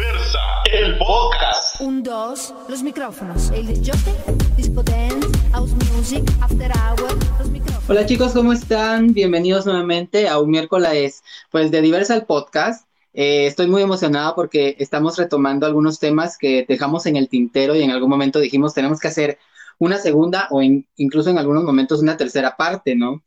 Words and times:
Diversa, 0.00 0.38
el 0.72 0.96
podcast. 0.96 1.78
Un, 1.82 2.02
dos, 2.02 2.54
los 2.70 2.82
micrófonos. 2.82 3.50
El 3.50 3.66
disjockey, 3.66 4.14
disco 4.56 4.82
dance, 4.82 5.28
house 5.52 5.72
music, 5.92 6.24
after 6.40 6.72
hour, 6.72 7.12
los 7.38 7.50
micrófonos. 7.50 7.90
Hola 7.90 8.06
chicos, 8.06 8.32
¿cómo 8.32 8.54
están? 8.54 9.12
Bienvenidos 9.12 9.66
nuevamente 9.66 10.26
a 10.26 10.38
un 10.38 10.48
miércoles 10.48 11.22
pues 11.50 11.70
de 11.70 11.82
Diversa 11.82 12.14
el 12.14 12.24
podcast. 12.24 12.88
Eh, 13.12 13.44
estoy 13.44 13.66
muy 13.66 13.82
emocionada 13.82 14.34
porque 14.34 14.74
estamos 14.78 15.18
retomando 15.18 15.66
algunos 15.66 15.98
temas 15.98 16.38
que 16.38 16.64
dejamos 16.66 17.04
en 17.04 17.16
el 17.16 17.28
tintero 17.28 17.76
y 17.76 17.82
en 17.82 17.90
algún 17.90 18.08
momento 18.08 18.38
dijimos 18.38 18.72
tenemos 18.72 19.00
que 19.00 19.08
hacer 19.08 19.38
una 19.78 19.98
segunda 19.98 20.48
o 20.50 20.62
in- 20.62 20.86
incluso 20.96 21.28
en 21.28 21.36
algunos 21.36 21.62
momentos 21.64 22.00
una 22.00 22.16
tercera 22.16 22.56
parte, 22.56 22.94
¿no? 22.96 23.22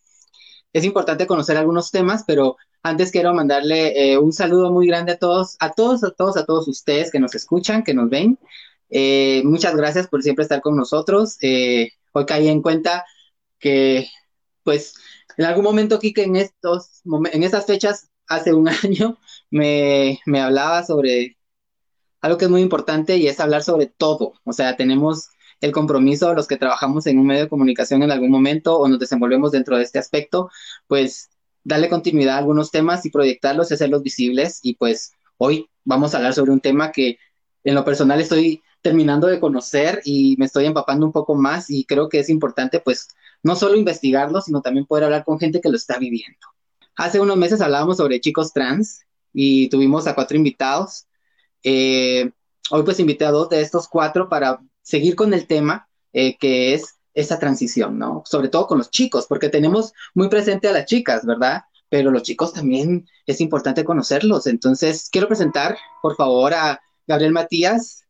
Es 0.73 0.83
importante 0.83 1.27
conocer 1.27 1.55
algunos 1.57 1.91
temas, 1.91 2.23
pero 2.25 2.57
antes 2.81 3.11
quiero 3.11 3.33
mandarle 3.33 4.13
eh, 4.13 4.17
un 4.17 4.33
saludo 4.33 4.71
muy 4.71 4.87
grande 4.87 5.13
a 5.13 5.17
todos, 5.17 5.55
a 5.59 5.71
todos, 5.71 6.03
a 6.03 6.11
todos, 6.11 6.35
a 6.35 6.45
todos 6.45 6.67
ustedes 6.67 7.11
que 7.11 7.19
nos 7.19 7.35
escuchan, 7.35 7.83
que 7.83 7.93
nos 7.93 8.09
ven. 8.09 8.39
Eh, 8.89 9.41
muchas 9.45 9.75
gracias 9.75 10.07
por 10.07 10.23
siempre 10.23 10.43
estar 10.43 10.61
con 10.61 10.75
nosotros. 10.75 11.37
Eh, 11.41 11.91
hoy 12.11 12.25
caí 12.25 12.47
en 12.47 12.61
cuenta 12.61 13.05
que, 13.59 14.07
pues, 14.63 14.95
en 15.37 15.45
algún 15.45 15.63
momento, 15.63 15.99
Kike, 15.99 16.23
en 16.23 16.35
estos, 16.35 17.01
en 17.31 17.43
estas 17.43 17.65
fechas, 17.65 18.09
hace 18.27 18.53
un 18.53 18.67
año, 18.83 19.17
me, 19.51 20.19
me 20.25 20.41
hablaba 20.41 20.83
sobre 20.83 21.37
algo 22.21 22.37
que 22.37 22.45
es 22.45 22.51
muy 22.51 22.61
importante 22.61 23.17
y 23.17 23.27
es 23.27 23.39
hablar 23.39 23.63
sobre 23.63 23.87
todo. 23.87 24.33
O 24.43 24.53
sea, 24.53 24.75
tenemos 24.75 25.29
el 25.63 25.71
compromiso, 25.71 26.33
los 26.33 26.45
que 26.45 26.57
trabajamos 26.57 27.07
en 27.07 27.17
un 27.17 27.25
medio 27.25 27.43
de 27.43 27.49
comunicación 27.49 28.03
en 28.03 28.11
algún 28.11 28.29
momento 28.29 28.77
o 28.77 28.89
nos 28.89 28.99
desenvolvemos 28.99 29.51
dentro 29.51 29.77
de 29.77 29.83
este 29.83 29.97
aspecto, 29.97 30.49
pues 30.87 31.29
darle 31.63 31.87
continuidad 31.87 32.35
a 32.35 32.39
algunos 32.39 32.69
temas 32.69 33.05
y 33.05 33.09
proyectarlos 33.09 33.71
y 33.71 33.75
hacerlos 33.75 34.03
visibles. 34.03 34.59
Y 34.61 34.75
pues 34.75 35.13
hoy 35.37 35.69
vamos 35.85 36.13
a 36.13 36.17
hablar 36.17 36.33
sobre 36.33 36.51
un 36.51 36.59
tema 36.59 36.91
que 36.91 37.17
en 37.63 37.75
lo 37.75 37.85
personal 37.85 38.19
estoy 38.19 38.61
terminando 38.81 39.27
de 39.27 39.39
conocer 39.39 40.01
y 40.03 40.35
me 40.37 40.47
estoy 40.47 40.65
empapando 40.65 41.05
un 41.05 41.13
poco 41.13 41.33
más 41.33 41.69
y 41.69 41.85
creo 41.85 42.09
que 42.09 42.19
es 42.19 42.29
importante 42.29 42.81
pues 42.81 43.07
no 43.41 43.55
solo 43.55 43.77
investigarlo, 43.77 44.41
sino 44.41 44.61
también 44.61 44.85
poder 44.85 45.05
hablar 45.05 45.23
con 45.23 45.39
gente 45.39 45.61
que 45.61 45.69
lo 45.69 45.77
está 45.77 45.97
viviendo. 45.97 46.45
Hace 46.97 47.21
unos 47.21 47.37
meses 47.37 47.61
hablábamos 47.61 47.95
sobre 47.95 48.19
chicos 48.19 48.51
trans 48.51 49.05
y 49.31 49.69
tuvimos 49.69 50.07
a 50.07 50.13
cuatro 50.13 50.35
invitados. 50.35 51.05
Eh, 51.63 52.29
hoy 52.69 52.83
pues 52.83 52.99
invité 52.99 53.23
a 53.23 53.31
dos 53.31 53.47
de 53.47 53.61
estos 53.61 53.87
cuatro 53.87 54.27
para 54.27 54.59
seguir 54.83 55.15
con 55.15 55.33
el 55.33 55.47
tema 55.47 55.87
eh, 56.13 56.37
que 56.37 56.75
es 56.75 56.99
esa 57.15 57.39
transición, 57.39 57.97
¿no? 57.97 58.23
Sobre 58.25 58.49
todo 58.49 58.67
con 58.67 58.77
los 58.77 58.91
chicos, 58.91 59.25
porque 59.27 59.49
tenemos 59.49 59.93
muy 60.13 60.29
presente 60.29 60.67
a 60.67 60.73
las 60.73 60.85
chicas, 60.85 61.25
¿verdad? 61.25 61.63
Pero 61.89 62.11
los 62.11 62.23
chicos 62.23 62.53
también 62.53 63.07
es 63.25 63.41
importante 63.41 63.83
conocerlos. 63.83 64.47
Entonces, 64.47 65.09
quiero 65.11 65.27
presentar, 65.27 65.77
por 66.01 66.15
favor, 66.15 66.53
a 66.53 66.81
Gabriel 67.07 67.33
Matías. 67.33 68.03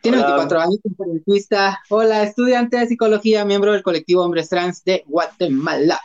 Tiene 0.00 0.18
Hola. 0.18 0.26
24 0.28 0.60
años, 0.60 0.78
conferencista. 0.82 1.80
Hola, 1.88 2.22
estudiante 2.22 2.78
de 2.78 2.86
psicología, 2.86 3.44
miembro 3.44 3.72
del 3.72 3.82
colectivo 3.82 4.22
Hombres 4.24 4.48
Trans 4.48 4.84
de 4.84 5.02
Guatemala. 5.06 6.00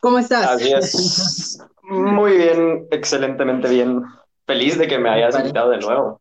¿Cómo 0.00 0.18
estás? 0.18 0.48
Así 0.48 0.72
es. 0.72 1.58
Muy 1.82 2.36
bien, 2.36 2.88
excelentemente 2.90 3.68
bien. 3.68 4.02
Feliz 4.46 4.78
de 4.78 4.86
que 4.86 4.98
me 4.98 5.10
hayas 5.10 5.36
invitado 5.36 5.70
de 5.70 5.78
nuevo. 5.78 6.20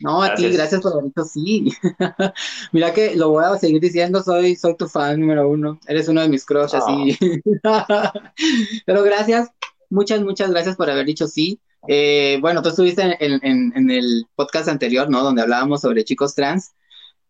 No, 0.00 0.22
a 0.22 0.34
ti, 0.34 0.48
Gracias. 0.48 0.80
por 0.80 0.92
haber 0.92 1.04
dicho 1.04 1.24
sí. 1.24 1.72
Mira 2.72 2.92
que 2.92 3.14
lo 3.14 3.28
voy 3.30 3.44
a 3.44 3.56
seguir 3.58 3.80
diciendo, 3.80 4.22
soy, 4.22 4.56
soy 4.56 4.76
tu 4.76 4.88
fan 4.88 5.20
número 5.20 5.48
uno. 5.48 5.78
Eres 5.86 6.08
uno 6.08 6.20
de 6.22 6.28
mis 6.28 6.44
crush, 6.44 6.74
así. 6.74 7.18
Pero 8.86 9.02
gracias, 9.02 9.50
muchas, 9.90 10.20
muchas 10.22 10.50
gracias 10.50 10.76
por 10.76 10.90
haber 10.90 11.06
dicho 11.06 11.26
sí. 11.26 11.60
Eh, 11.88 12.38
bueno, 12.40 12.62
tú 12.62 12.68
estuviste 12.70 13.02
en, 13.02 13.40
en- 13.42 13.72
en 13.76 13.90
el 13.90 14.26
podcast 14.34 14.68
anterior, 14.68 15.10
¿no? 15.10 15.22
Donde 15.22 15.42
hablábamos 15.42 15.80
sobre 15.80 16.04
chicos 16.04 16.34
trans. 16.34 16.72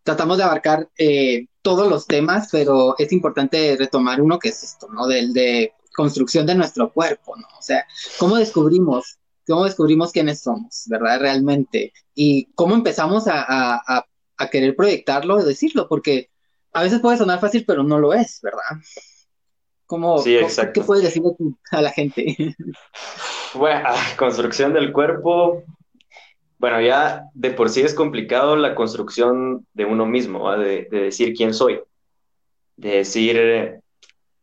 Tratamos 0.02 0.36
de 0.38 0.44
abarcar 0.44 0.88
eh, 0.98 1.46
todos 1.62 1.88
los 1.88 2.06
temas, 2.06 2.48
pero 2.50 2.94
es 2.98 3.12
importante 3.12 3.76
retomar 3.78 4.20
uno 4.20 4.38
que 4.38 4.48
es 4.48 4.62
esto, 4.62 4.88
¿no? 4.92 5.06
Del 5.06 5.32
de 5.32 5.72
construcción 5.94 6.44
de 6.46 6.54
nuestro 6.54 6.92
cuerpo, 6.92 7.36
¿no? 7.36 7.46
O 7.58 7.62
sea, 7.62 7.86
¿cómo 8.18 8.36
descubrimos, 8.36 9.18
cómo 9.46 9.64
descubrimos 9.64 10.12
quiénes 10.12 10.40
somos, 10.42 10.84
¿verdad? 10.86 11.20
Realmente. 11.20 11.92
Y 12.14 12.46
cómo 12.54 12.74
empezamos 12.74 13.26
a, 13.28 13.42
a- 13.42 13.80
a- 13.86 14.06
a 14.38 14.50
querer 14.50 14.74
proyectarlo, 14.74 15.42
decirlo, 15.44 15.88
porque 15.88 16.30
a 16.72 16.82
veces 16.82 17.00
puede 17.00 17.18
sonar 17.18 17.40
fácil, 17.40 17.64
pero 17.66 17.82
no 17.82 17.98
lo 17.98 18.12
es, 18.14 18.40
¿verdad? 18.42 18.60
¿Cómo, 19.86 20.18
Sí, 20.18 20.36
exacto. 20.36 20.80
¿Qué 20.80 20.86
puedes 20.86 21.04
decirle 21.04 21.32
a 21.70 21.82
la 21.82 21.90
gente? 21.90 22.56
Bueno, 23.54 23.86
construcción 24.16 24.72
del 24.72 24.92
cuerpo. 24.92 25.62
Bueno, 26.58 26.80
ya 26.80 27.24
de 27.34 27.50
por 27.50 27.68
sí 27.68 27.82
es 27.82 27.92
complicado 27.92 28.56
la 28.56 28.74
construcción 28.74 29.66
de 29.74 29.84
uno 29.84 30.06
mismo. 30.06 30.50
De, 30.56 30.88
de 30.90 31.00
decir 31.02 31.34
quién 31.34 31.52
soy. 31.52 31.80
De 32.76 32.88
decir, 32.96 33.81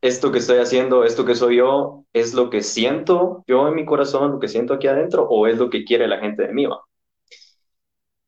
esto 0.02 0.32
que 0.32 0.40
estoy 0.40 0.60
haciendo, 0.60 1.04
esto 1.04 1.26
que 1.26 1.36
soy 1.36 1.58
yo, 1.58 2.06
es 2.14 2.34
lo 2.34 2.50
que 2.50 2.62
siento 2.64 3.44
yo 3.48 3.68
en 3.68 3.76
mi 3.76 3.86
corazón, 3.86 4.32
lo 4.34 4.40
que 4.40 4.48
siento 4.48 4.74
aquí 4.76 4.88
adentro, 4.88 5.28
o 5.30 5.48
es 5.48 5.58
lo 5.58 5.70
que 5.70 5.84
quiere 5.86 6.08
la 6.08 6.20
gente 6.20 6.44
de 6.48 6.54
mí, 6.54 6.66
¿va? 6.66 6.82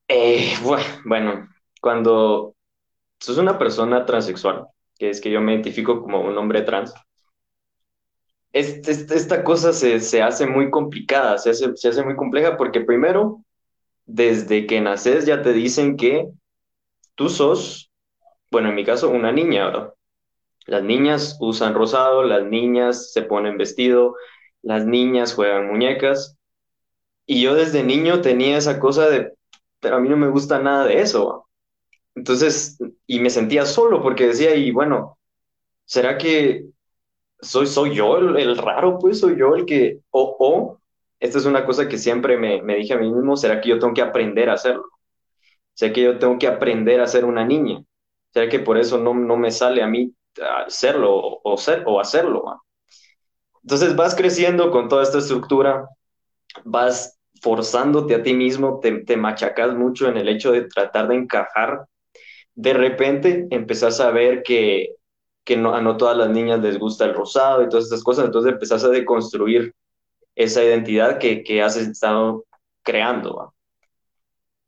Eh, 0.07 0.53
bue- 0.63 0.83
bueno, 1.05 1.47
cuando 1.81 2.55
sos 3.19 3.37
una 3.37 3.59
persona 3.59 4.05
transexual, 4.05 4.67
que 4.97 5.09
es 5.11 5.21
que 5.21 5.31
yo 5.31 5.41
me 5.41 5.53
identifico 5.53 6.01
como 6.01 6.21
un 6.21 6.37
hombre 6.37 6.63
trans, 6.63 6.93
es- 8.53 8.87
es- 8.87 9.11
esta 9.11 9.43
cosa 9.43 9.73
se, 9.73 9.99
se 9.99 10.21
hace 10.21 10.45
muy 10.47 10.69
complicada, 10.69 11.37
se 11.37 11.51
hace, 11.51 11.75
se 11.75 11.87
hace 11.89 12.03
muy 12.03 12.15
compleja 12.15 12.57
porque 12.57 12.81
primero, 12.81 13.43
desde 14.05 14.67
que 14.67 14.81
naces 14.81 15.25
ya 15.27 15.41
te 15.43 15.53
dicen 15.53 15.97
que 15.97 16.29
tú 17.15 17.29
sos, 17.29 17.91
bueno, 18.51 18.69
en 18.69 18.75
mi 18.75 18.85
caso, 18.85 19.09
una 19.09 19.31
niña, 19.31 19.67
¿verdad? 19.67 19.93
Las 20.71 20.83
niñas 20.83 21.35
usan 21.41 21.73
rosado, 21.73 22.23
las 22.23 22.45
niñas 22.45 23.11
se 23.11 23.23
ponen 23.23 23.57
vestido, 23.57 24.15
las 24.61 24.85
niñas 24.85 25.33
juegan 25.33 25.67
muñecas. 25.67 26.37
Y 27.25 27.41
yo 27.41 27.55
desde 27.55 27.83
niño 27.83 28.21
tenía 28.21 28.57
esa 28.57 28.79
cosa 28.79 29.09
de, 29.09 29.33
pero 29.81 29.97
a 29.97 29.99
mí 29.99 30.07
no 30.07 30.15
me 30.15 30.29
gusta 30.29 30.59
nada 30.59 30.85
de 30.85 31.01
eso. 31.01 31.45
Entonces, 32.15 32.77
y 33.05 33.19
me 33.19 33.29
sentía 33.29 33.65
solo 33.65 34.01
porque 34.01 34.27
decía, 34.27 34.55
y 34.55 34.71
bueno, 34.71 35.17
¿será 35.83 36.17
que 36.17 36.67
soy, 37.41 37.67
soy 37.67 37.93
yo 37.95 38.17
el, 38.17 38.37
el 38.37 38.57
raro? 38.57 38.97
Pues 38.97 39.19
soy 39.19 39.37
yo 39.37 39.55
el 39.57 39.65
que, 39.65 39.99
o, 40.11 40.37
o, 40.39 40.79
esta 41.19 41.37
es 41.37 41.45
una 41.45 41.65
cosa 41.65 41.89
que 41.89 41.97
siempre 41.97 42.37
me, 42.37 42.61
me 42.61 42.77
dije 42.77 42.93
a 42.93 42.97
mí 42.97 43.11
mismo, 43.11 43.35
¿será 43.35 43.59
que 43.59 43.67
yo 43.71 43.79
tengo 43.79 43.93
que 43.93 44.03
aprender 44.03 44.49
a 44.49 44.53
hacerlo? 44.53 44.85
¿Será 45.73 45.91
que 45.91 46.03
yo 46.03 46.17
tengo 46.17 46.39
que 46.39 46.47
aprender 46.47 47.01
a 47.01 47.07
ser 47.07 47.25
una 47.25 47.45
niña? 47.45 47.83
¿Será 48.33 48.47
que 48.49 48.59
por 48.59 48.77
eso 48.77 48.97
no, 48.99 49.13
no 49.13 49.35
me 49.35 49.51
sale 49.51 49.83
a 49.83 49.87
mí 49.87 50.15
serlo 50.67 51.39
o, 51.43 51.57
ser, 51.57 51.83
o 51.85 51.99
hacerlo? 51.99 52.61
Entonces 53.63 53.95
vas 53.95 54.15
creciendo 54.15 54.71
con 54.71 54.89
toda 54.89 55.03
esta 55.03 55.19
estructura, 55.19 55.87
vas 56.63 57.19
forzándote 57.41 58.15
a 58.15 58.23
ti 58.23 58.33
mismo, 58.33 58.79
te, 58.79 59.03
te 59.03 59.17
machacas 59.17 59.75
mucho 59.75 60.07
en 60.07 60.17
el 60.17 60.29
hecho 60.29 60.51
de 60.51 60.63
tratar 60.67 61.07
de 61.07 61.15
encajar. 61.15 61.85
De 62.53 62.73
repente 62.73 63.47
empezás 63.49 63.99
a 63.99 64.11
ver 64.11 64.43
que, 64.43 64.95
que 65.43 65.57
no, 65.57 65.75
a 65.75 65.81
no 65.81 65.97
todas 65.97 66.17
las 66.17 66.29
niñas 66.29 66.61
les 66.61 66.77
gusta 66.77 67.05
el 67.05 67.13
rosado 67.13 67.63
y 67.63 67.69
todas 67.69 67.85
estas 67.85 68.03
cosas, 68.03 68.25
entonces 68.25 68.53
empezás 68.53 68.83
a 68.83 68.89
deconstruir 68.89 69.73
esa 70.35 70.63
identidad 70.63 71.17
que, 71.19 71.43
que 71.43 71.61
has 71.61 71.77
estado 71.77 72.45
creando. 72.83 73.35
¿va? 73.35 73.53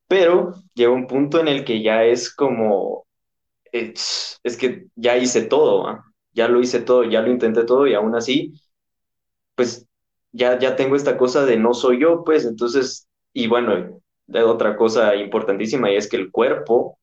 Pero 0.07 0.53
llega 0.73 0.91
un 0.91 1.07
punto 1.07 1.39
en 1.39 1.47
el 1.47 1.65
que 1.65 1.81
ya 1.81 2.03
es 2.03 2.33
como, 2.33 3.05
es, 3.73 4.39
es 4.43 4.57
que 4.57 4.87
ya 4.95 5.17
hice 5.17 5.43
todo, 5.43 6.03
ya 6.33 6.47
lo 6.47 6.61
hice 6.61 6.81
todo, 6.81 7.03
ya 7.03 7.21
lo 7.21 7.31
intenté 7.31 7.65
todo 7.65 7.87
y 7.87 7.95
aún 7.95 8.15
así, 8.15 8.53
pues 9.55 9.87
ya, 10.31 10.57
ya 10.59 10.75
tengo 10.75 10.95
esta 10.95 11.17
cosa 11.17 11.45
de 11.45 11.57
no 11.57 11.73
soy 11.73 11.99
yo, 12.01 12.23
pues 12.23 12.45
entonces, 12.45 13.07
y 13.33 13.47
bueno, 13.47 14.01
otra 14.45 14.75
cosa 14.77 15.15
importantísima 15.15 15.91
y 15.91 15.95
es 15.95 16.09
que 16.09 16.17
el 16.17 16.31
cuerpo, 16.31 16.99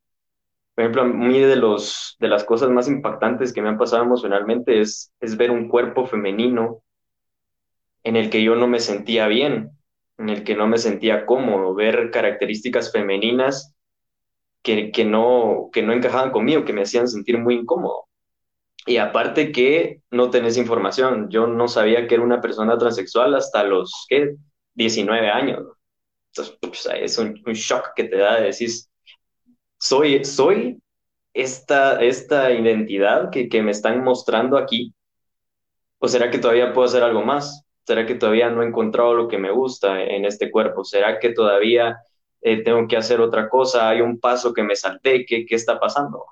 por 0.75 0.85
ejemplo, 0.85 1.03
a 1.03 1.07
de, 1.07 1.57
los, 1.57 2.17
de 2.21 2.29
las 2.29 2.45
cosas 2.45 2.71
más 2.71 2.89
impactantes 2.89 3.53
que 3.53 3.63
me 3.63 3.69
han 3.69 3.79
pasado 3.79 4.05
emocionalmente 4.05 4.81
es, 4.81 5.13
es 5.21 5.37
ver 5.37 5.51
un 5.51 5.69
cuerpo 5.69 6.07
femenino 6.07 6.83
en 8.05 8.17
el 8.17 8.31
que 8.31 8.43
yo 8.43 8.55
no 8.57 8.67
me 8.67 8.81
sentía 8.81 9.27
bien, 9.29 9.73
en 10.19 10.29
el 10.29 10.45
que 10.45 10.55
no 10.55 10.67
me 10.67 10.79
sentía 10.79 11.27
cómodo, 11.27 11.75
ver 11.75 12.11
características 12.11 12.93
femeninas 12.93 13.75
que, 14.63 14.91
que, 14.93 15.05
no, 15.05 15.71
que 15.73 15.83
no 15.83 15.93
encajaban 15.93 16.31
conmigo, 16.31 16.65
que 16.65 16.73
me 16.73 16.83
hacían 16.83 17.09
sentir 17.09 17.39
muy 17.39 17.55
incómodo. 17.55 18.07
Y 18.87 18.97
aparte 18.97 19.53
que 19.53 20.03
no 20.11 20.31
tenés 20.31 20.57
información, 20.57 21.29
yo 21.31 21.47
no 21.47 21.69
sabía 21.69 22.07
que 22.07 22.15
era 22.15 22.25
una 22.25 22.41
persona 22.41 22.79
transexual 22.79 23.35
hasta 23.35 23.63
los, 23.65 24.07
¿qué? 24.09 24.37
19 24.75 25.31
años. 25.31 25.67
Entonces, 26.33 26.57
pues, 26.61 26.89
es 26.95 27.19
un, 27.19 27.41
un, 27.47 27.53
shock 27.53 27.91
que 27.95 28.05
te 28.05 28.17
da 28.17 28.37
de 28.37 28.47
decir, 28.47 28.71
soy, 29.79 30.25
soy 30.25 30.81
esta, 31.35 32.03
esta 32.03 32.51
identidad 32.53 33.31
que, 33.31 33.49
que 33.49 33.63
me 33.63 33.73
están 33.73 34.03
mostrando 34.03 34.57
aquí, 34.57 34.95
o 35.99 36.09
será 36.09 36.31
que 36.31 36.39
todavía 36.39 36.73
puedo 36.73 36.87
hacer 36.89 37.03
algo 37.03 37.23
más? 37.23 37.67
¿Será 37.87 38.07
que 38.07 38.15
todavía 38.15 38.51
no 38.51 38.63
he 38.63 38.67
encontrado 38.67 39.15
lo 39.15 39.29
que 39.29 39.39
me 39.39 39.51
gusta 39.51 40.03
en 40.03 40.25
este 40.25 40.51
cuerpo? 40.51 40.85
¿Será 40.85 41.19
que 41.19 41.31
todavía 41.31 41.99
eh, 42.41 42.63
tengo 42.63 42.87
que 42.89 42.97
hacer 42.97 43.21
otra 43.21 43.49
cosa, 43.49 43.89
hay 43.89 44.01
un 44.01 44.19
paso 44.19 44.53
que 44.53 44.63
me 44.63 44.77
salté, 44.77 45.25
¿qué, 45.27 45.47
¿qué 45.47 45.55
está 45.55 45.79
pasando? 45.79 46.25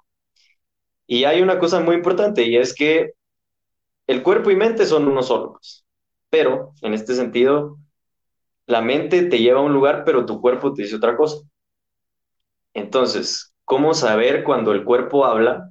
Y 1.07 1.25
hay 1.25 1.43
una 1.43 1.59
cosa 1.59 1.81
muy 1.81 1.97
importante 1.97 2.43
y 2.45 2.57
es 2.57 2.75
que 2.75 3.13
el 4.07 4.23
cuerpo 4.23 4.51
y 4.51 4.57
mente 4.57 4.87
son 4.87 5.07
uno 5.09 5.23
solo, 5.23 5.53
pues. 5.53 5.85
pero 6.31 6.73
en 6.83 6.95
este 6.95 7.15
sentido, 7.15 7.79
la 8.67 8.83
mente 8.83 9.25
te 9.25 9.39
lleva 9.39 9.61
a 9.61 9.63
un 9.63 9.73
lugar, 9.73 10.05
pero 10.05 10.27
tu 10.27 10.41
cuerpo 10.41 10.73
te 10.75 10.83
dice 10.83 10.97
otra 10.97 11.17
cosa. 11.17 11.39
Entonces, 12.75 13.55
¿cómo 13.65 13.95
saber 13.95 14.45
cuando 14.45 14.73
el 14.73 14.85
cuerpo 14.85 15.25
habla 15.27 15.69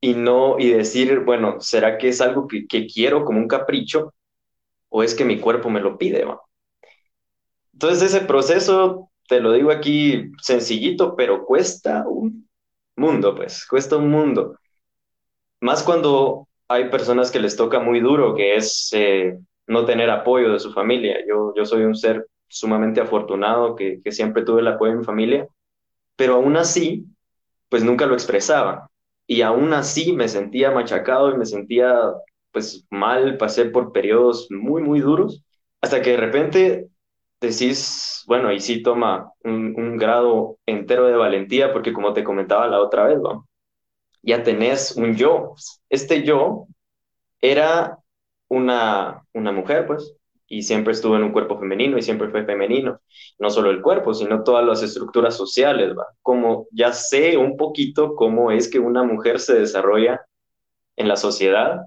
y 0.00 0.14
no, 0.14 0.58
y 0.58 0.70
decir, 0.70 1.20
bueno, 1.20 1.60
¿será 1.60 1.96
que 1.98 2.08
es 2.08 2.20
algo 2.20 2.46
que, 2.46 2.66
quiero 2.86 3.24
como 3.24 3.38
un 3.38 3.48
capricho 3.48 4.12
o 4.90 5.02
es 5.02 5.14
que 5.14 5.24
mi 5.24 5.40
cuerpo 5.40 5.70
me 5.70 5.80
lo 5.80 5.96
pide? 5.98 6.24
Entonces, 7.74 8.14
ese 8.14 8.24
proceso, 8.24 9.10
te 9.28 9.40
lo 9.40 9.52
digo 9.52 9.70
aquí 9.70 10.32
sencillito, 10.40 11.14
pero 11.16 11.44
cuesta 11.44 12.04
un 12.08 12.48
mundo, 12.96 13.34
pues, 13.34 13.66
cuesta 13.66 13.96
un 13.96 14.10
mundo. 14.10 14.56
Más 15.60 15.82
cuando 15.82 16.48
hay 16.68 16.88
personas 16.90 17.30
que 17.30 17.40
les 17.40 17.56
toca 17.56 17.80
muy 17.80 18.00
duro, 18.00 18.34
que 18.34 18.56
es 18.56 18.90
eh, 18.92 19.38
no 19.66 19.84
tener 19.84 20.10
apoyo 20.10 20.52
de 20.52 20.60
su 20.60 20.72
familia. 20.72 21.18
Yo, 21.28 21.52
yo 21.56 21.64
soy 21.64 21.82
un 21.84 21.94
ser 21.94 22.26
sumamente 22.48 23.00
afortunado, 23.00 23.74
que, 23.74 24.00
que 24.02 24.12
siempre 24.12 24.44
tuve 24.44 24.60
el 24.60 24.68
apoyo 24.68 24.92
de 24.92 24.98
mi 24.98 25.04
familia, 25.04 25.48
pero 26.16 26.34
aún 26.36 26.56
así, 26.56 27.06
pues 27.68 27.84
nunca 27.84 28.06
lo 28.06 28.14
expresaba. 28.14 28.90
Y 29.26 29.42
aún 29.42 29.72
así 29.72 30.12
me 30.12 30.28
sentía 30.28 30.70
machacado 30.70 31.32
y 31.32 31.38
me 31.38 31.46
sentía 31.46 31.94
pues 32.52 32.86
mal, 32.90 33.36
pasé 33.36 33.64
por 33.66 33.92
periodos 33.92 34.48
muy, 34.50 34.80
muy 34.82 35.00
duros, 35.00 35.44
hasta 35.80 36.00
que 36.02 36.10
de 36.12 36.16
repente 36.18 36.88
decís, 37.46 38.24
bueno, 38.26 38.52
y 38.52 38.60
sí 38.60 38.82
toma 38.82 39.32
un, 39.44 39.74
un 39.76 39.96
grado 39.96 40.58
entero 40.66 41.06
de 41.06 41.16
valentía, 41.16 41.72
porque 41.72 41.92
como 41.92 42.12
te 42.12 42.24
comentaba 42.24 42.68
la 42.68 42.80
otra 42.80 43.04
vez, 43.04 43.18
¿no? 43.20 43.46
ya 44.22 44.42
tenés 44.42 44.96
un 44.96 45.14
yo. 45.16 45.54
Este 45.88 46.22
yo 46.24 46.66
era 47.40 47.98
una, 48.48 49.22
una 49.32 49.52
mujer, 49.52 49.86
pues, 49.86 50.14
y 50.46 50.62
siempre 50.62 50.92
estuvo 50.92 51.16
en 51.16 51.24
un 51.24 51.32
cuerpo 51.32 51.58
femenino 51.58 51.98
y 51.98 52.02
siempre 52.02 52.28
fue 52.30 52.44
femenino. 52.44 53.00
No 53.38 53.50
solo 53.50 53.70
el 53.70 53.82
cuerpo, 53.82 54.14
sino 54.14 54.42
todas 54.44 54.64
las 54.66 54.82
estructuras 54.82 55.36
sociales, 55.36 55.94
¿va? 55.96 56.06
Como 56.22 56.66
ya 56.70 56.92
sé 56.92 57.36
un 57.36 57.56
poquito 57.56 58.14
cómo 58.16 58.50
es 58.50 58.68
que 58.70 58.78
una 58.78 59.02
mujer 59.04 59.40
se 59.40 59.54
desarrolla 59.54 60.20
en 60.96 61.08
la 61.08 61.16
sociedad, 61.16 61.80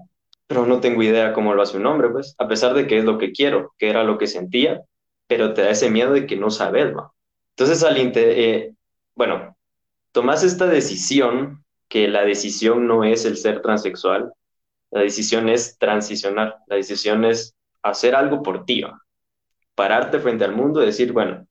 pero 0.46 0.66
no 0.66 0.80
tengo 0.80 1.02
idea 1.02 1.32
cómo 1.32 1.54
lo 1.54 1.62
hace 1.62 1.76
un 1.76 1.86
hombre, 1.86 2.10
pues, 2.10 2.34
a 2.38 2.48
pesar 2.48 2.74
de 2.74 2.86
que 2.86 2.98
es 2.98 3.04
lo 3.04 3.18
que 3.18 3.32
quiero, 3.32 3.74
que 3.78 3.90
era 3.90 4.04
lo 4.04 4.18
que 4.18 4.26
sentía, 4.26 4.82
pero 5.28 5.54
te 5.54 5.62
da 5.62 5.70
ese 5.70 5.90
miedo 5.90 6.12
de 6.12 6.26
que 6.26 6.36
no 6.36 6.50
sabes, 6.50 6.96
¿va? 6.96 7.12
Entonces, 7.56 7.84
al 7.84 7.96
eh, 7.98 8.74
bueno, 9.14 9.56
tomas 10.12 10.44
esta 10.44 10.66
decisión, 10.66 11.64
que 11.88 12.08
la 12.08 12.24
decisión 12.24 12.86
no 12.86 13.04
es 13.04 13.24
el 13.24 13.36
ser 13.36 13.62
transexual, 13.62 14.32
la 14.90 15.00
decisión 15.02 15.48
es 15.48 15.78
transicionar, 15.78 16.58
la 16.66 16.76
decisión 16.76 17.24
es 17.24 17.54
hacer 17.82 18.14
algo 18.14 18.42
por 18.42 18.64
ti, 18.64 18.82
pararte 19.74 20.18
frente 20.18 20.44
al 20.44 20.54
mundo 20.56 20.82
y 20.82 20.86
decir, 20.86 21.12
bueno, 21.12 21.46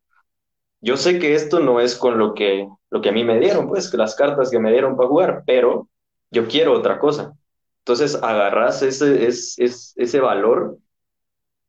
yo 0.82 0.98
sé 0.98 1.20
que 1.20 1.36
esto 1.36 1.60
no 1.60 1.80
es 1.80 1.96
con 1.96 2.18
lo 2.18 2.34
que, 2.34 2.68
lo 2.90 3.02
que 3.02 3.10
a 3.10 3.12
mí 3.12 3.24
me 3.24 3.40
dieron, 3.40 3.68
pues 3.68 3.94
las 3.94 4.16
cartas 4.16 4.52
que 4.52 4.60
me 4.60 4.72
dieron 4.72 4.96
para 4.96 5.10
jugar, 5.10 5.44
pero 5.46 5.90
yo 6.32 6.48
quiero 6.48 6.74
otra 6.74 7.00
cosa. 7.00 7.34
Entonces 7.80 8.16
agarras 8.16 8.82
ese, 8.84 9.28
ese 9.28 10.20
valor 10.20 10.78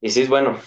y 0.01 0.09
dices, 0.09 0.29
bueno, 0.29 0.59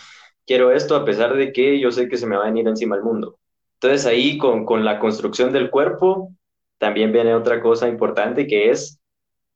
quiero 0.46 0.72
esto 0.72 0.96
a 0.96 1.06
pesar 1.06 1.36
de 1.36 1.52
que 1.52 1.80
yo 1.80 1.92
sé 1.92 2.08
que 2.08 2.18
se 2.18 2.28
me 2.28 2.36
va 2.36 2.44
a 2.44 2.48
venir 2.48 2.68
encima 2.68 2.96
el 2.96 3.04
mundo. 3.04 3.38
Entonces 3.76 4.06
ahí 4.06 4.38
con, 4.38 4.66
con 4.66 4.86
la 4.86 5.00
construcción 5.00 5.52
del 5.52 5.70
cuerpo 5.70 6.32
también 6.78 7.12
viene 7.12 7.36
otra 7.36 7.62
cosa 7.62 7.88
importante 7.88 8.48
que 8.48 8.70
es 8.72 9.00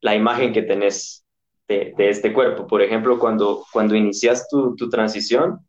la 0.02 0.16
imagen 0.16 0.54
que 0.54 0.62
tenés 0.62 1.26
de, 1.68 1.94
este 1.98 2.34
cuerpo. 2.34 2.68
Por 2.68 2.82
ejemplo, 2.82 3.20
cuando, 3.20 3.64
cuando 3.72 3.96
inicias 3.96 4.48
tu, 4.48 4.76
tu, 4.76 4.90
transición, 4.90 5.60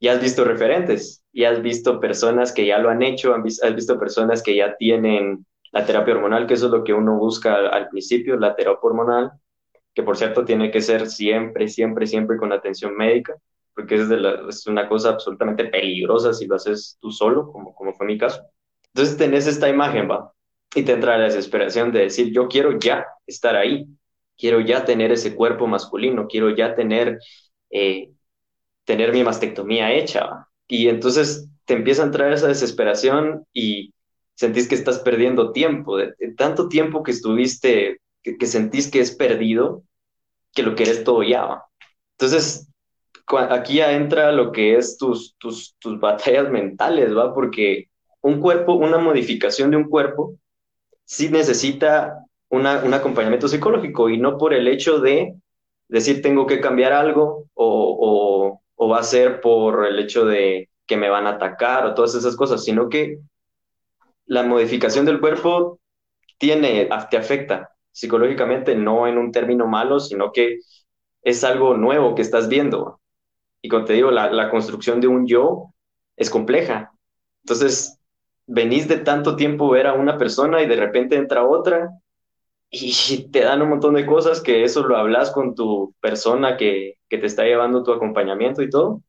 ya 0.00 0.12
has 0.12 0.22
visto 0.22 0.44
referentes, 0.44 1.22
ya 1.32 1.50
has 1.50 1.60
visto 1.62 2.00
personas 2.00 2.52
que 2.52 2.66
ya 2.66 2.78
lo 2.78 2.88
han 2.88 3.02
hecho, 3.02 3.34
has 3.34 3.74
visto 3.74 3.98
personas 3.98 4.42
que 4.42 4.56
ya 4.56 4.76
tienen 4.76 5.44
la 5.72 5.84
terapia 5.84 6.14
hormonal, 6.14 6.46
que 6.46 6.54
eso 6.54 6.66
es 6.66 6.72
lo 6.72 6.84
que 6.84 6.94
uno 6.94 7.16
busca 7.18 7.54
al, 7.68 7.88
principio, 7.88 8.36
la 8.36 8.54
terapia 8.56 8.80
hormonal, 8.82 9.32
que 9.94 10.02
por 10.02 10.16
cierto 10.16 10.44
tiene 10.44 10.70
que 10.70 10.80
ser 10.80 11.06
siempre, 11.08 11.68
siempre, 11.68 12.06
siempre 12.06 12.36
con 12.36 12.52
atención 12.52 12.96
médica, 12.96 13.34
porque 13.74 13.96
es, 13.96 14.08
de 14.08 14.18
es 14.48 14.66
una 14.66 14.88
cosa 14.88 15.10
absolutamente 15.10 15.64
peligrosa 15.66 16.32
si 16.32 16.46
lo 16.46 16.56
haces 16.56 16.98
tú 17.00 17.10
solo, 17.10 17.50
como, 17.52 17.74
como 17.74 17.94
fue 17.94 18.06
mi 18.06 18.18
caso. 18.18 18.42
Entonces 18.94 19.16
tenés 19.16 19.46
esta 19.46 19.68
imagen, 19.68 20.10
va, 20.10 20.32
y 20.74 20.82
te 20.82 20.92
entra 20.92 21.18
la 21.18 21.24
desesperación 21.24 21.92
de 21.92 22.00
decir, 22.00 22.32
yo 22.32 22.48
quiero 22.48 22.78
ya 22.78 23.06
estar 23.26 23.56
ahí, 23.56 23.86
quiero 24.36 24.60
ya 24.60 24.84
tener 24.84 25.12
ese 25.12 25.34
cuerpo 25.34 25.66
masculino, 25.66 26.26
quiero 26.28 26.50
ya 26.50 26.74
tener, 26.74 27.18
eh, 27.70 28.10
tener 28.84 29.12
mi 29.12 29.22
mastectomía 29.22 29.92
hecha. 29.92 30.46
Y 30.66 30.88
entonces 30.88 31.48
te 31.64 31.74
empieza 31.74 32.02
a 32.02 32.06
entrar 32.06 32.32
esa 32.32 32.48
desesperación 32.48 33.46
y 33.52 33.92
sentís 34.34 34.68
que 34.68 34.74
estás 34.74 35.00
perdiendo 35.00 35.52
tiempo, 35.52 35.98
de, 35.98 36.14
tanto 36.36 36.68
tiempo 36.68 37.02
que 37.02 37.10
estuviste, 37.10 38.00
que, 38.22 38.46
sentís 38.46 38.90
que 38.90 39.00
es 39.00 39.14
perdido, 39.14 39.84
que 40.54 40.62
lo 40.62 40.74
querés 40.74 41.04
todo 41.04 41.22
ya. 41.22 41.62
Entonces, 42.12 42.69
aquí 43.38 43.76
ya 43.76 43.92
entra 43.92 44.32
lo 44.32 44.52
que 44.52 44.76
es 44.76 44.98
tus, 44.98 45.36
tus, 45.38 45.76
tus 45.78 46.00
batallas 46.00 46.50
mentales, 46.50 47.16
¿va? 47.16 47.34
Porque 47.34 47.88
un 48.20 48.40
cuerpo, 48.40 48.74
una 48.74 48.98
modificación 48.98 49.70
de 49.70 49.76
un 49.76 49.84
cuerpo, 49.84 50.36
sí 51.04 51.28
necesita 51.28 52.24
un 52.50 52.66
acompañamiento 52.66 53.48
psicológico 53.48 54.10
y 54.10 54.18
no 54.18 54.36
por 54.36 54.52
el 54.54 54.66
hecho 54.66 54.98
de 54.98 55.36
decir 55.88 56.22
tengo 56.22 56.46
que 56.46 56.60
cambiar 56.60 56.92
algo 56.92 57.46
o, 57.54 58.60
va 58.78 58.98
a 58.98 59.02
ser 59.04 59.40
por 59.40 59.86
el 59.86 59.98
hecho 60.00 60.24
de 60.24 60.68
que 60.86 60.96
me 60.96 61.10
van 61.10 61.26
a 61.26 61.30
atacar 61.30 61.86
o 61.86 61.94
todas 61.94 62.14
esas 62.14 62.34
cosas, 62.34 62.64
sino 62.64 62.88
que 62.88 63.18
la 64.26 64.42
modificación 64.42 65.04
del 65.04 65.20
cuerpo 65.20 65.78
tiene, 66.38 66.88
te 67.10 67.16
afecta 67.16 67.70
psicológicamente, 67.92 68.74
no 68.74 69.06
en 69.06 69.18
un 69.18 69.32
término 69.32 69.66
malo, 69.66 70.00
sino 70.00 70.32
que 70.32 70.58
es 71.22 71.44
algo 71.44 71.76
nuevo 71.76 72.14
que 72.14 72.22
estás 72.22 72.48
viendo. 72.48 72.99
Y 73.62 73.68
como 73.68 73.84
te 73.84 73.94
digo, 73.94 74.10
la, 74.10 74.30
la 74.30 74.50
construcción 74.50 75.00
de 75.00 75.08
un 75.08 75.26
yo 75.26 75.74
es 76.16 76.30
compleja. 76.30 76.92
Entonces, 77.44 77.98
venís 78.46 78.88
de 78.88 78.98
tanto 78.98 79.36
tiempo 79.36 79.70
ver 79.70 79.86
a 79.86 79.94
una 79.94 80.18
persona 80.18 80.62
y 80.62 80.66
de 80.66 80.76
repente 80.76 81.16
entra 81.16 81.46
otra 81.46 81.90
y 82.70 83.28
te 83.32 83.40
dan 83.40 83.62
un 83.62 83.70
montón 83.70 83.94
de 83.94 84.06
cosas 84.06 84.40
que 84.40 84.64
eso 84.64 84.82
lo 84.84 84.96
hablas 84.96 85.30
con 85.30 85.54
tu 85.54 85.94
persona 86.00 86.56
que, 86.56 86.98
que, 87.08 87.18
te 87.18 87.26
está 87.26 87.44
llevando 87.44 87.82
tu 87.82 87.92
acompañamiento 87.92 88.62
y 88.62 88.70
todo, 88.70 89.02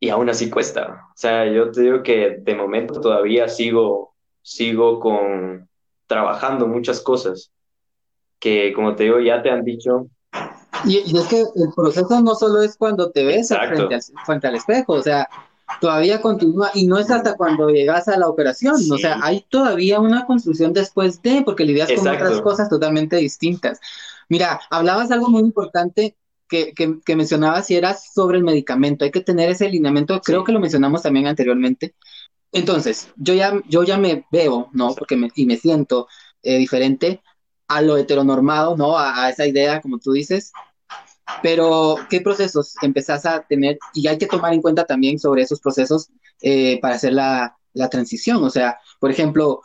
y 0.00 0.10
aún 0.10 0.28
así 0.28 0.50
cuesta. 0.50 1.06
O 1.10 1.16
sea, 1.16 1.46
yo 1.46 1.70
te 1.70 1.82
digo 1.82 2.02
que 2.02 2.38
de 2.40 2.54
momento 2.54 3.00
todavía 3.00 3.48
sigo, 3.48 4.14
sigo 4.42 5.00
con, 5.00 5.68
trabajando 6.06 6.66
muchas 6.66 7.00
cosas 7.00 7.52
que, 8.38 8.72
como 8.72 8.94
te 8.96 9.04
digo, 9.04 9.20
ya 9.20 9.42
te 9.42 9.50
han 9.50 9.64
dicho. 9.64 10.08
Y, 10.84 10.98
y 10.98 11.18
es 11.18 11.26
que 11.26 11.40
el 11.40 11.72
proceso 11.74 12.20
no 12.20 12.34
solo 12.34 12.62
es 12.62 12.76
cuando 12.76 13.10
te 13.10 13.24
ves 13.24 13.48
frente, 13.48 13.98
frente 14.24 14.46
al 14.46 14.54
espejo, 14.54 14.94
o 14.94 15.02
sea, 15.02 15.28
todavía 15.80 16.20
continúa 16.20 16.70
y 16.74 16.86
no 16.86 16.98
es 16.98 17.10
hasta 17.10 17.36
cuando 17.36 17.68
llegas 17.68 18.08
a 18.08 18.18
la 18.18 18.28
operación, 18.28 18.76
o 18.90 18.98
sea, 18.98 19.18
hay 19.22 19.44
todavía 19.48 20.00
una 20.00 20.26
construcción 20.26 20.72
después 20.72 21.22
de, 21.22 21.42
porque 21.44 21.64
lidias 21.64 21.92
con 21.92 22.08
otras 22.08 22.40
cosas 22.40 22.68
totalmente 22.68 23.16
distintas. 23.16 23.80
Mira, 24.28 24.60
hablabas 24.70 25.10
algo 25.10 25.28
muy 25.28 25.42
importante 25.42 26.16
que, 26.48 26.72
que, 26.72 27.16
mencionabas 27.16 27.70
y 27.70 27.76
era 27.76 27.94
sobre 27.94 28.38
el 28.38 28.44
medicamento, 28.44 29.04
hay 29.04 29.10
que 29.10 29.20
tener 29.20 29.50
ese 29.50 29.66
alineamiento, 29.66 30.20
creo 30.22 30.44
que 30.44 30.52
lo 30.52 30.60
mencionamos 30.60 31.02
también 31.02 31.26
anteriormente. 31.26 31.94
Entonces, 32.50 33.08
yo 33.16 33.34
ya, 33.34 33.60
yo 33.68 33.84
ya 33.84 33.98
me 33.98 34.26
veo, 34.32 34.70
¿no? 34.72 34.94
Porque 34.94 35.16
me, 35.16 35.30
y 35.34 35.44
me 35.44 35.58
siento 35.58 36.08
eh, 36.42 36.56
diferente 36.56 37.22
a 37.68 37.82
lo 37.82 37.98
heteronormado, 37.98 38.78
¿no? 38.78 38.98
a 38.98 39.28
esa 39.28 39.46
idea, 39.46 39.82
como 39.82 39.98
tú 39.98 40.12
dices, 40.12 40.52
pero, 41.42 41.96
¿qué 42.08 42.20
procesos 42.20 42.74
empezás 42.82 43.26
a 43.26 43.42
tener? 43.42 43.78
Y 43.94 44.08
hay 44.08 44.18
que 44.18 44.26
tomar 44.26 44.52
en 44.52 44.62
cuenta 44.62 44.84
también 44.84 45.18
sobre 45.18 45.42
esos 45.42 45.60
procesos 45.60 46.10
eh, 46.42 46.80
para 46.80 46.94
hacer 46.94 47.12
la, 47.12 47.56
la, 47.74 47.88
transición. 47.88 48.42
O 48.42 48.50
sea, 48.50 48.78
por 48.98 49.10
ejemplo, 49.10 49.60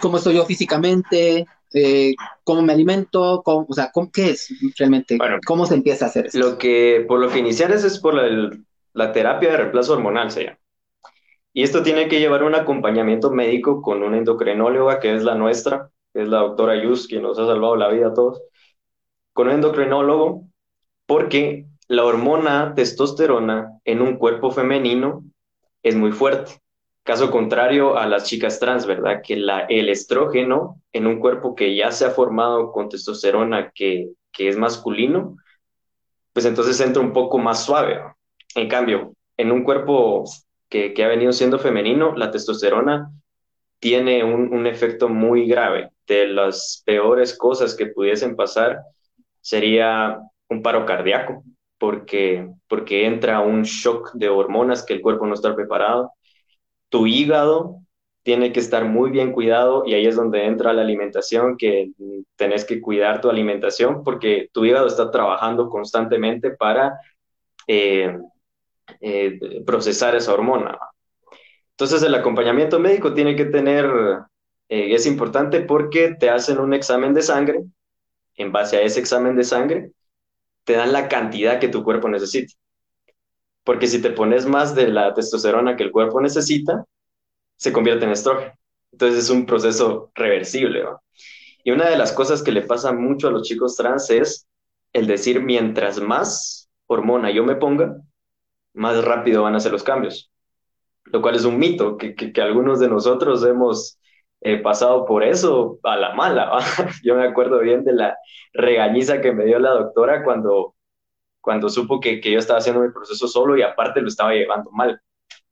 ¿cómo 0.00 0.18
estoy 0.18 0.34
yo 0.34 0.44
físicamente? 0.44 1.46
Eh, 1.72 2.14
¿Cómo 2.44 2.62
me 2.62 2.72
alimento? 2.72 3.42
Cómo, 3.44 3.66
o 3.68 3.72
sea, 3.72 3.92
¿qué 4.12 4.30
es 4.30 4.52
realmente? 4.78 5.18
¿Cómo 5.46 5.66
se 5.66 5.74
empieza 5.74 6.06
a 6.06 6.08
hacer 6.08 6.26
eso? 6.26 6.38
Lo 6.38 6.58
que, 6.58 7.04
por 7.06 7.20
lo 7.20 7.28
que 7.28 7.38
iniciar 7.38 7.70
es, 7.70 7.98
por 7.98 8.14
la, 8.14 8.50
la 8.92 9.12
terapia 9.12 9.50
de 9.50 9.56
reemplazo 9.58 9.92
hormonal, 9.92 10.30
se 10.30 10.44
llama. 10.44 10.58
Y 11.52 11.62
esto 11.62 11.82
tiene 11.82 12.08
que 12.08 12.20
llevar 12.20 12.44
un 12.44 12.54
acompañamiento 12.54 13.30
médico 13.30 13.82
con 13.82 14.02
una 14.02 14.18
endocrinóloga, 14.18 15.00
que 15.00 15.14
es 15.14 15.24
la 15.24 15.34
nuestra, 15.34 15.90
que 16.12 16.22
es 16.22 16.28
la 16.28 16.38
doctora 16.38 16.80
Yus, 16.80 17.08
quien 17.08 17.22
nos 17.22 17.38
ha 17.38 17.46
salvado 17.46 17.76
la 17.76 17.88
vida 17.88 18.08
a 18.08 18.14
todos. 18.14 18.40
Con 19.32 19.48
un 19.48 19.54
endocrinólogo 19.54 20.49
porque 21.10 21.66
la 21.88 22.04
hormona 22.04 22.72
testosterona 22.76 23.80
en 23.84 24.00
un 24.00 24.16
cuerpo 24.16 24.52
femenino 24.52 25.24
es 25.82 25.96
muy 25.96 26.12
fuerte. 26.12 26.60
Caso 27.02 27.32
contrario 27.32 27.98
a 27.98 28.06
las 28.06 28.26
chicas 28.26 28.60
trans, 28.60 28.86
¿verdad? 28.86 29.20
Que 29.20 29.34
la, 29.34 29.62
el 29.62 29.88
estrógeno 29.88 30.80
en 30.92 31.08
un 31.08 31.18
cuerpo 31.18 31.56
que 31.56 31.74
ya 31.74 31.90
se 31.90 32.04
ha 32.04 32.10
formado 32.10 32.70
con 32.70 32.88
testosterona 32.88 33.72
que, 33.74 34.10
es 34.38 34.56
masculino, 34.56 35.36
pues 36.32 36.46
entonces 36.46 36.80
entra 36.80 37.02
un 37.02 37.12
poco 37.12 37.38
más 37.38 37.64
suave. 37.64 38.00
En 38.54 38.68
cambio, 38.68 39.12
en 39.36 39.50
un 39.50 39.64
cuerpo 39.64 40.22
que, 40.68 40.94
ha 41.02 41.08
venido 41.08 41.32
siendo 41.32 41.58
femenino, 41.58 42.14
la 42.14 42.30
testosterona 42.30 43.10
tiene 43.80 44.22
un, 44.22 44.64
efecto 44.68 45.08
muy 45.08 45.48
grave. 45.48 45.90
De 46.06 46.28
las 46.28 46.84
peores 46.86 47.36
cosas 47.36 47.74
que 47.74 47.86
pudiesen 47.86 48.36
pasar 48.36 48.78
sería 49.40 50.20
un 50.50 50.62
paro 50.62 50.84
cardíaco, 50.84 51.42
porque, 51.78 52.46
porque 52.68 53.06
entra 53.06 53.40
un 53.40 53.62
shock 53.62 54.12
de 54.12 54.28
hormonas 54.28 54.84
que 54.84 54.92
el 54.92 55.00
cuerpo 55.00 55.26
no 55.26 55.34
está 55.34 55.54
preparado. 55.54 56.12
Tu 56.90 57.06
hígado 57.06 57.76
tiene 58.22 58.52
que 58.52 58.60
estar 58.60 58.84
muy 58.84 59.10
bien 59.10 59.32
cuidado 59.32 59.84
y 59.86 59.94
ahí 59.94 60.06
es 60.06 60.16
donde 60.16 60.44
entra 60.44 60.72
la 60.72 60.82
alimentación, 60.82 61.56
que 61.56 61.92
tenés 62.36 62.64
que 62.64 62.80
cuidar 62.80 63.20
tu 63.20 63.30
alimentación 63.30 64.04
porque 64.04 64.50
tu 64.52 64.64
hígado 64.64 64.86
está 64.86 65.10
trabajando 65.10 65.70
constantemente 65.70 66.50
para 66.50 67.00
eh, 67.66 68.18
eh, 69.00 69.62
procesar 69.64 70.14
esa 70.16 70.34
hormona. 70.34 70.78
Entonces 71.70 72.02
el 72.02 72.14
acompañamiento 72.14 72.78
médico 72.78 73.14
tiene 73.14 73.36
que 73.36 73.46
tener, 73.46 73.86
eh, 74.68 74.94
es 74.94 75.06
importante 75.06 75.60
porque 75.60 76.14
te 76.18 76.28
hacen 76.28 76.58
un 76.58 76.74
examen 76.74 77.14
de 77.14 77.22
sangre, 77.22 77.64
en 78.36 78.52
base 78.52 78.76
a 78.76 78.82
ese 78.82 79.00
examen 79.00 79.36
de 79.36 79.44
sangre, 79.44 79.92
te 80.70 80.76
dan 80.76 80.92
la 80.92 81.08
cantidad 81.08 81.58
que 81.58 81.66
tu 81.66 81.82
cuerpo 81.82 82.08
necesita. 82.08 82.54
Porque 83.64 83.88
si 83.88 84.00
te 84.00 84.10
pones 84.10 84.46
más 84.46 84.72
de 84.76 84.86
la 84.86 85.12
testosterona 85.12 85.74
que 85.74 85.82
el 85.82 85.90
cuerpo 85.90 86.20
necesita, 86.20 86.84
se 87.56 87.72
convierte 87.72 88.04
en 88.04 88.12
estrógeno. 88.12 88.52
Entonces 88.92 89.24
es 89.24 89.30
un 89.30 89.46
proceso 89.46 90.12
reversible. 90.14 90.84
Y 91.64 91.72
una 91.72 91.90
de 91.90 91.98
las 91.98 92.12
cosas 92.12 92.44
que 92.44 92.52
le 92.52 92.62
pasa 92.62 92.92
mucho 92.92 93.26
a 93.26 93.32
los 93.32 93.42
chicos 93.42 93.74
trans 93.74 94.10
es 94.10 94.46
el 94.92 95.08
decir, 95.08 95.42
mientras 95.42 95.98
más 95.98 96.70
hormona 96.86 97.32
yo 97.32 97.42
me 97.42 97.56
ponga, 97.56 97.96
más 98.72 99.04
rápido 99.04 99.42
van 99.42 99.56
a 99.56 99.60
ser 99.60 99.72
los 99.72 99.82
cambios 99.82 100.30
lo 101.06 101.20
cual 101.20 101.34
es 101.34 101.44
un 101.44 101.58
mito, 101.58 101.96
que, 101.96 102.14
que, 102.14 102.40
algunos 102.40 102.78
de 102.78 102.88
nosotros 102.88 103.44
hemos 103.44 103.98
eh, 104.40 104.58
pasado 104.58 105.04
por 105.04 105.22
eso 105.22 105.78
a 105.82 105.96
la 105.96 106.14
mala. 106.14 106.58
Yo 107.04 107.14
me 107.14 107.26
acuerdo 107.26 107.58
bien 107.60 107.84
de 107.84 107.92
la 107.92 108.16
regañiza 108.52 109.20
que 109.20 109.32
me 109.32 109.44
dio 109.44 109.58
la 109.58 109.70
doctora 109.70 110.24
cuando, 110.24 110.74
cuando 111.40 111.68
supo 111.68 112.00
que, 112.00 112.20
que 112.20 112.32
yo 112.32 112.38
estaba 112.38 112.58
haciendo 112.58 112.82
mi 112.82 112.90
proceso 112.90 113.28
solo 113.28 113.56
y 113.56 113.62
aparte 113.62 114.00
lo 114.00 114.08
estaba 114.08 114.32
llevando 114.32 114.70
mal. 114.70 115.00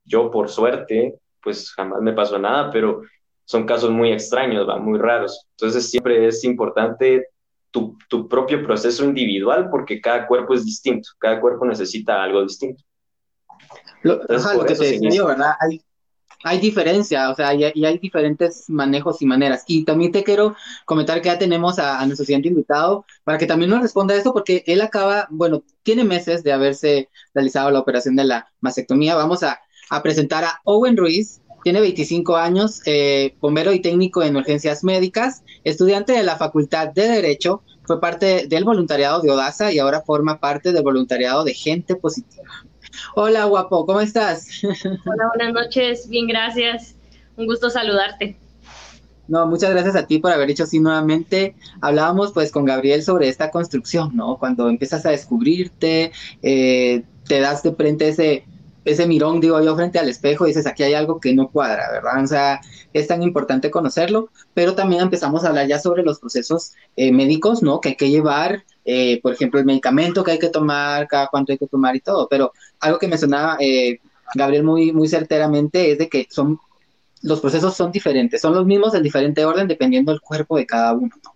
Yo, 0.05 0.31
por 0.31 0.49
suerte, 0.49 1.19
pues 1.43 1.71
jamás 1.73 2.01
me 2.01 2.13
pasó 2.13 2.39
nada, 2.39 2.71
pero 2.71 3.03
son 3.45 3.67
casos 3.67 3.91
muy 3.91 4.13
extraños, 4.13 4.69
¿va? 4.69 4.79
muy 4.79 4.99
raros. 4.99 5.47
Entonces 5.53 5.91
siempre 5.91 6.27
es 6.27 6.45
importante 6.45 7.29
tu, 7.71 7.97
tu 8.09 8.29
propio 8.29 8.63
proceso 8.63 9.05
individual 9.05 9.69
porque 9.71 10.01
cada 10.01 10.27
cuerpo 10.27 10.55
es 10.55 10.65
distinto, 10.65 11.11
cada 11.19 11.41
cuerpo 11.41 11.65
necesita 11.67 12.23
algo 12.23 12.43
distinto. 12.43 12.83
Lo, 14.03 14.21
que 14.21 14.75
te 14.75 14.99
decía 14.99 15.25
¿verdad? 15.25 15.53
Hay, 15.61 15.83
hay 16.45 16.59
diferencia, 16.61 17.31
o 17.31 17.35
sea, 17.35 17.55
y, 17.55 17.65
hay 17.65 17.99
diferentes 17.99 18.69
manejos 18.69 19.21
y 19.23 19.27
maneras. 19.27 19.65
Y 19.67 19.85
también 19.85 20.13
te 20.13 20.25
quiero 20.25 20.57
comentar 20.85 21.21
que 21.21 21.29
ya 21.29 21.39
tenemos 21.39 21.79
a, 21.79 22.05
nuestro 22.07 22.25
siguiente 22.25 22.49
invitado 22.49 23.05
para 23.25 23.39
que 23.39 23.47
también 23.47 23.71
nos 23.71 23.83
responda 23.83 24.15
esto, 24.15 24.33
porque 24.33 24.63
él 24.67 24.81
acaba, 24.81 25.27
bueno, 25.31 25.63
tiene 25.83 26.05
meses 26.05 26.43
de 26.43 26.53
haberse 26.53 27.09
realizado 27.35 27.71
la 27.71 27.81
operación 27.81 28.17
de 28.17 28.25
la 28.25 28.49
mastectomía. 28.61 29.15
Vamos 29.15 29.43
a, 29.43 29.61
presentar 30.03 30.45
a 30.45 30.61
Owen 30.65 30.97
Ruiz. 30.97 31.41
Tiene 31.65 31.81
25 31.81 32.37
años, 32.37 32.83
eh, 32.87 33.37
bombero 33.41 33.73
y 33.73 33.81
técnico 33.81 34.23
en 34.23 34.37
urgencias 34.37 34.85
médicas, 34.85 35.43
estudiante 35.65 36.13
de 36.13 36.23
la 36.23 36.37
Facultad 36.37 36.89
de 36.89 37.09
Derecho, 37.09 37.63
fue 37.89 38.01
parte 38.03 38.47
del 38.47 38.65
voluntariado 38.65 39.23
de 39.23 39.31
ODASA 39.31 39.73
y 39.73 39.79
ahora 39.79 40.03
forma 40.03 40.39
parte 40.39 40.73
del 40.73 40.83
voluntariado 40.83 41.43
de 41.43 41.55
Gente 41.55 41.97
Positiva. 41.97 42.45
Hola, 43.15 43.45
guapo, 43.45 43.87
¿cómo 43.87 44.01
estás? 44.01 44.49
Hola, 44.65 45.31
buenas 45.35 45.53
noches, 45.53 46.09
bien, 46.09 46.27
gracias. 46.27 46.95
Un 47.37 47.47
gusto 47.47 47.71
saludarte. 47.71 48.37
No, 49.29 49.47
muchas 49.47 49.71
gracias 49.71 49.95
a 49.95 50.07
ti 50.07 50.19
por 50.19 50.33
haber 50.33 50.51
hecho 50.51 50.65
así 50.65 50.81
nuevamente. 50.81 51.55
Hablábamos 51.83 52.33
pues 52.33 52.51
con 52.51 52.65
Gabriel 52.65 53.03
sobre 53.03 53.29
esta 53.29 53.51
construcción, 53.51 54.17
¿no? 54.17 54.39
Cuando 54.39 54.69
empiezas 54.69 55.05
a 55.05 55.11
descubrirte, 55.11 56.13
eh, 56.43 57.03
te 57.27 57.41
das 57.41 57.63
de 57.63 57.75
frente 57.75 58.09
ese, 58.09 58.45
ese 58.87 59.07
mirón, 59.07 59.41
digo 59.41 59.61
yo, 59.63 59.77
frente 59.77 59.99
al 59.99 60.09
espejo 60.09 60.47
y 60.47 60.51
dices, 60.51 60.67
aquí 60.67 60.83
hay 60.83 60.95
algo 60.95 61.21
que 61.21 61.35
no 61.35 61.51
cuadra, 61.51 61.91
¿verdad? 61.93 62.25
O 62.25 62.27
sea, 62.27 62.61
es 62.95 63.07
tan 63.07 63.23
importante 63.23 63.71
conocerlo, 63.71 64.31
pero 64.55 64.75
también 64.75 65.03
empezamos 65.03 65.45
a 65.45 65.49
hablar 65.49 65.67
ya 65.67 65.79
sobre 65.79 66.03
los 66.03 66.19
procesos 66.21 66.73
eh, 66.97 67.13
médicos, 67.13 67.63
¿no? 67.63 67.81
Que 67.81 67.91
hay 67.91 67.97
que 67.97 68.11
llevar, 68.11 68.65
eh, 68.87 69.21
por 69.23 69.35
ejemplo, 69.35 69.61
el 69.61 69.67
medicamento 69.67 70.25
que 70.25 70.33
hay 70.33 70.39
que 70.39 70.49
tomar, 70.49 71.07
cada 71.07 71.29
cuánto 71.29 71.53
hay 71.53 71.59
que 71.59 71.67
tomar 71.67 71.95
y 71.97 72.01
todo, 72.01 72.29
pero 72.29 72.53
algo 72.81 72.99
que 72.99 73.09
mencionaba 73.09 73.57
eh, 73.61 74.01
Gabriel 74.35 74.65
muy, 74.65 74.93
muy 74.93 75.09
certeramente 75.09 75.93
es 75.93 75.99
de 75.99 76.09
que 76.09 76.27
son, 76.31 76.59
los 77.23 77.41
procesos 77.41 77.77
son 77.77 77.93
diferentes, 77.93 78.41
son 78.41 78.55
los 78.55 78.67
mismos 78.67 78.95
en 78.95 79.03
diferente 79.03 79.45
orden 79.45 79.69
dependiendo 79.69 80.13
del 80.13 80.21
cuerpo 80.21 80.57
de 80.57 80.67
cada 80.67 80.93
uno, 80.93 81.15
¿no? 81.25 81.35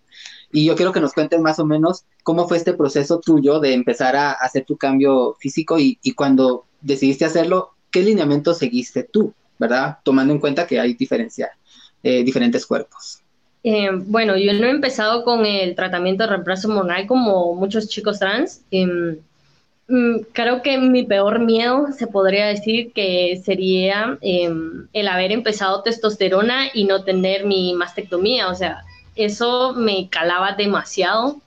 Y 0.51 0.65
yo 0.65 0.75
quiero 0.75 0.91
que 0.91 0.99
nos 0.99 1.13
cuentes 1.13 1.39
más 1.41 1.57
o 1.57 1.65
menos 1.65 2.05
cómo 2.21 2.47
fue 2.47 2.57
este 2.57 2.73
proceso 2.73 3.19
tuyo 3.19 3.59
de 3.59 3.73
empezar 3.73 4.15
a 4.15 4.33
hacer 4.33 4.65
tu 4.65 4.77
cambio 4.77 5.35
físico 5.39 5.79
y, 5.79 5.97
y 6.03 6.13
cuando 6.13 6.65
decidiste 6.79 7.25
hacerlo, 7.25 7.71
¿qué 7.89 8.03
lineamiento 8.03 8.53
seguiste 8.53 9.03
tú, 9.03 9.33
verdad? 9.57 9.97
Tomando 10.03 10.31
en 10.31 10.39
cuenta 10.39 10.67
que 10.67 10.79
hay 10.79 10.93
diferencia, 10.93 11.51
eh, 12.03 12.23
diferentes 12.23 12.67
cuerpos. 12.67 13.23
Eh, 13.63 13.89
bueno, 13.93 14.35
yo 14.37 14.53
no 14.53 14.67
he 14.67 14.71
empezado 14.71 15.23
con 15.23 15.45
el 15.45 15.73
tratamiento 15.73 16.23
de 16.23 16.31
reemplazo 16.31 16.67
hormonal 16.67 17.07
como 17.07 17.55
muchos 17.55 17.87
chicos 17.87 18.19
trans. 18.19 18.61
Mm, 18.71 19.13
creo 20.31 20.61
que 20.61 20.77
mi 20.77 21.03
peor 21.03 21.39
miedo 21.39 21.87
se 21.97 22.07
podría 22.07 22.47
decir 22.47 22.91
que 22.93 23.41
sería 23.43 24.17
em, 24.21 24.87
el 24.93 25.07
haber 25.07 25.31
empezado 25.31 25.83
testosterona 25.83 26.67
y 26.73 26.85
no 26.85 27.03
tener 27.03 27.45
mi 27.45 27.73
mastectomía. 27.73 28.49
O 28.49 28.55
sea, 28.55 28.83
eso 29.15 29.73
me 29.73 30.09
calaba 30.09 30.53
demasiado. 30.53 31.41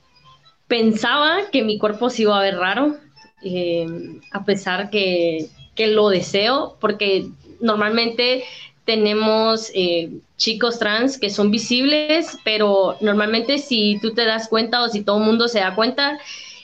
Pensaba 0.69 1.51
que 1.51 1.63
mi 1.63 1.79
cuerpo 1.79 2.11
se 2.11 2.23
iba 2.23 2.39
a 2.39 2.43
ver 2.43 2.57
raro, 2.57 2.97
eh, 3.43 3.87
a 4.33 4.45
pesar 4.45 4.91
que, 4.91 5.47
que, 5.75 5.89
lo 5.89 6.09
deseo, 6.09 6.77
porque 6.81 7.29
normalmente 7.61 8.45
tenemos 8.85 9.71
eh, 9.75 10.11
chicos 10.37 10.79
trans 10.79 11.19
que 11.19 11.31
son 11.31 11.51
visibles, 11.51 12.39
pero 12.45 12.97
normalmente 13.01 13.59
si 13.59 13.99
tú 14.01 14.15
te 14.15 14.25
das 14.25 14.49
cuenta 14.49 14.83
o 14.83 14.89
si 14.89 15.03
todo 15.03 15.19
el 15.19 15.25
mundo 15.25 15.49
se 15.49 15.61
da 15.61 15.75
cuenta, 15.75 16.19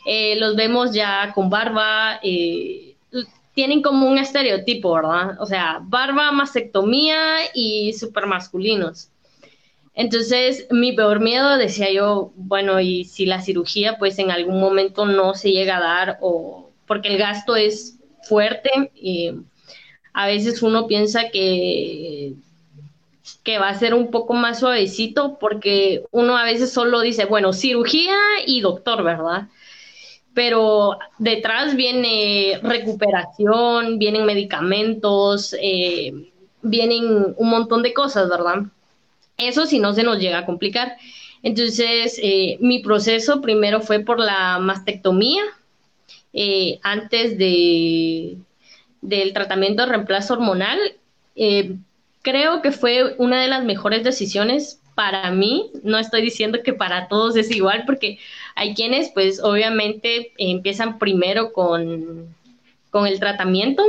eh, 0.06 0.36
los 0.36 0.56
vemos 0.56 0.92
ya 0.92 1.32
con 1.34 1.50
barba, 1.50 2.20
tienen 3.54 3.82
como 3.82 4.08
un 4.08 4.18
estereotipo, 4.18 4.94
¿verdad? 4.94 5.40
O 5.40 5.46
sea, 5.46 5.80
barba, 5.82 6.32
mastectomía 6.32 7.40
y 7.54 7.92
super 7.92 8.26
masculinos. 8.26 9.08
Entonces, 9.94 10.66
mi 10.70 10.92
peor 10.92 11.20
miedo, 11.20 11.58
decía 11.58 11.92
yo, 11.92 12.32
bueno, 12.36 12.80
y 12.80 13.04
si 13.04 13.26
la 13.26 13.42
cirugía 13.42 13.98
pues 13.98 14.18
en 14.18 14.30
algún 14.30 14.58
momento 14.58 15.04
no 15.04 15.34
se 15.34 15.52
llega 15.52 15.76
a 15.76 15.80
dar 15.80 16.18
o 16.22 16.70
porque 16.86 17.08
el 17.08 17.18
gasto 17.18 17.56
es 17.56 17.98
fuerte 18.22 18.90
y 18.94 19.32
a 20.14 20.26
veces 20.26 20.62
uno 20.62 20.86
piensa 20.86 21.30
que 21.30 22.34
que 23.44 23.58
va 23.58 23.68
a 23.68 23.78
ser 23.78 23.94
un 23.94 24.10
poco 24.10 24.34
más 24.34 24.60
suavecito 24.60 25.38
porque 25.38 26.04
uno 26.10 26.36
a 26.36 26.44
veces 26.44 26.72
solo 26.72 27.00
dice, 27.00 27.24
bueno, 27.24 27.52
cirugía 27.52 28.16
y 28.46 28.60
doctor, 28.60 29.02
¿verdad? 29.02 29.48
Pero 30.34 30.98
detrás 31.18 31.76
viene 31.76 32.58
recuperación, 32.62 33.98
vienen 33.98 34.24
medicamentos, 34.24 35.54
eh, 35.60 36.12
vienen 36.62 37.34
un 37.36 37.50
montón 37.50 37.82
de 37.82 37.92
cosas, 37.92 38.28
¿verdad? 38.28 38.62
Eso 39.36 39.66
si 39.66 39.78
no 39.78 39.92
se 39.92 40.02
nos 40.02 40.18
llega 40.18 40.38
a 40.38 40.46
complicar. 40.46 40.96
Entonces, 41.42 42.18
eh, 42.22 42.56
mi 42.60 42.78
proceso 42.78 43.40
primero 43.40 43.80
fue 43.80 44.00
por 44.00 44.20
la 44.20 44.58
mastectomía, 44.58 45.42
eh, 46.32 46.78
antes 46.82 47.36
de, 47.36 48.38
del 49.02 49.32
tratamiento 49.32 49.82
de 49.82 49.88
reemplazo 49.88 50.34
hormonal. 50.34 50.78
Creo 52.22 52.62
que 52.62 52.70
fue 52.70 53.16
una 53.18 53.42
de 53.42 53.48
las 53.48 53.64
mejores 53.64 54.04
decisiones 54.04 54.80
para 54.94 55.30
mí. 55.30 55.70
No 55.82 55.98
estoy 55.98 56.22
diciendo 56.22 56.60
que 56.62 56.72
para 56.72 57.08
todos 57.08 57.36
es 57.36 57.50
igual, 57.50 57.84
porque 57.86 58.18
hay 58.54 58.74
quienes, 58.74 59.10
pues, 59.12 59.42
obviamente 59.42 60.32
empiezan 60.38 60.98
primero 60.98 61.52
con, 61.52 62.34
con 62.90 63.06
el 63.06 63.18
tratamiento 63.18 63.82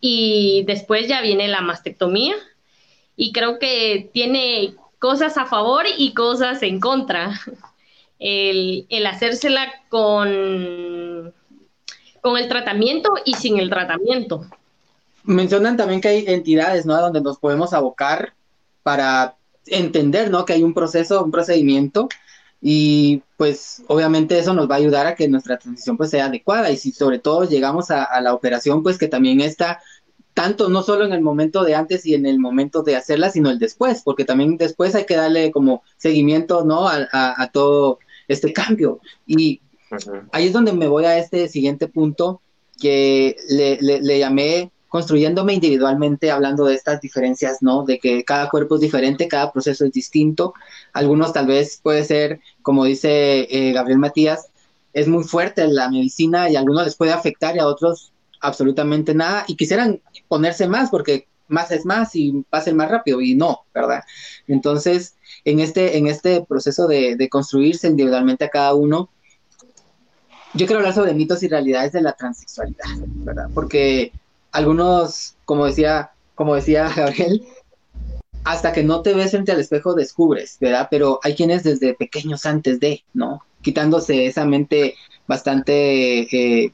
y 0.00 0.64
después 0.66 1.08
ya 1.08 1.20
viene 1.20 1.48
la 1.48 1.60
mastectomía. 1.60 2.34
Y 3.16 3.32
creo 3.32 3.58
que 3.58 4.10
tiene 4.12 4.74
cosas 4.98 5.38
a 5.38 5.46
favor 5.46 5.84
y 5.96 6.14
cosas 6.14 6.62
en 6.62 6.80
contra. 6.80 7.40
El, 8.18 8.86
el 8.88 9.06
hacérsela 9.06 9.70
con, 9.90 11.34
con 12.22 12.38
el 12.38 12.48
tratamiento 12.48 13.14
y 13.26 13.34
sin 13.34 13.58
el 13.58 13.68
tratamiento. 13.68 14.46
mencionan 15.24 15.76
también 15.76 16.00
que 16.00 16.08
hay 16.08 16.24
entidades, 16.26 16.86
¿no? 16.86 16.98
Donde 17.00 17.20
nos 17.20 17.38
podemos 17.38 17.72
abocar 17.72 18.32
para 18.82 19.36
entender, 19.66 20.30
¿no? 20.30 20.44
Que 20.44 20.54
hay 20.54 20.62
un 20.62 20.72
proceso, 20.72 21.22
un 21.22 21.30
procedimiento 21.30 22.08
y 22.60 23.22
pues 23.36 23.82
obviamente 23.88 24.38
eso 24.38 24.54
nos 24.54 24.68
va 24.68 24.76
a 24.76 24.78
ayudar 24.78 25.06
a 25.06 25.14
que 25.14 25.28
nuestra 25.28 25.58
transición 25.58 25.96
pues 25.96 26.10
sea 26.10 26.26
adecuada 26.26 26.70
y 26.70 26.76
si 26.76 26.90
sobre 26.92 27.18
todo 27.18 27.44
llegamos 27.44 27.90
a, 27.90 28.02
a 28.04 28.20
la 28.20 28.34
operación 28.34 28.82
pues 28.82 28.98
que 28.98 29.08
también 29.08 29.40
está 29.40 29.80
tanto 30.36 30.68
no 30.68 30.82
solo 30.82 31.06
en 31.06 31.14
el 31.14 31.22
momento 31.22 31.64
de 31.64 31.74
antes 31.74 32.04
y 32.04 32.12
en 32.12 32.26
el 32.26 32.38
momento 32.38 32.82
de 32.82 32.94
hacerla, 32.94 33.30
sino 33.30 33.50
el 33.50 33.58
después, 33.58 34.02
porque 34.04 34.26
también 34.26 34.58
después 34.58 34.94
hay 34.94 35.06
que 35.06 35.16
darle 35.16 35.50
como 35.50 35.82
seguimiento, 35.96 36.62
¿no? 36.62 36.86
A, 36.86 37.08
a, 37.10 37.50
todo 37.52 38.00
este 38.28 38.52
cambio. 38.52 39.00
Y 39.26 39.62
ahí 40.32 40.48
es 40.48 40.52
donde 40.52 40.74
me 40.74 40.88
voy 40.88 41.06
a 41.06 41.16
este 41.16 41.48
siguiente 41.48 41.88
punto 41.88 42.42
que 42.78 43.34
le, 43.48 43.78
le, 43.80 44.02
le, 44.02 44.18
llamé 44.18 44.72
construyéndome 44.96 45.52
individualmente, 45.52 46.30
hablando 46.30 46.64
de 46.64 46.74
estas 46.74 47.02
diferencias, 47.02 47.58
¿no? 47.60 47.84
De 47.84 47.98
que 47.98 48.24
cada 48.24 48.48
cuerpo 48.48 48.76
es 48.76 48.80
diferente, 48.80 49.28
cada 49.28 49.52
proceso 49.52 49.84
es 49.84 49.92
distinto. 49.92 50.54
Algunos 50.94 51.34
tal 51.34 51.46
vez 51.46 51.78
puede 51.82 52.02
ser, 52.02 52.40
como 52.62 52.86
dice 52.86 53.46
eh, 53.50 53.74
Gabriel 53.74 53.98
Matías, 53.98 54.48
es 54.94 55.06
muy 55.06 55.24
fuerte 55.24 55.68
la 55.68 55.90
medicina 55.90 56.48
y 56.48 56.56
a 56.56 56.60
algunos 56.60 56.86
les 56.86 56.96
puede 56.96 57.12
afectar 57.12 57.54
y 57.54 57.58
a 57.58 57.66
otros 57.66 58.10
absolutamente 58.40 59.14
nada 59.14 59.44
y 59.46 59.56
quisieran 59.56 60.00
ponerse 60.28 60.66
más 60.66 60.88
porque 60.88 61.26
más 61.48 61.70
es 61.72 61.84
más 61.84 62.16
y 62.16 62.42
pasen 62.48 62.74
más 62.74 62.90
rápido 62.90 63.20
y 63.20 63.34
no, 63.34 63.66
¿verdad? 63.74 64.02
Entonces, 64.48 65.14
en 65.44 65.60
este, 65.60 65.98
en 65.98 66.06
este 66.06 66.40
proceso 66.40 66.86
de, 66.86 67.16
de 67.16 67.28
construirse 67.28 67.86
individualmente 67.86 68.46
a 68.46 68.48
cada 68.48 68.72
uno, 68.72 69.10
yo 70.54 70.64
quiero 70.64 70.78
hablar 70.78 70.94
sobre 70.94 71.12
mitos 71.12 71.42
y 71.42 71.48
realidades 71.48 71.92
de 71.92 72.00
la 72.00 72.14
transexualidad, 72.14 72.86
¿verdad? 73.26 73.50
Porque 73.52 74.10
algunos, 74.56 75.36
como 75.44 75.66
decía, 75.66 76.12
como 76.34 76.54
decía 76.54 76.90
Gabriel, 76.96 77.46
hasta 78.44 78.72
que 78.72 78.82
no 78.82 79.02
te 79.02 79.12
ves 79.12 79.32
frente 79.32 79.52
al 79.52 79.60
espejo 79.60 79.94
descubres, 79.94 80.56
¿verdad? 80.60 80.88
Pero 80.90 81.20
hay 81.22 81.34
quienes 81.34 81.62
desde 81.62 81.94
pequeños 81.94 82.46
antes 82.46 82.80
de, 82.80 83.04
¿no? 83.12 83.42
Quitándose 83.60 84.26
esa 84.26 84.46
mente 84.46 84.94
bastante 85.26 86.20
eh, 86.64 86.72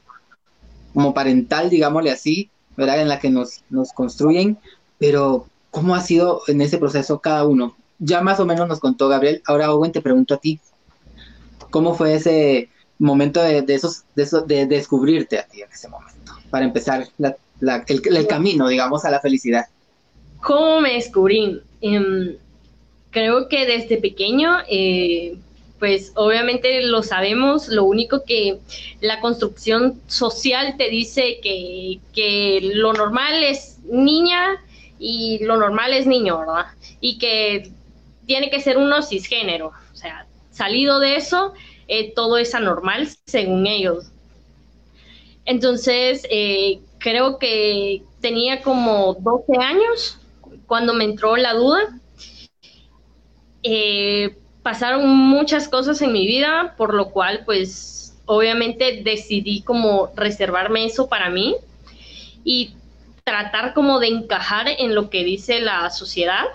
como 0.93 1.13
parental, 1.13 1.69
digámosle 1.69 2.11
así, 2.11 2.49
¿verdad? 2.77 3.01
En 3.01 3.09
la 3.09 3.19
que 3.19 3.29
nos, 3.29 3.63
construyen, 3.93 4.57
pero 4.97 5.47
¿cómo 5.69 5.95
ha 5.95 6.01
sido 6.01 6.41
en 6.47 6.61
ese 6.61 6.77
proceso 6.77 7.19
cada 7.19 7.45
uno? 7.45 7.75
Ya 7.99 8.21
más 8.21 8.39
o 8.39 8.45
menos 8.45 8.67
nos 8.67 8.79
contó 8.79 9.09
Gabriel, 9.09 9.41
ahora 9.45 9.73
Owen 9.73 9.91
te 9.91 10.01
pregunto 10.01 10.35
a 10.35 10.37
ti, 10.37 10.59
¿cómo 11.69 11.95
fue 11.95 12.15
ese 12.15 12.69
momento 12.97 13.41
de, 13.41 13.61
de 13.61 13.73
esos, 13.73 14.03
de, 14.15 14.23
eso, 14.23 14.41
de 14.41 14.67
descubrirte 14.67 15.39
a 15.39 15.47
ti 15.47 15.61
en 15.61 15.71
ese 15.71 15.89
momento, 15.89 16.33
para 16.49 16.65
empezar 16.65 17.07
la, 17.17 17.35
la, 17.59 17.83
el, 17.87 18.01
el, 18.15 18.27
camino, 18.27 18.67
digamos, 18.67 19.05
a 19.05 19.11
la 19.11 19.19
felicidad? 19.19 19.65
¿Cómo 20.41 20.81
me 20.81 20.93
descubrí? 20.93 21.61
Eh, 21.81 22.37
creo 23.11 23.47
que 23.47 23.65
desde 23.65 23.97
pequeño 23.97 24.57
eh, 24.69 25.37
pues 25.83 26.13
obviamente 26.15 26.81
lo 26.83 27.03
sabemos, 27.03 27.67
lo 27.67 27.83
único 27.83 28.23
que 28.23 28.59
la 29.01 29.19
construcción 29.19 29.99
social 30.07 30.75
te 30.77 30.89
dice 30.89 31.39
que, 31.43 31.99
que 32.13 32.71
lo 32.73 32.93
normal 32.93 33.43
es 33.43 33.79
niña 33.83 34.63
y 34.97 35.39
lo 35.43 35.57
normal 35.57 35.93
es 35.93 36.07
niño, 36.07 36.39
¿verdad? 36.39 36.67
Y 37.01 37.17
que 37.17 37.69
tiene 38.25 38.49
que 38.49 38.61
ser 38.61 38.77
uno 38.77 39.01
cisgénero, 39.01 39.73
o 39.91 39.95
sea, 39.97 40.25
salido 40.51 41.01
de 41.01 41.17
eso, 41.17 41.53
eh, 41.89 42.13
todo 42.15 42.37
es 42.37 42.55
anormal 42.55 43.09
según 43.25 43.67
ellos. 43.67 44.05
Entonces, 45.43 46.25
eh, 46.29 46.79
creo 47.03 47.37
que 47.37 48.01
tenía 48.21 48.61
como 48.61 49.15
12 49.15 49.57
años 49.61 50.17
cuando 50.67 50.93
me 50.93 51.03
entró 51.03 51.35
la 51.35 51.53
duda. 51.53 51.99
Eh, 53.61 54.37
pasaron 54.63 55.05
muchas 55.09 55.67
cosas 55.67 56.01
en 56.01 56.13
mi 56.13 56.25
vida, 56.25 56.75
por 56.77 56.93
lo 56.93 57.09
cual 57.09 57.41
pues 57.45 58.15
obviamente 58.25 59.01
decidí 59.03 59.61
como 59.63 60.11
reservarme 60.15 60.85
eso 60.85 61.09
para 61.09 61.29
mí 61.29 61.57
y 62.45 62.73
tratar 63.25 63.73
como 63.73 63.99
de 63.99 64.07
encajar 64.07 64.67
en 64.69 64.95
lo 64.95 65.09
que 65.09 65.25
dice 65.25 65.59
la 65.59 65.89
sociedad. 65.89 66.45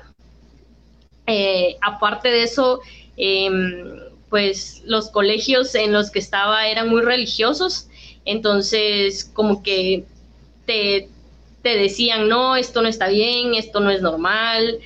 Eh, 1.26 1.76
aparte 1.82 2.30
de 2.30 2.44
eso, 2.44 2.80
eh, 3.18 3.50
pues 4.30 4.80
los 4.86 5.10
colegios 5.10 5.74
en 5.74 5.92
los 5.92 6.10
que 6.10 6.20
estaba 6.20 6.68
eran 6.68 6.88
muy 6.88 7.02
religiosos, 7.02 7.88
entonces 8.24 9.30
como 9.34 9.62
que 9.62 10.06
te, 10.68 11.08
te 11.62 11.78
decían, 11.78 12.28
no, 12.28 12.54
esto 12.56 12.82
no 12.82 12.88
está 12.88 13.08
bien, 13.08 13.54
esto 13.54 13.80
no 13.80 13.90
es 13.90 14.02
normal, 14.02 14.78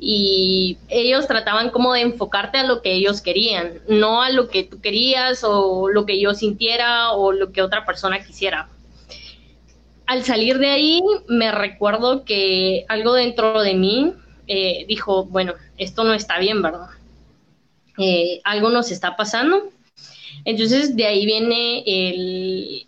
y 0.00 0.78
ellos 0.88 1.26
trataban 1.26 1.70
como 1.70 1.92
de 1.92 2.00
enfocarte 2.00 2.56
a 2.56 2.64
lo 2.64 2.80
que 2.80 2.92
ellos 2.92 3.20
querían, 3.20 3.80
no 3.88 4.22
a 4.22 4.30
lo 4.30 4.48
que 4.48 4.64
tú 4.64 4.80
querías 4.80 5.44
o 5.44 5.90
lo 5.90 6.06
que 6.06 6.18
yo 6.18 6.32
sintiera 6.32 7.12
o 7.12 7.32
lo 7.32 7.52
que 7.52 7.62
otra 7.62 7.84
persona 7.84 8.24
quisiera. 8.24 8.70
Al 10.06 10.24
salir 10.24 10.58
de 10.58 10.70
ahí 10.70 11.02
me 11.28 11.52
recuerdo 11.52 12.24
que 12.24 12.86
algo 12.88 13.12
dentro 13.12 13.60
de 13.60 13.74
mí 13.74 14.14
eh, 14.46 14.86
dijo, 14.88 15.26
bueno, 15.26 15.52
esto 15.76 16.04
no 16.04 16.14
está 16.14 16.38
bien, 16.38 16.62
¿verdad? 16.62 16.88
Eh, 17.98 18.40
algo 18.44 18.70
nos 18.70 18.90
está 18.90 19.16
pasando. 19.16 19.70
Entonces 20.44 20.96
de 20.96 21.06
ahí 21.06 21.26
viene 21.26 21.82
el, 21.84 22.86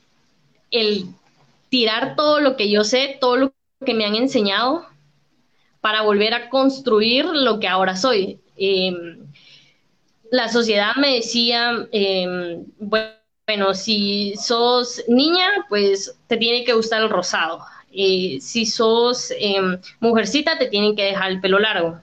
el 0.70 1.06
tirar 1.70 2.16
todo 2.16 2.40
lo 2.40 2.56
que 2.56 2.70
yo 2.70 2.84
sé, 2.84 3.16
todo 3.20 3.36
lo 3.36 3.54
que 3.84 3.94
me 3.94 4.04
han 4.04 4.14
enseñado 4.14 4.86
para 5.80 6.02
volver 6.02 6.34
a 6.34 6.50
construir 6.50 7.24
lo 7.24 7.58
que 7.58 7.68
ahora 7.68 7.96
soy. 7.96 8.38
Eh, 8.58 8.92
la 10.30 10.48
sociedad 10.48 10.94
me 10.96 11.16
decía, 11.16 11.88
eh, 11.92 12.62
bueno, 12.78 13.74
si 13.74 14.34
sos 14.36 15.02
niña, 15.08 15.48
pues 15.68 16.14
te 16.28 16.36
tiene 16.36 16.64
que 16.64 16.74
gustar 16.74 17.02
el 17.02 17.10
rosado. 17.10 17.60
Eh, 17.92 18.38
si 18.40 18.66
sos 18.66 19.32
em, 19.38 19.78
mujercita, 19.98 20.58
te 20.58 20.68
tienen 20.68 20.94
que 20.94 21.04
dejar 21.04 21.30
el 21.32 21.40
pelo 21.40 21.58
largo. 21.58 22.00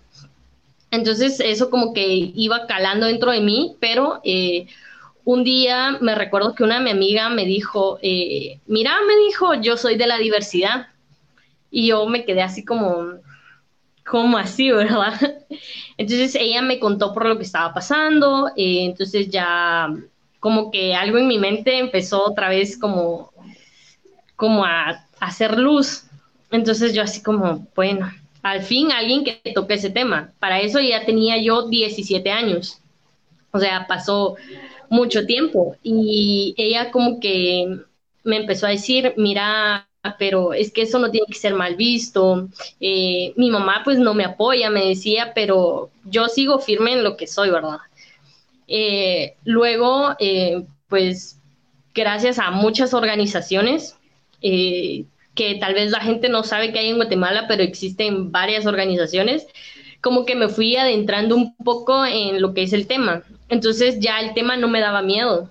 Entonces 0.92 1.40
eso 1.40 1.70
como 1.70 1.94
que 1.94 2.06
iba 2.36 2.66
calando 2.68 3.06
dentro 3.06 3.32
de 3.32 3.42
mí, 3.42 3.76
pero 3.80 4.20
eh, 4.24 4.68
un 5.28 5.44
día 5.44 5.98
me 6.00 6.16
recuerdo 6.16 6.56
que 6.56 6.64
una 6.64 6.76
de 6.78 6.86
mi 6.86 6.90
amiga 6.90 7.28
me 7.28 7.44
dijo, 7.44 8.00
mira, 8.02 8.96
me 9.06 9.16
dijo, 9.26 9.56
yo 9.56 9.76
soy 9.76 9.98
de 9.98 10.08
la 10.08 10.18
diversidad. 10.18 10.88
Y 11.70 11.88
yo 11.88 12.06
me 12.06 12.24
quedé 12.24 12.42
así 12.42 12.64
como, 12.64 13.16
¿cómo 14.06 14.38
así, 14.38 14.72
verdad? 14.72 15.20
Entonces 15.98 16.34
ella 16.36 16.62
me 16.62 16.80
contó 16.80 17.14
por 17.14 17.26
lo 17.26 17.36
que 17.36 17.44
estaba 17.44 17.74
pasando, 17.74 18.48
eh, 18.56 18.86
entonces 18.86 19.28
ya 19.28 19.94
como 20.40 20.72
que 20.72 20.96
algo 20.96 21.18
en 21.18 21.28
mi 21.28 21.40
mente 21.40 21.78
empezó 21.78 22.24
otra 22.24 22.48
vez 22.48 22.80
como, 22.80 23.34
como 24.38 24.64
a 24.64 25.06
hacer 25.20 25.60
luz. 25.60 26.06
Entonces 26.52 26.94
yo 26.94 27.04
así 27.04 27.22
como, 27.22 27.68
bueno, 27.76 28.10
al 28.44 28.62
fin 28.62 28.94
alguien 28.94 29.26
que 29.26 29.42
toque 29.54 29.74
ese 29.74 29.90
tema. 29.90 30.32
Para 30.40 30.62
eso 30.62 30.80
ya 30.80 31.06
tenía 31.06 31.38
yo 31.38 31.68
17 31.68 32.32
años. 32.32 32.80
O 33.52 33.60
sea, 33.60 33.88
pasó 33.88 34.38
mucho 34.90 35.26
tiempo 35.26 35.76
y 35.84 36.54
ella 36.58 36.92
como 36.92 37.20
que 37.20 37.80
me 38.24 38.38
empezó 38.38 38.68
a 38.68 38.72
decir, 38.72 39.14
mira, 39.18 39.88
pero 40.20 40.54
es 40.54 40.72
que 40.72 40.84
eso 40.84 41.00
no 41.00 41.12
tiene 41.12 41.28
que 41.28 41.34
ser 41.34 41.54
mal 41.54 41.76
visto. 41.76 42.50
Eh, 42.80 43.34
mi 43.36 43.50
mamá 43.50 43.82
pues 43.84 44.00
no 44.00 44.14
me 44.14 44.26
apoya, 44.26 44.70
me 44.70 44.86
decía, 44.86 45.32
pero 45.34 45.90
yo 46.06 46.28
sigo 46.28 46.60
firme 46.60 46.94
en 46.94 47.04
lo 47.04 47.18
que 47.18 47.28
soy, 47.28 47.50
¿verdad? 47.50 47.78
Eh, 48.68 49.36
luego, 49.44 50.16
eh, 50.20 50.64
pues 50.90 51.40
gracias 51.94 52.40
a 52.40 52.52
muchas 52.52 52.94
organizaciones, 52.94 53.96
que 54.42 55.56
tal 55.60 55.74
vez 55.74 55.92
la 55.92 56.00
gente 56.00 56.30
no 56.30 56.44
sabe 56.44 56.72
que 56.72 56.80
hay 56.80 56.90
en 56.90 56.98
Guatemala, 56.98 57.46
pero 57.48 57.64
existen 57.64 58.32
varias 58.32 58.66
organizaciones, 58.66 59.48
como 60.08 60.26
que 60.26 60.36
me 60.36 60.48
fui 60.50 60.76
adentrando 60.76 61.36
un 61.36 61.56
poco 61.58 62.06
en 62.06 62.42
lo 62.42 62.54
que 62.54 62.64
es 62.64 62.74
el 62.74 62.88
tema. 62.88 63.24
Entonces 63.50 64.00
ya 64.00 64.20
el 64.20 64.34
tema 64.34 64.58
no 64.58 64.68
me 64.68 64.80
daba 64.80 65.02
miedo 65.02 65.50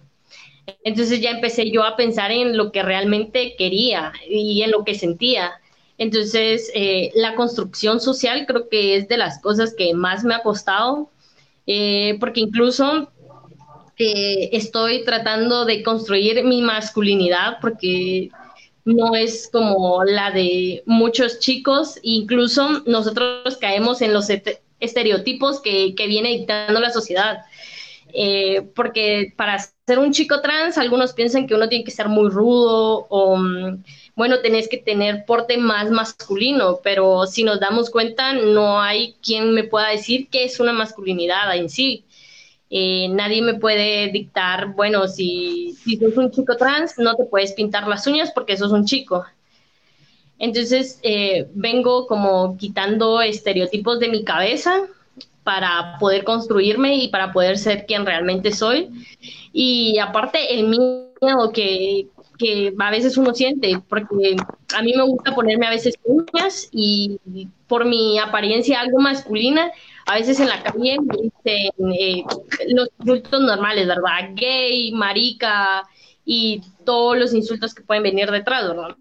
entonces 0.85 1.21
ya 1.21 1.31
empecé 1.31 1.71
yo 1.71 1.85
a 1.85 1.97
pensar 1.97 2.31
en 2.31 2.57
lo 2.57 2.73
que 2.73 2.83
realmente 2.83 3.55
quería 3.57 4.13
y 4.29 4.63
en 4.63 4.71
lo 4.71 4.85
que 4.85 4.95
sentía. 4.95 5.53
Entonces, 5.99 6.71
eh, 6.75 7.11
la 7.15 7.35
construcción 7.35 8.01
social 8.01 8.47
creo 8.47 8.69
que 8.69 8.97
es 8.97 9.09
de 9.09 9.17
las 9.17 9.41
cosas 9.41 9.75
que 9.77 9.95
más 9.95 10.25
me 10.25 10.35
ha 10.35 10.43
costado, 10.43 11.11
eh, 11.67 12.17
porque 12.21 12.41
incluso 12.41 13.11
eh, 13.99 14.51
estoy 14.53 15.05
tratando 15.05 15.65
de 15.65 15.83
construir 15.83 16.45
mi 16.45 16.61
masculinidad, 16.63 17.59
porque 17.61 18.31
no 18.87 19.17
es 19.17 19.49
como 19.53 20.05
la 20.05 20.31
de 20.31 20.83
muchos 20.87 21.41
chicos, 21.41 21.99
incluso 22.03 22.83
nosotros 22.87 23.59
caemos 23.61 24.01
en 24.01 24.15
los 24.15 24.29
estereotipos 24.81 25.61
que, 25.61 25.93
viene 25.97 26.31
dictando 26.31 26.81
la 26.81 26.91
sociedad. 26.91 27.45
Eh, 28.19 28.63
porque 28.75 29.35
para 29.37 29.59
ser 29.59 29.99
un 29.99 30.13
chico 30.13 30.41
trans, 30.41 30.79
algunos 30.79 31.13
piensan 31.13 31.47
que 31.47 31.55
uno 31.55 31.69
tiene 31.69 31.85
que 31.85 31.91
ser 31.91 32.09
muy 32.09 32.31
rudo 32.31 33.07
o 33.11 33.37
mm, 33.37 33.83
bueno, 34.15 34.39
tenés 34.41 34.69
que 34.69 34.79
tener 34.79 35.27
porte 35.27 35.59
más 35.59 35.91
masculino, 35.91 36.79
pero 36.83 37.27
si 37.27 37.43
nos 37.43 37.61
damos 37.61 37.91
cuenta, 37.91 38.33
no 38.33 38.81
hay 38.81 39.17
quien 39.21 39.53
me 39.53 39.65
pueda 39.65 39.89
decir 39.89 40.29
que 40.31 40.45
es 40.45 40.61
una 40.61 40.73
masculinidad 40.73 41.55
en 41.55 41.69
sí. 41.69 42.06
Eh, 42.69 43.09
nadie 43.11 43.43
me 43.43 43.55
puede 43.55 44.11
dictar, 44.11 44.75
bueno, 44.75 45.07
si, 45.07 45.75
si 45.83 45.97
sos 45.97 46.17
un 46.17 46.31
chico 46.31 46.57
trans, 46.57 46.99
no 46.99 47.15
te 47.15 47.25
puedes 47.25 47.53
pintar 47.53 47.87
las 47.87 48.07
uñas 48.07 48.33
porque 48.33 48.57
sos 48.57 48.73
un 48.73 48.85
chico. 48.85 49.25
Entonces, 50.39 50.99
eh, 51.03 51.49
vengo 51.55 52.07
como 52.07 52.57
quitando 52.57 53.21
estereotipos 53.21 54.01
de 54.01 54.09
mi 54.09 54.25
cabeza 54.25 54.83
para 55.45 55.97
poder 56.01 56.25
construirme 56.25 56.97
y 56.97 57.09
para 57.09 57.33
poder 57.33 57.57
ser 57.57 57.87
quien 57.87 58.05
realmente 58.05 58.53
soy. 58.53 58.91
Y 59.53 59.99
aparte, 59.99 60.59
el 60.59 60.67
miedo 60.67 61.53
que, 61.55 62.09
que 62.37 62.75
a 62.79 62.91
veces 62.91 63.17
uno 63.17 63.33
siente, 63.33 63.81
porque 63.89 64.37
a 64.77 64.83
mí 64.83 64.93
me 64.95 65.05
gusta 65.05 65.35
ponerme 65.35 65.67
a 65.67 65.71
veces 65.71 65.95
uñas 66.05 66.69
y 66.73 67.19
por 67.69 67.85
mi 67.85 68.19
apariencia 68.19 68.81
algo 68.81 68.99
masculina, 68.99 69.71
a 70.07 70.15
veces 70.15 70.39
en 70.41 70.49
la 70.49 70.63
calle 70.63 70.97
dicen 71.01 71.93
eh, 71.93 72.25
los 72.69 72.89
insultos 73.01 73.41
normales, 73.41 73.87
¿verdad? 73.89 74.31
Gay, 74.35 74.93
marica 74.93 75.83
y 76.25 76.63
todos 76.85 77.19
los 77.19 77.35
insultos 77.35 77.75
que 77.75 77.83
pueden 77.83 78.05
venir 78.05 78.31
detrás, 78.31 78.69
¿verdad? 78.69 78.97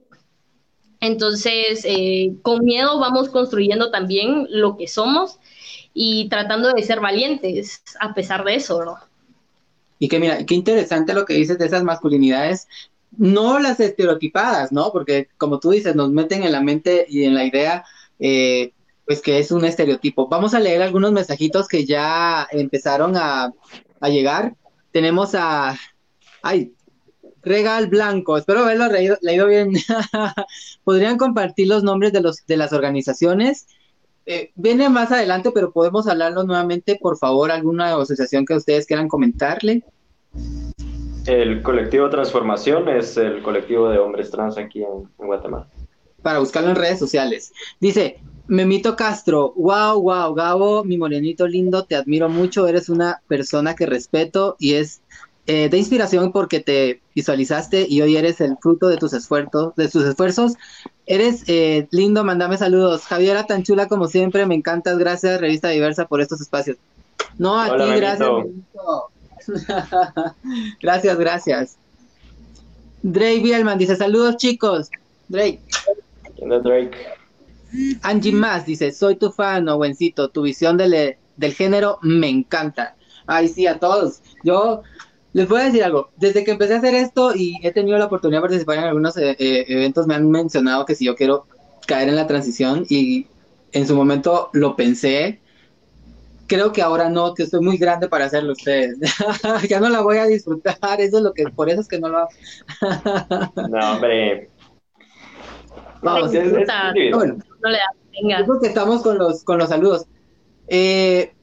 Entonces, 1.00 1.86
eh, 1.86 2.34
con 2.42 2.66
miedo 2.66 3.00
vamos 3.00 3.30
construyendo 3.30 3.92
también 3.92 4.48
lo 4.50 4.78
que 4.78 4.88
somos 4.88 5.38
y 5.94 6.28
tratando 6.30 6.74
de 6.74 6.82
ser 6.82 7.00
valientes 7.00 7.84
a 8.00 8.16
pesar 8.16 8.44
de 8.44 8.56
eso, 8.56 8.84
¿no? 8.84 8.98
Y 10.00 10.08
que 10.08 10.20
mira, 10.20 10.44
qué 10.46 10.56
interesante 10.56 11.14
lo 11.14 11.26
que 11.26 11.36
dices 11.36 11.58
de 11.60 11.68
esas 11.68 11.84
masculinidades, 11.84 12.68
no 13.18 13.60
las 13.60 13.80
estereotipadas, 13.80 14.72
¿no? 14.72 14.92
Porque 14.92 15.30
como 15.38 15.60
tú 15.60 15.70
dices, 15.70 15.96
nos 15.96 16.10
meten 16.10 16.44
en 16.44 16.52
la 16.52 16.62
mente 16.62 17.06
y 17.08 17.24
en 17.24 17.36
la 17.36 17.46
idea, 17.46 17.86
eh, 18.20 18.72
pues 19.06 19.22
que 19.22 19.40
es 19.40 19.52
un 19.52 19.66
estereotipo. 19.66 20.28
Vamos 20.28 20.54
a 20.54 20.60
leer 20.60 20.82
algunos 20.82 21.12
mensajitos 21.12 21.68
que 21.68 21.86
ya 21.86 22.48
empezaron 22.52 23.16
a, 23.16 23.52
a 24.00 24.10
llegar. 24.10 24.56
Tenemos 24.92 25.36
a, 25.36 25.78
ay, 26.42 26.74
Regal 27.46 27.88
Blanco, 27.88 28.38
espero 28.38 28.62
haberlo 28.62 28.88
leído, 28.88 29.48
bien. 29.48 29.74
¿Podrían 30.84 31.18
compartir 31.18 31.68
los 31.68 31.84
nombres 31.84 32.12
de, 32.12 32.22
los, 32.22 32.44
de 32.46 32.58
las 32.58 32.74
organizaciones? 32.74 33.68
Eh, 34.26 34.52
viene 34.56 34.90
más 34.90 35.12
adelante, 35.12 35.52
pero 35.54 35.72
podemos 35.72 36.08
hablarlo 36.08 36.44
nuevamente, 36.44 36.98
por 37.00 37.18
favor, 37.18 37.52
alguna 37.52 37.96
asociación 37.96 38.46
que 38.46 38.56
ustedes 38.56 38.88
quieran 38.88 39.08
comentarle. 39.08 39.84
El 41.28 41.62
colectivo 41.62 42.10
Transformación 42.10 42.90
es 42.90 43.16
el 43.18 43.44
colectivo 43.44 43.90
de 43.90 44.00
hombres 44.00 44.32
trans 44.32 44.58
aquí 44.58 44.82
en, 44.82 45.08
en 45.20 45.28
Guatemala. 45.28 45.68
Para 46.24 46.40
buscarlo 46.40 46.72
en 46.72 46.76
redes 46.76 46.98
sociales. 46.98 47.54
Dice, 47.80 48.20
Memito 48.48 48.96
Castro, 48.96 49.54
wow, 49.56 50.00
wow, 50.00 50.34
Gabo, 50.36 50.84
mi 50.84 50.98
morenito 50.98 51.48
lindo, 51.48 51.84
te 51.86 51.96
admiro 51.96 52.30
mucho, 52.30 52.68
eres 52.68 52.90
una 52.90 53.22
persona 53.28 53.76
que 53.76 53.88
respeto 53.88 54.56
y 54.60 54.74
es 54.74 55.02
eh, 55.48 55.70
de 55.70 55.78
inspiración 55.78 56.32
porque 56.32 56.60
te 56.60 57.02
visualizaste 57.14 57.86
y 57.88 58.02
hoy 58.02 58.18
eres 58.18 58.42
el 58.42 58.58
fruto 58.58 58.88
de 58.88 58.98
tus 58.98 59.14
esfuerzos, 59.14 59.76
de 59.76 59.88
tus 59.90 60.04
esfuerzos. 60.06 60.54
Eres 61.06 61.44
eh, 61.48 61.88
lindo, 61.92 62.24
mandame 62.24 62.58
saludos. 62.58 63.04
Javiera, 63.04 63.46
tan 63.46 63.64
chula 63.64 63.88
como 63.88 64.08
siempre, 64.08 64.46
me 64.48 64.56
encantas. 64.56 64.98
Gracias, 64.98 65.40
Revista 65.40 65.70
Diversa, 65.70 66.06
por 66.06 66.22
estos 66.22 66.42
espacios. 66.42 66.78
No, 67.38 67.60
a 67.60 67.78
ti, 67.78 67.84
gracias. 67.96 68.30
gracias, 70.82 71.18
gracias. 71.18 71.78
Drake 73.04 73.42
Bielman 73.42 73.78
dice, 73.78 73.96
saludos 73.96 74.38
chicos. 74.38 74.90
Drake. 75.28 75.62
Drake? 76.38 76.92
Angie 78.02 78.32
Más 78.32 78.66
dice, 78.66 78.92
soy 78.92 79.16
tu 79.16 79.32
fan, 79.32 79.68
o 79.70 79.78
buencito, 79.78 80.30
tu 80.30 80.42
visión 80.44 80.78
del, 80.78 81.18
del 81.38 81.54
género 81.54 82.00
me 82.02 82.30
encanta. 82.30 82.96
Ay, 83.28 83.48
sí, 83.48 83.68
a 83.68 83.80
todos. 83.80 84.22
Yo 84.44 84.84
les 85.34 85.50
voy 85.50 85.62
a 85.62 85.66
decir 85.66 85.84
algo. 85.84 86.12
Desde 86.16 86.44
que 86.44 86.52
empecé 86.52 86.76
a 86.76 86.78
hacer 86.78 86.94
esto 86.96 87.36
y 87.36 87.60
he 87.62 87.72
tenido 87.72 87.98
la 87.98 88.06
oportunidad 88.06 88.40
de 88.40 88.44
participar 88.44 88.78
en 88.78 88.84
algunos 88.86 89.18
eh, 89.18 89.36
eh, 89.38 89.66
eventos, 89.68 90.08
me 90.08 90.16
han 90.16 90.30
mencionado 90.30 90.86
que 90.86 90.96
si 90.96 91.06
yo 91.06 91.16
quiero 91.16 91.48
caer 91.88 92.10
en 92.10 92.16
la 92.16 92.26
transición 92.28 92.86
y 92.90 93.28
en 93.72 93.86
su 93.86 93.96
momento 93.96 94.50
lo 94.54 94.76
pensé. 94.76 95.42
Creo 96.48 96.72
que 96.72 96.82
ahora 96.82 97.10
no, 97.10 97.34
que 97.34 97.44
estoy 97.44 97.60
muy 97.60 97.78
grande 97.78 98.08
para 98.08 98.26
hacerlo 98.26 98.54
ustedes. 98.54 98.98
ya 99.70 99.80
no 99.80 99.90
la 99.90 100.02
voy 100.02 100.20
a 100.20 100.26
disfrutar, 100.26 101.02
eso 101.02 101.18
es 101.18 101.24
lo 101.24 101.34
que, 101.34 101.46
por 101.50 101.70
eso 101.70 101.82
es 101.82 101.88
que 101.88 102.00
no 102.00 102.08
lo 102.08 102.20
hago. 102.20 102.30
no, 103.68 103.92
hombre. 103.92 104.50
Vamos, 106.06 106.34
es, 106.34 106.52
bueno, 107.12 107.38
no 107.62 107.70
le 107.70 107.78
da, 107.78 108.60
que 108.62 108.68
estamos 108.68 109.02
con 109.02 109.18
los, 109.18 109.44
con 109.44 109.58
los 109.58 109.70
saludos. 109.70 110.06
Eh, 110.68 111.34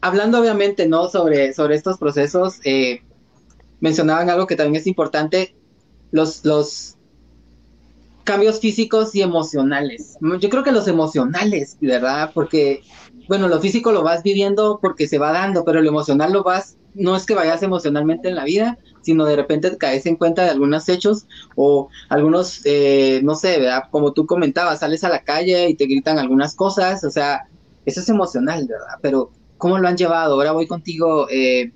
hablando 0.00 0.40
obviamente, 0.40 0.88
¿no? 0.88 1.08
Sobre, 1.08 1.52
sobre 1.52 1.76
estos 1.76 1.98
procesos, 1.98 2.58
eh, 2.64 3.02
mencionaban 3.80 4.30
algo 4.30 4.46
que 4.46 4.56
también 4.56 4.80
es 4.80 4.86
importante, 4.86 5.54
los, 6.10 6.44
los 6.44 6.97
cambios 8.28 8.60
físicos 8.60 9.14
y 9.14 9.22
emocionales. 9.22 10.18
Yo 10.38 10.50
creo 10.50 10.62
que 10.62 10.70
los 10.70 10.86
emocionales, 10.86 11.78
¿verdad? 11.80 12.30
Porque, 12.34 12.82
bueno, 13.26 13.48
lo 13.48 13.58
físico 13.58 13.90
lo 13.90 14.02
vas 14.02 14.22
viviendo 14.22 14.80
porque 14.82 15.08
se 15.08 15.16
va 15.16 15.32
dando, 15.32 15.64
pero 15.64 15.80
lo 15.80 15.88
emocional 15.88 16.34
lo 16.34 16.42
vas, 16.42 16.76
no 16.92 17.16
es 17.16 17.24
que 17.24 17.34
vayas 17.34 17.62
emocionalmente 17.62 18.28
en 18.28 18.34
la 18.34 18.44
vida, 18.44 18.76
sino 19.00 19.24
de 19.24 19.34
repente 19.34 19.70
te 19.70 19.78
caes 19.78 20.04
en 20.04 20.16
cuenta 20.16 20.44
de 20.44 20.50
algunos 20.50 20.90
hechos 20.90 21.26
o 21.56 21.88
algunos, 22.10 22.60
eh, 22.66 23.22
no 23.24 23.34
sé, 23.34 23.60
¿verdad? 23.60 23.84
Como 23.90 24.12
tú 24.12 24.26
comentabas, 24.26 24.80
sales 24.80 25.04
a 25.04 25.08
la 25.08 25.24
calle 25.24 25.70
y 25.70 25.74
te 25.74 25.86
gritan 25.86 26.18
algunas 26.18 26.54
cosas, 26.54 27.02
o 27.04 27.10
sea, 27.10 27.48
eso 27.86 28.00
es 28.00 28.08
emocional, 28.10 28.66
¿verdad? 28.68 28.98
Pero, 29.00 29.30
¿cómo 29.56 29.78
lo 29.78 29.88
han 29.88 29.96
llevado? 29.96 30.34
Ahora 30.34 30.52
voy 30.52 30.66
contigo, 30.66 31.28
eh, 31.30 31.72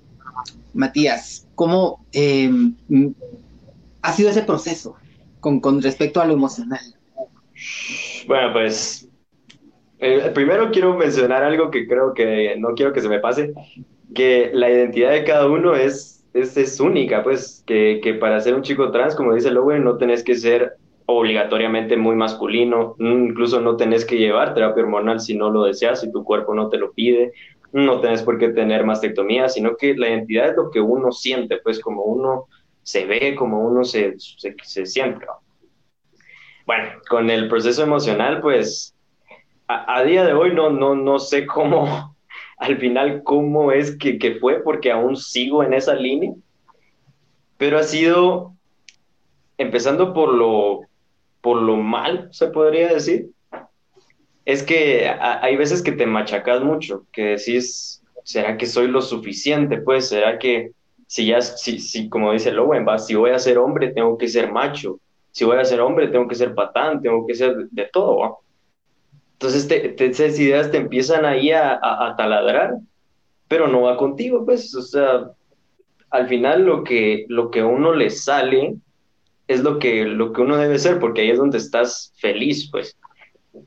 Matías, 0.75 1.47
¿cómo 1.55 2.05
eh, 2.11 2.51
ha 4.03 4.13
sido 4.13 4.29
ese 4.29 4.43
proceso 4.43 4.97
con, 5.43 5.81
respecto 5.81 6.21
a 6.21 6.25
lo 6.25 6.33
emocional? 6.33 6.79
Bueno, 8.27 8.53
pues 8.53 9.09
eh, 9.99 10.31
primero 10.33 10.71
quiero 10.71 10.95
mencionar 10.95 11.43
algo 11.43 11.69
que 11.69 11.87
creo 11.87 12.13
que 12.13 12.55
no 12.57 12.69
quiero 12.75 12.93
que 12.93 13.01
se 13.01 13.09
me 13.09 13.19
pase, 13.19 13.53
que 14.15 14.49
la 14.53 14.69
identidad 14.69 15.11
de 15.11 15.23
cada 15.23 15.47
uno 15.47 15.75
es, 15.75 16.25
es, 16.33 16.79
única, 16.79 17.23
pues 17.23 17.63
que, 17.67 17.99
que, 18.01 18.13
para 18.13 18.39
ser 18.39 18.55
un 18.55 18.63
chico 18.63 18.91
trans, 18.91 19.15
como 19.15 19.33
dice 19.33 19.51
Lowen, 19.51 19.83
no 19.83 19.97
tenés 19.97 20.23
que 20.23 20.35
ser 20.35 20.77
obligatoriamente 21.05 21.97
muy 21.97 22.15
masculino, 22.15 22.95
incluso 22.97 23.59
no 23.59 23.75
tenés 23.75 24.05
que 24.05 24.17
llevar 24.17 24.53
terapia 24.53 24.83
hormonal 24.83 25.19
si 25.19 25.35
no 25.35 25.49
lo 25.49 25.63
deseas, 25.63 25.99
si 26.01 26.11
tu 26.11 26.23
cuerpo 26.23 26.53
no 26.53 26.69
te 26.69 26.77
lo 26.77 26.93
pide, 26.93 27.33
no 27.73 27.99
tenés 27.99 28.21
por 28.23 28.37
qué 28.37 28.49
tener 28.49 28.85
mastectomía, 28.85 29.49
sino 29.49 29.75
que 29.75 29.95
la 29.95 30.09
identidad 30.09 30.49
es 30.49 30.55
lo 30.55 30.69
que 30.69 30.79
uno 30.79 31.11
siente, 31.11 31.57
pues 31.57 31.81
como 31.81 32.03
uno 32.03 32.47
se 32.83 33.05
ve, 33.05 33.35
como 33.35 33.61
uno 33.61 33.83
se, 33.83 34.15
se, 34.17 34.85
siente. 34.85 35.25
Bueno, 36.65 36.89
con 37.09 37.29
el 37.29 37.47
proceso 37.47 37.83
emocional, 37.83 38.41
pues 38.41 38.95
a, 39.67 40.03
día 40.03 40.25
de 40.25 40.33
hoy 40.33 40.53
no, 40.53 40.69
no, 40.69 40.95
no 40.95 41.19
sé 41.19 41.45
cómo, 41.45 42.15
al 42.57 42.77
final, 42.77 43.23
cómo 43.23 43.71
es 43.71 43.97
que, 43.97 44.19
que 44.19 44.35
fue, 44.35 44.61
porque 44.61 44.91
aún 44.91 45.15
sigo 45.15 45.63
en 45.63 45.73
esa 45.73 45.95
línea, 45.95 46.33
pero 47.57 47.79
ha 47.79 47.83
sido 47.83 48.53
empezando 49.57 50.13
por 50.13 50.33
lo, 50.33 50.81
por 51.41 51.61
lo 51.61 51.77
mal, 51.77 52.27
se 52.31 52.47
podría 52.47 52.93
decir, 52.93 53.29
es 54.45 54.61
que 54.63 55.07
hay 55.07 55.55
veces 55.55 55.81
que 55.81 55.93
te 55.93 56.05
machacas 56.05 56.61
mucho, 56.61 57.05
que 57.13 57.37
decís, 57.37 58.03
¿será 58.23 58.57
que 58.57 58.65
soy 58.65 58.87
lo 58.87 59.01
suficiente? 59.01 59.77
Pues, 59.77 60.09
¿será 60.09 60.37
que 60.37 60.71
si 61.13 61.27
ya, 61.27 61.41
si, 61.41 61.77
si 61.77 62.09
como 62.09 62.33
dice 62.33 62.51
Lowen, 62.51 62.87
va, 62.87 62.97
si 62.97 63.13
voy 63.13 63.29
a 63.29 63.37
ser 63.37 63.59
hombre, 63.59 63.91
tengo 63.91 64.17
que 64.17 64.27
ser 64.27 64.51
macho, 64.51 64.99
si 65.29 65.45
voy 65.45 65.57
a 65.57 65.63
ser 65.63 65.79
hombre, 65.79 66.07
tengo 66.07 66.27
que 66.27 66.33
ser 66.33 66.55
patán, 66.55 67.03
tengo 67.03 67.27
que 67.27 67.35
ser 67.35 67.55
de, 67.69 67.85
todo, 67.93 68.39
Entonces 69.33 69.67
te, 69.67 69.93
esas 70.03 70.39
ideas 70.39 70.71
te 70.71 70.77
empiezan 70.77 71.23
ahí 71.23 71.51
a, 71.51 71.79
a, 71.83 72.15
taladrar, 72.15 72.79
pero 73.47 73.67
no 73.67 73.83
va 73.83 73.95
contigo, 73.95 74.43
pues, 74.43 74.73
o 74.73 74.81
sea, 74.81 75.29
al 76.09 76.27
final 76.27 76.65
lo 76.65 76.83
que, 76.83 77.25
lo 77.29 77.51
que 77.51 77.61
uno 77.61 77.93
le 77.93 78.09
sale 78.09 78.73
es 79.47 79.61
lo 79.61 79.77
que, 79.77 80.05
lo 80.05 80.33
que 80.33 80.41
uno 80.41 80.57
debe 80.57 80.79
ser, 80.79 80.99
porque 80.99 81.21
ahí 81.21 81.29
es 81.29 81.37
donde 81.37 81.59
estás 81.59 82.11
feliz, 82.17 82.71
pues. 82.71 82.97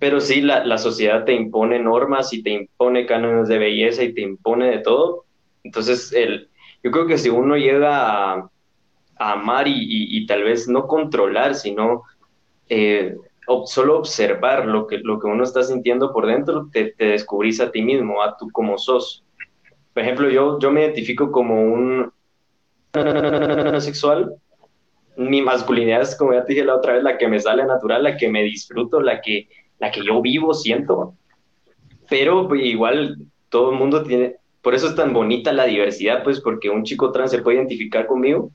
Pero 0.00 0.18
sí, 0.18 0.40
la, 0.40 0.64
la, 0.64 0.78
sociedad 0.78 1.24
te 1.24 1.32
impone 1.32 1.78
normas 1.78 2.32
y 2.32 2.42
te 2.42 2.50
impone 2.50 3.06
cánones 3.06 3.46
de 3.46 3.58
belleza 3.58 4.02
y 4.02 4.12
te 4.12 4.22
impone 4.22 4.68
de 4.68 4.78
todo. 4.78 5.26
Entonces, 5.62 6.12
el, 6.12 6.48
yo 6.82 6.90
creo 6.90 7.06
que 7.06 7.18
si 7.18 7.28
uno 7.28 7.56
llega 7.56 8.32
a, 8.34 8.50
amar 9.18 9.66
y, 9.66 9.74
y, 9.78 10.26
tal 10.26 10.42
vez 10.42 10.68
no 10.68 10.86
controlar, 10.86 11.54
sino 11.54 12.02
eh, 12.68 13.16
solo 13.64 13.98
observar 13.98 14.66
lo 14.66 14.86
que, 14.86 14.98
lo 14.98 15.18
que 15.18 15.26
uno 15.26 15.42
está 15.42 15.62
sintiendo 15.62 16.12
por 16.12 16.26
dentro, 16.26 16.68
te, 16.70 16.92
te, 16.92 17.06
descubrís 17.06 17.60
a 17.60 17.70
ti 17.70 17.80
mismo, 17.80 18.22
a 18.22 18.36
tú 18.36 18.50
como 18.52 18.76
sos. 18.76 19.24
Por 19.94 20.02
ejemplo, 20.02 20.28
yo, 20.28 20.58
yo 20.58 20.70
me 20.70 20.82
identifico 20.82 21.32
como 21.32 21.62
un 21.62 22.12
sexual 23.80 24.36
mi 25.16 25.40
masculinidad 25.42 26.02
es, 26.02 26.14
como 26.14 26.34
ya 26.34 26.44
te 26.44 26.52
dije 26.52 26.64
la 26.64 26.76
otra 26.76 26.94
vez, 26.94 27.02
la 27.02 27.18
que 27.18 27.28
me 27.28 27.40
sale 27.40 27.64
natural, 27.64 28.02
la 28.02 28.16
que 28.16 28.28
me 28.28 28.42
disfruto, 28.42 29.00
la 29.00 29.20
que, 29.20 29.48
la 29.78 29.90
que 29.90 30.04
yo 30.04 30.20
vivo, 30.20 30.54
siento. 30.54 31.14
Pero 32.08 32.46
pues, 32.46 32.62
igual 32.62 33.18
todo 33.48 33.72
el 33.72 33.78
mundo 33.78 34.02
tiene, 34.02 34.36
por 34.66 34.74
eso 34.74 34.88
es 34.88 34.96
tan 34.96 35.12
bonita 35.12 35.52
la 35.52 35.64
diversidad, 35.64 36.24
pues 36.24 36.40
porque 36.40 36.70
un 36.70 36.82
chico 36.82 37.12
trans 37.12 37.30
se 37.30 37.38
puede 37.38 37.58
identificar 37.58 38.04
conmigo, 38.08 38.50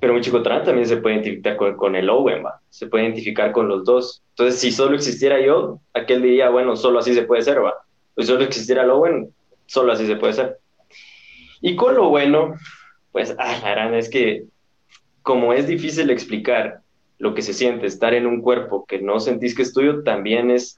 pero 0.00 0.14
un 0.14 0.22
chico 0.22 0.40
trans 0.40 0.64
también 0.64 0.86
se 0.86 0.96
puede 0.96 1.16
identificar 1.16 1.58
con, 1.76 1.94
el 1.94 2.08
Owen, 2.08 2.42
¿va? 2.42 2.58
se 2.70 2.86
puede 2.86 3.04
identificar 3.04 3.52
con 3.52 3.68
los 3.68 3.84
dos. 3.84 4.22
Entonces, 4.30 4.58
si 4.58 4.72
solo 4.72 4.96
existiera 4.96 5.38
yo, 5.38 5.78
aquel 5.92 6.22
diría, 6.22 6.48
bueno, 6.48 6.74
solo 6.74 7.00
así 7.00 7.12
se 7.12 7.24
puede 7.24 7.42
ser, 7.42 7.62
¿va? 7.62 7.74
Pues 8.14 8.28
solo 8.28 8.44
existiera 8.44 8.84
el 8.84 8.88
Owen, 8.88 9.30
solo 9.66 9.92
así 9.92 10.06
se 10.06 10.16
puede 10.16 10.32
ser. 10.32 10.56
Y 11.60 11.76
con 11.76 11.96
lo 11.96 12.08
bueno, 12.08 12.54
pues, 13.12 13.36
ah, 13.38 13.58
la 13.62 13.74
verdad 13.74 13.98
es 13.98 14.08
que 14.08 14.44
como 15.20 15.52
es 15.52 15.66
difícil 15.66 16.08
explicar 16.08 16.80
lo 17.18 17.34
que 17.34 17.42
se 17.42 17.52
siente 17.52 17.86
estar 17.86 18.14
en 18.14 18.26
un 18.26 18.40
cuerpo 18.40 18.86
que 18.86 19.02
no 19.02 19.20
sentís 19.20 19.54
que 19.54 19.60
es 19.60 19.74
tuyo, 19.74 20.02
también 20.02 20.50
es 20.50 20.76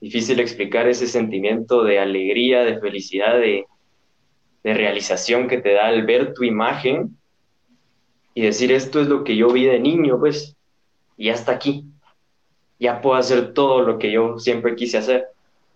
difícil 0.00 0.40
explicar 0.40 0.88
ese 0.88 1.06
sentimiento 1.06 1.84
de 1.84 2.00
alegría, 2.00 2.64
de 2.64 2.80
felicidad, 2.80 3.38
de, 3.38 3.66
realización 4.72 5.46
que 5.46 5.58
te 5.58 5.74
da 5.74 5.86
al 5.86 6.06
ver 6.06 6.32
tu 6.32 6.44
imagen 6.44 7.18
y 8.32 8.42
decir 8.42 8.72
esto 8.72 9.00
es 9.00 9.08
lo 9.08 9.22
que 9.22 9.36
yo 9.36 9.48
vi 9.48 9.64
de 9.64 9.78
niño, 9.78 10.18
pues, 10.18 10.56
y 11.16 11.28
hasta 11.28 11.52
aquí. 11.52 11.84
Ya 12.80 13.00
puedo 13.00 13.16
hacer 13.16 13.52
todo 13.52 13.82
lo 13.82 13.98
que 13.98 14.10
yo 14.10 14.38
siempre 14.38 14.74
quise 14.74 14.98
hacer. 14.98 15.26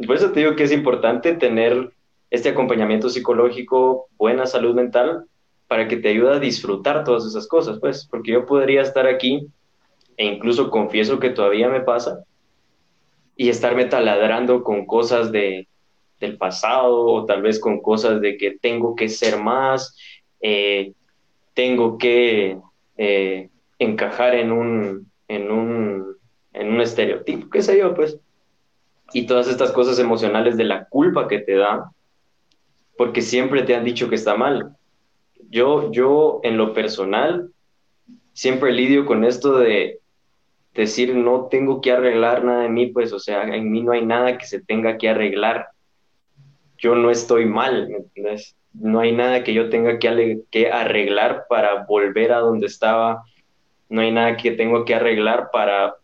Por 0.05 0.16
eso 0.16 0.33
te 0.33 0.40
digo 0.40 0.57
que 0.57 0.64
es 0.64 0.72
importante 0.72 1.35
tener 1.35 1.92
este 2.31 2.48
acompañamiento 2.48 3.09
psicológico, 3.09 4.09
buena 4.16 4.46
salud 4.46 4.74
mental, 4.74 5.27
para 5.66 5.87
que 5.87 5.98
te 5.98 6.09
ayude 6.09 6.33
a 6.33 6.38
disfrutar 6.38 7.05
todas 7.05 7.27
esas 7.27 7.46
cosas, 7.46 7.79
pues, 7.79 8.07
porque 8.11 8.33
yo 8.33 8.46
podría 8.46 8.83
estar 8.83 9.07
aquí, 9.07 9.46
e 10.16 10.24
incluso 10.24 10.70
confieso 10.70 11.18
que 11.18 11.31
todavía 11.31 11.68
me 11.68 11.81
pasa, 11.81 12.24
y 13.37 13.51
estarme 13.51 13.85
taladrando 13.85 14.64
con 14.64 14.87
cosas 14.87 15.31
de, 15.31 15.68
del 16.20 16.37
pasado, 16.37 17.07
o 17.07 17.24
tal 17.24 17.42
vez 17.42 17.61
con 17.61 17.81
cosas 17.81 18.20
de 18.20 18.37
que 18.37 18.59
tengo 18.59 18.94
que 18.96 19.09
ser 19.09 19.40
más, 19.40 19.96
eh, 20.40 20.92
tengo 21.54 21.98
que 21.98 22.59
eh, 22.96 23.48
encajar 23.78 24.35
en 24.35 24.52
un, 24.52 25.11
en, 25.28 25.50
un, 25.50 26.16
en 26.52 26.72
un 26.72 26.81
estereotipo, 26.81 27.50
qué 27.50 27.62
sé 27.62 27.78
yo, 27.78 27.94
pues. 27.94 28.18
Y 29.12 29.26
todas 29.26 29.48
estas 29.48 29.72
cosas 29.72 29.98
emocionales 29.98 30.57
de 30.57 30.64
la 30.64 30.85
culpa 30.87 31.28
que 31.28 31.38
te 31.38 31.54
da, 31.54 31.90
porque 32.96 33.22
siempre 33.22 33.62
te 33.62 33.74
han 33.74 33.85
dicho 33.85 34.09
que 34.09 34.16
está 34.16 34.37
mal 34.37 34.76
yo, 35.50 35.90
yo 35.92 36.40
en 36.42 36.57
lo 36.57 36.74
personal 36.74 37.50
siempre 38.33 38.72
lidio 38.72 39.07
con 39.07 39.24
esto 39.24 39.59
de 39.59 40.00
decir 40.74 41.14
no 41.14 41.46
tengo 41.46 41.81
que 41.81 41.92
arreglar 41.92 42.44
nada 42.44 42.62
de 42.62 42.68
mí, 42.68 42.87
pues, 42.87 43.12
o 43.12 43.18
sea, 43.18 43.42
en 43.42 43.70
mí 43.70 43.83
no 43.83 43.92
hay 43.92 44.04
nada 44.04 44.38
que 44.38 44.46
se 44.46 44.61
tenga 44.61 44.96
que 44.96 45.09
arreglar. 45.09 45.68
Yo 46.79 46.95
no 46.95 47.11
estoy 47.11 47.45
mal, 47.45 47.88
No 48.73 49.01
hay 49.01 49.12
nada 49.12 49.45
que 49.45 49.55
yo 49.55 49.69
tenga 49.69 49.99
que, 49.99 50.41
que 50.51 50.71
arreglar 50.71 51.47
para 51.49 51.85
volver 51.85 52.33
a 52.33 52.38
donde 52.38 52.67
estaba. 52.67 53.25
No 53.88 54.01
hay 54.01 54.12
nada 54.12 54.37
que 54.37 54.53
tengo 54.53 54.85
que 54.85 54.95
arreglar 54.95 55.51
para 55.53 55.97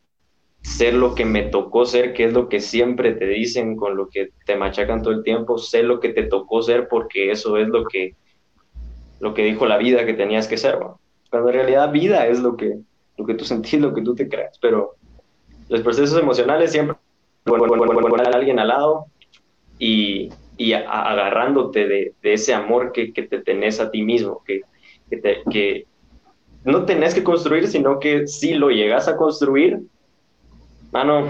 ser 0.63 0.95
lo 0.95 1.15
que 1.15 1.27
me 1.27 1.43
tocó 1.43 1.85
ser, 1.85 2.15
que 2.15 2.25
es 2.25 2.33
lo 2.33 2.49
que 2.49 2.61
siempre 2.61 3.13
te 3.13 3.27
dicen 3.27 3.77
con 3.77 3.97
lo 3.97 4.09
que 4.09 4.31
te 4.47 4.57
machacan 4.57 5.03
todo 5.03 5.13
el 5.13 5.23
tiempo, 5.23 5.59
sé 5.59 5.83
lo 5.83 6.01
que 6.01 6.09
te 6.09 6.23
tocó 6.25 6.63
ser 6.63 6.89
porque 6.89 7.31
eso 7.31 7.59
es 7.59 7.69
lo 7.69 7.85
que 7.85 8.15
lo 9.21 9.35
que 9.35 9.45
dijo 9.45 9.67
la 9.67 9.79
vida 9.79 10.05
que 10.05 10.15
tenías 10.15 10.49
que 10.49 10.57
ser, 10.57 10.79
cuando 11.31 11.49
en 11.51 11.55
realidad 11.55 11.93
vida 11.93 12.27
es 12.27 12.41
lo 12.41 12.57
que, 12.57 12.79
lo 13.17 13.25
que 13.25 13.35
tú 13.35 13.45
sentís, 13.45 13.81
lo 13.81 13.95
que 13.95 14.03
tú 14.03 14.15
te 14.15 14.29
crees, 14.29 14.59
pero 14.61 14.97
los 15.69 15.81
procesos 15.83 16.19
emocionales 16.19 16.73
siempre 16.73 16.97
a 17.47 18.37
alguien 18.37 18.59
al 18.59 18.69
lado 18.69 19.07
y, 19.79 20.31
y 20.57 20.73
agarrándote 20.73 21.89
de, 21.89 22.13
de, 22.23 22.33
ese 22.33 22.55
amor 22.55 22.93
que, 22.93 23.13
que, 23.13 23.23
te 23.23 23.41
tenés 23.41 23.81
a 23.81 23.91
ti 23.91 24.03
mismo, 24.03 24.43
que, 24.47 24.63
que, 25.11 25.17
te, 25.17 25.43
que 25.51 25.87
no 26.65 26.85
tenés 26.85 27.15
que 27.15 27.25
construir, 27.25 27.69
sino 27.69 27.99
que 27.99 28.27
si 28.27 28.55
lo 28.55 28.71
llegas 28.71 29.09
a 29.09 29.17
construir, 29.17 29.81
mano, 30.93 31.29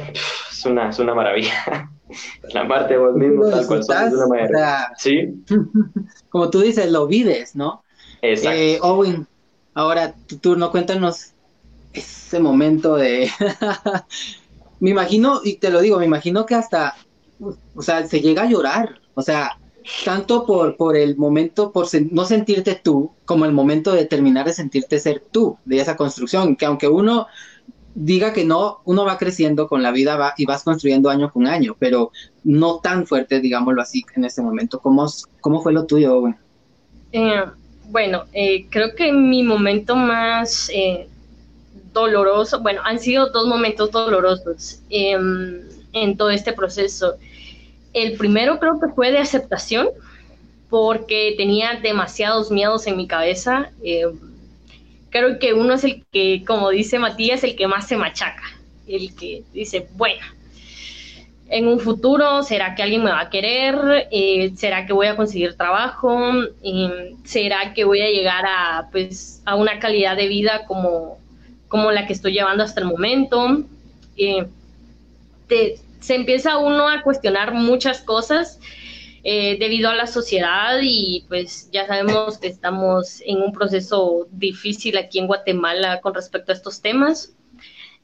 es 0.50 0.64
una, 0.66 0.90
es 0.90 0.98
una 0.98 1.14
maravilla. 1.14 1.90
La 2.52 2.68
parte 2.68 2.94
de 2.94 3.00
vos 3.00 3.14
mismo, 3.14 3.48
tal 3.48 3.66
cual 3.66 3.82
sos, 3.82 4.12
una 4.12 4.26
maravilla. 4.26 4.92
sí. 4.96 5.42
Como 6.28 6.50
tú 6.50 6.60
dices, 6.60 6.90
lo 6.90 7.06
vives, 7.06 7.56
¿no? 7.56 7.82
Eh, 8.20 8.78
Owen, 8.82 9.26
ahora 9.74 10.14
tu 10.26 10.38
turno, 10.38 10.70
cuéntanos 10.70 11.32
ese 11.92 12.40
momento 12.40 12.96
de... 12.96 13.30
me 14.80 14.90
imagino, 14.90 15.40
y 15.44 15.56
te 15.56 15.70
lo 15.70 15.80
digo, 15.80 15.98
me 15.98 16.04
imagino 16.04 16.44
que 16.46 16.54
hasta, 16.54 16.96
o 17.74 17.82
sea, 17.82 18.06
se 18.06 18.20
llega 18.20 18.42
a 18.42 18.48
llorar, 18.48 19.00
o 19.14 19.22
sea, 19.22 19.58
tanto 20.04 20.46
por, 20.46 20.76
por 20.76 20.96
el 20.96 21.16
momento, 21.16 21.72
por 21.72 21.86
no 22.10 22.24
sentirte 22.24 22.80
tú, 22.82 23.12
como 23.24 23.44
el 23.44 23.52
momento 23.52 23.92
de 23.92 24.06
terminar 24.06 24.46
de 24.46 24.52
sentirte 24.52 24.98
ser 24.98 25.22
tú, 25.30 25.58
de 25.64 25.80
esa 25.80 25.96
construcción, 25.96 26.56
que 26.56 26.66
aunque 26.66 26.88
uno 26.88 27.26
diga 27.94 28.32
que 28.32 28.44
no, 28.44 28.80
uno 28.84 29.04
va 29.04 29.18
creciendo 29.18 29.68
con 29.68 29.82
la 29.82 29.92
vida 29.92 30.34
y 30.36 30.46
vas 30.46 30.64
construyendo 30.64 31.10
año 31.10 31.30
con 31.30 31.46
año, 31.46 31.76
pero 31.78 32.10
no 32.42 32.80
tan 32.80 33.06
fuerte, 33.06 33.40
digámoslo 33.40 33.80
así, 33.80 34.04
en 34.16 34.24
ese 34.24 34.42
momento. 34.42 34.80
¿Cómo, 34.80 35.06
cómo 35.40 35.62
fue 35.62 35.72
lo 35.72 35.86
tuyo, 35.86 36.16
Owen? 36.16 36.36
Eh, 37.12 37.44
bueno, 37.90 38.24
eh, 38.32 38.66
creo 38.70 38.94
que 38.96 39.12
mi 39.12 39.42
momento 39.42 39.94
más 39.94 40.68
eh, 40.74 41.08
doloroso, 41.92 42.60
bueno, 42.60 42.80
han 42.84 42.98
sido 42.98 43.30
dos 43.30 43.46
momentos 43.46 43.92
dolorosos 43.92 44.80
em, 44.90 45.60
en 45.92 46.16
todo 46.16 46.30
este 46.30 46.52
proceso. 46.52 47.14
El 47.94 48.18
primero 48.18 48.58
creo 48.58 48.78
que 48.80 48.92
fue 48.92 49.10
de 49.12 49.18
aceptación, 49.18 49.88
porque 50.68 51.34
tenía 51.36 51.78
demasiados 51.80 52.50
miedos 52.50 52.86
en 52.86 52.96
mi 52.96 53.06
cabeza. 53.06 53.70
Em, 53.82 54.18
creo 55.10 55.38
que 55.38 55.54
uno 55.54 55.74
es 55.74 55.84
el 55.84 56.04
que, 56.12 56.44
como 56.44 56.70
dice 56.70 56.98
Matías, 56.98 57.44
el 57.44 57.54
que 57.54 57.68
más 57.68 57.86
se 57.86 57.96
machaca, 57.96 58.42
el 58.88 59.14
que 59.14 59.44
dice, 59.52 59.86
bueno, 59.94 60.24
en 61.48 61.68
un 61.68 61.78
futuro, 61.78 62.42
¿será 62.42 62.74
que 62.74 62.82
alguien 62.82 63.04
me 63.04 63.12
va 63.12 63.20
a 63.20 63.30
querer? 63.30 64.08
Eh, 64.10 64.52
¿Será 64.56 64.86
que 64.86 64.92
voy 64.92 65.06
a 65.06 65.14
conseguir 65.14 65.56
trabajo? 65.56 66.32
Eh, 66.62 67.14
¿Será 67.22 67.72
que 67.74 67.84
voy 67.84 68.00
a 68.00 68.10
llegar 68.10 68.44
a, 68.44 68.88
pues, 68.90 69.42
a 69.44 69.54
una 69.54 69.78
calidad 69.78 70.16
de 70.16 70.26
vida 70.26 70.64
como, 70.66 71.18
como 71.68 71.92
la 71.92 72.06
que 72.06 72.12
estoy 72.12 72.32
llevando 72.32 72.64
hasta 72.64 72.80
el 72.80 72.86
momento? 72.86 73.62
Eh, 74.16 74.46
se 76.04 76.14
empieza 76.14 76.58
uno 76.58 76.88
a 76.88 77.02
cuestionar 77.02 77.54
muchas 77.54 78.02
cosas 78.02 78.60
debido 79.22 79.88
a 79.88 79.94
la 79.94 80.06
sociedad 80.06 80.78
y 80.82 81.24
pues 81.28 81.70
ya 81.72 81.86
sabemos 81.86 82.36
que 82.36 82.48
estamos 82.48 83.22
en 83.24 83.40
un 83.40 83.52
proceso 83.52 84.28
difícil 84.30 84.98
aquí 84.98 85.18
en 85.18 85.26
Guatemala 85.26 86.02
con 86.02 86.12
respecto 86.12 86.52
a 86.52 86.54
estos 86.54 86.82
temas. 86.82 87.34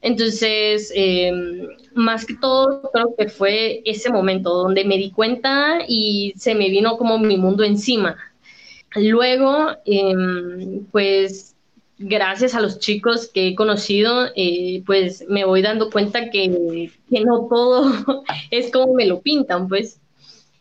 Entonces, 0.01 0.91
em, 0.95 1.67
más 1.93 2.25
que 2.25 2.35
todo, 2.35 2.89
creo 2.91 3.13
que 3.15 3.29
fue 3.29 3.83
ese 3.85 4.09
momento 4.09 4.49
donde 4.51 4.83
me 4.83 4.97
di 4.97 5.11
cuenta 5.11 5.79
y 5.87 6.33
se 6.35 6.55
me 6.55 6.69
vino 6.69 6.97
como 6.97 7.19
mi 7.19 7.37
mundo 7.37 7.63
encima. 7.63 8.17
Luego, 8.95 9.67
em, 9.85 10.85
pues, 10.91 11.50
gracias 12.01 12.55
a 12.55 12.61
los 12.61 12.79
chicos 12.79 13.29
que 13.33 13.49
he 13.49 13.55
conocido, 13.55 14.27
eh, 14.35 14.83
pues 14.85 15.25
me 15.29 15.45
voy 15.45 15.61
dando 15.61 15.89
cuenta 15.89 16.29
que, 16.29 16.89
no 17.09 17.47
todo 17.49 17.91
es 18.51 18.71
como 18.71 18.93
me 18.93 19.05
lo 19.05 19.21
pintan, 19.21 19.67
pues, 19.67 19.99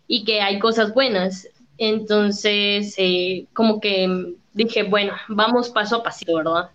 y 0.06 0.24
que 0.24 0.40
hay 0.40 0.58
cosas 0.58 0.94
buenas. 0.94 1.48
Entonces, 1.78 2.94
eh, 2.98 3.46
como 3.52 3.80
que 3.80 4.34
dije, 4.52 4.82
bueno, 4.82 5.14
vamos 5.28 5.70
paso 5.70 5.96
a 5.96 6.02
pasito, 6.02 6.36
¿verdad? 6.36 6.70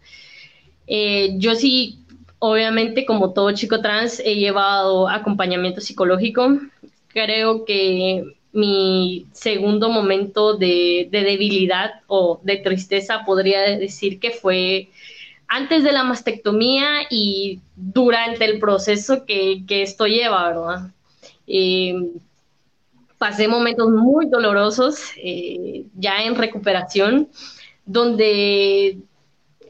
Eh, 0.88 1.36
yo 1.38 1.56
sí 1.56 2.06
Obviamente, 2.47 3.06
como 3.06 3.34
todo 3.34 3.51
chico 3.54 3.82
trans, 3.82 4.19
he 4.19 4.36
llevado 4.36 5.10
acompañamiento 5.10 5.82
psicológico. 5.82 6.60
Creo 7.08 7.65
que 7.65 8.36
mi 8.56 9.28
segundo 9.34 9.89
momento 9.89 10.56
de, 10.58 11.08
debilidad 11.12 12.02
o 12.08 12.39
de 12.44 12.58
tristeza 12.58 13.24
podría 13.26 13.62
decir 13.78 14.20
que 14.20 14.32
fue 14.32 14.89
antes 15.48 15.84
de 15.84 15.91
la 15.91 16.04
mastectomía 16.04 17.02
y 17.10 17.60
durante 17.76 18.46
el 18.46 18.60
proceso 18.60 19.26
que, 19.26 19.63
esto 19.70 20.08
lleva, 20.08 20.48
¿verdad? 20.48 20.91
Eh, 21.46 21.96
pasé 23.18 23.48
momentos 23.48 23.89
muy 23.89 24.28
dolorosos 24.28 25.12
eh, 25.18 25.86
ya 25.96 26.24
en 26.24 26.36
recuperación, 26.36 27.30
donde 27.86 28.98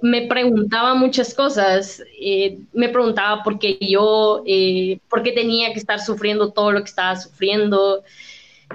me 0.01 0.27
preguntaba 0.27 0.93
muchas 0.93 1.33
cosas. 1.33 2.01
Eh, 2.19 2.59
me 2.73 2.89
preguntaba 2.89 3.43
por 3.43 3.59
qué 3.59 3.77
yo, 3.81 4.43
eh, 4.45 4.99
por 5.09 5.23
qué 5.23 5.31
tenía 5.31 5.73
que 5.73 5.79
estar 5.79 5.99
sufriendo 5.99 6.51
todo 6.51 6.71
lo 6.71 6.79
que 6.79 6.89
estaba 6.89 7.15
sufriendo. 7.15 8.03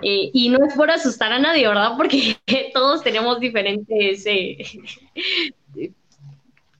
Eh, 0.02 0.30
y 0.32 0.48
no 0.48 0.64
es 0.66 0.74
por 0.74 0.90
asustar 0.90 1.32
a 1.32 1.38
nadie, 1.38 1.66
¿verdad? 1.68 1.92
Porque 1.96 2.36
todos 2.74 3.02
tenemos 3.02 3.40
diferentes 3.40 4.24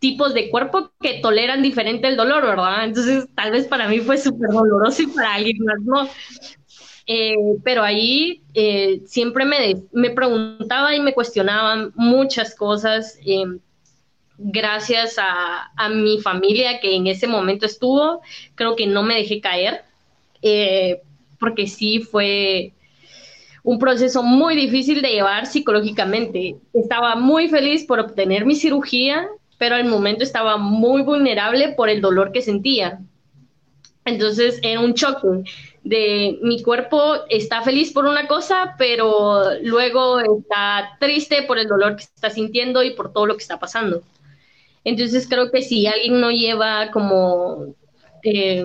tipos 0.01 0.35
de 0.35 0.51
cuerpo 0.51 0.91
que 1.01 1.21
toleran 1.21 1.63
diferente 1.63 2.09
el 2.09 2.17
dolor, 2.17 2.45
¿verdad? 2.45 2.85
Entonces, 2.85 3.29
tal 3.35 3.53
vez 3.53 3.67
para 3.67 3.87
mí 3.87 4.01
fue 4.01 4.19
súper 4.19 4.51
doloroso 4.51 5.03
y 5.03 5.07
para 5.09 5.35
alguien 5.35 5.59
más 5.59 5.81
no. 5.83 6.09
Eh, 7.07 7.37
pero 7.63 7.83
ahí 7.83 8.43
eh, 8.55 9.03
siempre 9.05 9.45
me, 9.45 9.83
me, 9.93 10.11
preguntaba 10.11 10.95
y 10.95 11.01
me 11.01 11.13
cuestionaban 11.13 11.93
muchas 11.97 12.55
cosas. 12.55 13.19
Eh, 13.27 13.45
gracias 14.39 15.19
a, 15.19 15.71
a, 15.77 15.89
mi 15.91 16.21
familia 16.21 16.81
que 16.81 16.97
en 16.97 17.07
ese 17.07 17.27
momento 17.27 17.67
estuvo, 17.67 18.23
creo 18.55 18.77
que 18.77 18.87
no 18.87 19.03
me 19.03 19.17
dejé 19.17 19.41
caer, 19.41 19.83
porque 21.39 21.67
sí 21.67 22.01
fue 22.01 22.73
un 23.63 23.79
proceso 23.79 24.23
muy 24.23 24.57
difícil 24.57 25.03
de 25.03 25.11
llevar 25.11 25.47
psicológicamente. 25.47 26.57
Estaba 26.73 27.15
muy 27.17 27.49
feliz 27.49 27.85
por 27.85 28.01
obtener 28.01 28.45
mi 28.45 28.55
cirugía, 28.55 29.29
pero 29.59 29.75
al 29.75 29.85
momento 29.85 30.25
estaba 30.25 30.57
muy 30.57 31.03
vulnerable 31.03 31.71
por 31.71 31.89
el 31.89 32.01
dolor 32.01 32.33
que 32.33 32.43
sentía. 32.43 33.01
Entonces 34.05 34.59
era 34.63 34.81
un 34.81 34.95
choque 34.95 35.45
de 35.83 36.39
mi 36.43 36.63
cuerpo 36.63 37.15
está 37.29 37.63
feliz 37.63 37.93
por 37.93 38.05
una 38.05 38.27
cosa, 38.27 38.75
pero 38.79 39.45
luego 39.63 40.21
está 40.21 40.97
triste 40.99 41.43
por 41.45 41.59
el 41.59 41.69
dolor 41.69 41.97
que 41.97 42.05
está 42.05 42.31
sintiendo 42.31 42.83
y 42.83 42.95
por 42.95 43.13
todo 43.13 43.27
lo 43.27 43.37
que 43.37 43.43
está 43.43 43.59
pasando. 43.59 44.03
Entonces 44.85 45.27
creo 45.29 45.51
que 45.51 45.63
si 45.63 45.87
alguien 45.87 46.21
no 46.21 46.31
lleva 46.31 46.91
como 46.91 47.75
eh, 48.23 48.65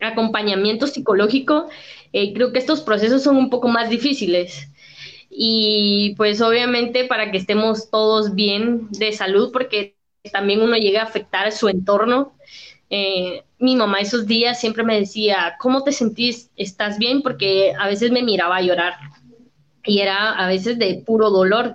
acompañamiento 0.00 0.86
psicológico, 0.86 1.68
eh, 2.12 2.32
creo 2.34 2.52
que 2.52 2.58
estos 2.58 2.80
procesos 2.82 3.22
son 3.22 3.36
un 3.36 3.50
poco 3.50 3.68
más 3.68 3.90
difíciles. 3.90 4.68
Y 5.30 6.14
pues 6.16 6.40
obviamente 6.40 7.04
para 7.04 7.30
que 7.30 7.38
estemos 7.38 7.90
todos 7.90 8.34
bien 8.34 8.88
de 8.90 9.12
salud, 9.12 9.50
porque 9.52 9.96
también 10.32 10.62
uno 10.62 10.76
llega 10.76 11.00
a 11.02 11.04
afectar 11.04 11.52
su 11.52 11.68
entorno. 11.68 12.32
Eh, 12.90 13.44
mi 13.58 13.76
mamá 13.76 14.00
esos 14.00 14.26
días 14.26 14.60
siempre 14.60 14.82
me 14.84 14.98
decía, 14.98 15.56
¿cómo 15.60 15.84
te 15.84 15.92
sentís? 15.92 16.50
¿Estás 16.56 16.98
bien? 16.98 17.22
Porque 17.22 17.72
a 17.78 17.86
veces 17.88 18.10
me 18.10 18.22
miraba 18.22 18.60
llorar 18.62 18.94
y 19.84 20.00
era 20.00 20.32
a 20.32 20.48
veces 20.48 20.78
de 20.78 21.02
puro 21.06 21.30
dolor. 21.30 21.74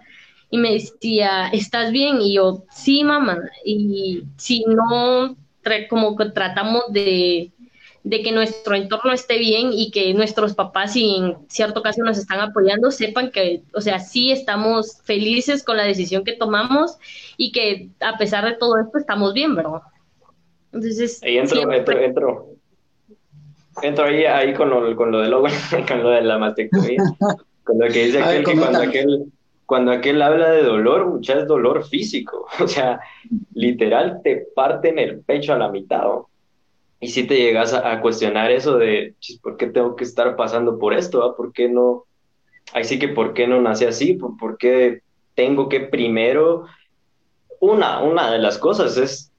Y 0.50 0.58
me 0.58 0.74
decía, 0.74 1.48
¿estás 1.50 1.92
bien? 1.92 2.22
Y 2.22 2.36
yo, 2.36 2.64
sí, 2.72 3.04
mamá. 3.04 3.40
Y 3.66 4.24
si 4.38 4.64
no, 4.68 5.36
como 5.90 6.16
que 6.16 6.26
tratamos 6.26 6.84
de, 6.92 7.52
de 8.04 8.22
que 8.22 8.34
nuestro 8.34 8.76
entorno 8.76 9.14
esté 9.14 9.38
bien 9.38 9.70
y 9.72 9.90
que 9.90 10.14
nuestros 10.14 10.54
papás, 10.54 10.94
si 10.94 11.16
en 11.16 11.38
cierto 11.48 11.82
caso 11.82 12.04
nos 12.04 12.18
están 12.18 12.40
apoyando, 12.42 12.92
sepan 12.92 13.32
que, 13.32 13.64
o 13.74 13.80
sea, 13.80 14.00
sí 14.00 14.32
estamos 14.32 15.02
felices 15.04 15.64
con 15.64 15.78
la 15.78 15.84
decisión 15.84 16.26
que 16.26 16.34
tomamos 16.34 16.98
y 17.38 17.54
que 17.54 17.90
a 18.02 18.18
pesar 18.18 18.46
de 18.46 18.56
todo 18.56 18.78
esto 18.78 18.98
estamos 18.98 19.34
bien, 19.34 19.56
¿verdad? 19.56 19.82
Entonces, 20.74 21.24
ahí 21.24 21.38
entro, 21.38 21.72
entro, 21.72 22.00
entro, 22.00 22.48
entro, 23.82 24.06
ahí, 24.06 24.26
ahí 24.26 24.54
con, 24.54 24.70
lo, 24.70 24.96
con 24.98 25.12
lo 25.12 25.22
de 25.22 25.30
lo, 25.30 25.42
con 25.88 26.04
lo 26.04 26.10
de 26.10 26.22
la 26.24 26.38
mastectomía, 26.38 27.02
con 27.64 27.80
lo 27.80 27.88
que 27.88 28.06
dice 28.06 28.22
aquel 28.22 28.44
que 28.44 28.58
cuando 28.58 28.80
aquel, 28.80 29.26
cuando 29.66 29.92
aquel 29.94 30.22
habla 30.22 30.52
de 30.52 30.64
dolor, 30.64 31.08
mucha 31.08 31.40
es 31.40 31.48
dolor 31.48 31.88
físico, 31.88 32.48
o 32.60 32.68
sea, 32.68 33.00
literal 33.54 34.20
te 34.24 34.48
parten 34.54 35.00
el 35.00 35.22
pecho 35.22 35.54
a 35.54 35.58
la 35.58 35.70
mitad. 35.70 36.04
Y 37.04 37.10
si 37.10 37.28
te 37.28 37.36
llegas 37.36 37.74
a, 37.74 38.00
cuestionar 38.00 38.50
eso 38.50 38.78
de, 38.78 39.16
¿por 39.42 39.58
qué 39.58 39.68
tengo 39.68 39.98
que 39.98 40.06
estar 40.06 40.38
pasando 40.38 40.80
por 40.80 40.94
esto? 40.94 41.36
¿Por 41.36 41.52
qué 41.52 41.68
no? 41.68 42.06
Ahí 42.72 42.86
sí 42.86 42.98
que, 42.98 43.10
¿por 43.10 43.34
qué 43.34 43.46
no 43.46 43.60
nace 43.60 43.86
así? 43.90 44.14
¿Por, 44.14 44.38
¿Por 44.38 44.58
qué 44.58 45.02
tengo 45.36 45.68
que 45.68 45.82
primero? 45.82 46.64
Una, 47.60 48.02
una 48.02 48.32
de 48.32 48.40
las 48.40 48.58
cosas 48.58 48.96
es 48.96 49.34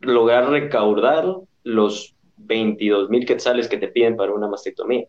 lograr 0.00 0.50
recaudar 0.50 1.36
los 1.62 2.16
22 2.36 3.08
mil 3.10 3.24
quetzales 3.24 3.68
que 3.68 3.76
te 3.76 3.86
piden 3.86 4.16
para 4.16 4.32
una 4.32 4.48
mastectomía. 4.48 5.06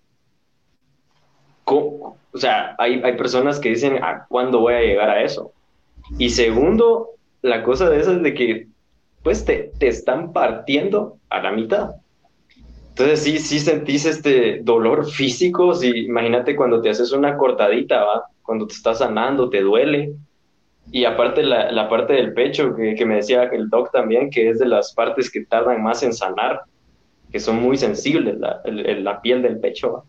O 1.66 2.18
sea, 2.36 2.76
hay, 2.78 3.02
hay 3.04 3.18
personas 3.18 3.60
que 3.60 3.70
dicen, 3.70 4.04
¿a 4.04 4.28
cuándo 4.30 4.60
voy 4.60 4.76
a 4.76 4.82
llegar 4.82 5.10
a 5.10 5.24
eso? 5.24 5.54
Y 6.20 6.30
segundo, 6.30 7.16
la 7.42 7.64
cosa 7.64 7.90
de 7.90 8.00
eso 8.00 8.12
es 8.12 8.22
de 8.22 8.36
que, 8.36 8.68
pues, 9.26 9.44
te, 9.44 9.72
te 9.80 9.88
están 9.88 10.32
partiendo 10.32 11.18
a 11.30 11.42
la 11.42 11.52
mitad. 11.52 11.96
Entonces, 12.90 13.22
sí, 13.22 13.40
sí 13.40 13.60
sentís 13.60 14.06
este 14.06 14.62
dolor 14.62 15.10
físico. 15.10 15.74
Si, 15.74 15.90
imagínate 16.06 16.56
cuando 16.56 16.80
te 16.80 16.92
haces 16.92 17.12
una 17.12 17.36
cortadita, 17.36 18.06
¿va? 18.06 18.24
Cuando 18.44 18.68
te 18.68 18.76
estás 18.76 19.00
sanando, 19.00 19.50
te 19.50 19.62
duele 19.62 20.14
y 20.92 21.06
aparte 21.06 21.42
la, 21.44 21.72
la 21.72 21.90
parte 21.90 22.14
del 22.14 22.34
pecho, 22.34 22.76
que, 22.76 22.94
que, 22.94 23.06
me 23.06 23.16
decía 23.16 23.44
el 23.46 23.68
doc 23.70 23.92
también, 23.92 24.30
que 24.30 24.50
es 24.50 24.60
de 24.60 24.68
las 24.68 24.94
partes 24.94 25.32
que 25.32 25.44
tardan 25.44 25.82
más 25.82 26.04
en 26.04 26.14
sanar, 26.14 26.62
que 27.32 27.40
son 27.40 27.62
muy 27.62 27.78
sensibles, 27.78 28.38
la, 28.38 28.62
la 28.64 29.22
piel 29.22 29.42
del 29.42 29.60
pecho. 29.60 30.04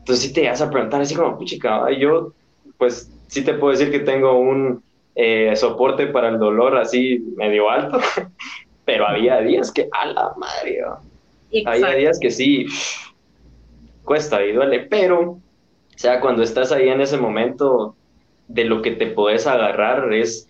Entonces 0.00 0.26
sí 0.26 0.34
te 0.34 0.46
vas 0.46 0.60
a 0.60 0.70
preguntar 0.70 1.00
así 1.00 1.14
como, 1.14 1.38
puchica, 1.38 1.90
yo 1.98 2.34
pues 2.76 3.10
sí 3.28 3.42
te 3.42 3.54
puedo 3.54 3.72
decir 3.72 3.90
que 3.90 4.00
tengo 4.00 4.38
un 4.38 4.82
eh, 5.14 5.54
soporte 5.56 6.08
para 6.08 6.28
el 6.28 6.38
dolor 6.38 6.76
así 6.76 7.24
medio 7.36 7.70
alto, 7.70 7.98
pero 8.84 9.06
había 9.06 9.40
días 9.40 9.72
que, 9.72 9.88
a 9.92 10.06
la 10.06 10.32
madre, 10.36 10.82
había 11.66 11.94
días 11.94 12.18
que 12.18 12.30
sí, 12.30 12.66
cuesta 14.04 14.44
y 14.44 14.52
duele, 14.52 14.80
pero, 14.80 15.20
o 15.20 15.40
sea, 15.96 16.20
cuando 16.20 16.42
estás 16.42 16.72
ahí 16.72 16.88
en 16.88 17.00
ese 17.00 17.16
momento, 17.16 17.96
de 18.48 18.64
lo 18.64 18.82
que 18.82 18.92
te 18.92 19.06
puedes 19.06 19.46
agarrar 19.46 20.12
es, 20.12 20.46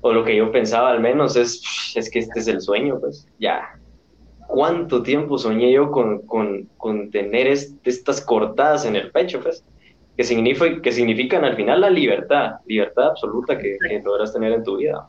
o 0.00 0.12
lo 0.12 0.24
que 0.24 0.36
yo 0.36 0.52
pensaba 0.52 0.90
al 0.90 1.00
menos, 1.00 1.36
es, 1.36 1.62
es 1.94 2.10
que 2.10 2.20
este 2.20 2.40
es 2.40 2.48
el 2.48 2.60
sueño, 2.60 2.98
pues 3.00 3.26
ya. 3.38 3.78
¿Cuánto 4.46 5.02
tiempo 5.02 5.38
soñé 5.38 5.72
yo 5.72 5.90
con, 5.90 6.22
con, 6.22 6.68
con 6.76 7.10
tener 7.10 7.46
estas 7.46 8.20
cortadas 8.20 8.84
en 8.84 8.96
el 8.96 9.10
pecho, 9.10 9.40
pues? 9.40 9.64
Que, 10.20 10.24
significa, 10.24 10.82
que 10.82 10.92
significan 10.92 11.46
al 11.46 11.56
final 11.56 11.80
la 11.80 11.88
libertad, 11.88 12.56
libertad 12.66 13.08
absoluta 13.08 13.56
que, 13.56 13.78
que 13.88 14.00
podrás 14.00 14.34
tener 14.34 14.52
en 14.52 14.62
tu 14.62 14.76
vida. 14.76 15.08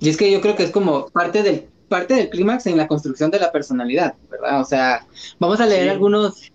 Y 0.00 0.08
es 0.08 0.16
que 0.16 0.28
yo 0.28 0.40
creo 0.40 0.56
que 0.56 0.64
es 0.64 0.72
como 0.72 1.06
parte 1.06 1.44
del, 1.44 1.68
parte 1.88 2.14
del 2.14 2.30
clímax 2.30 2.66
en 2.66 2.76
la 2.76 2.88
construcción 2.88 3.30
de 3.30 3.38
la 3.38 3.52
personalidad, 3.52 4.14
¿verdad? 4.28 4.60
O 4.60 4.64
sea, 4.64 5.06
vamos 5.38 5.60
a 5.60 5.66
leer 5.66 5.88
algunos, 5.88 6.50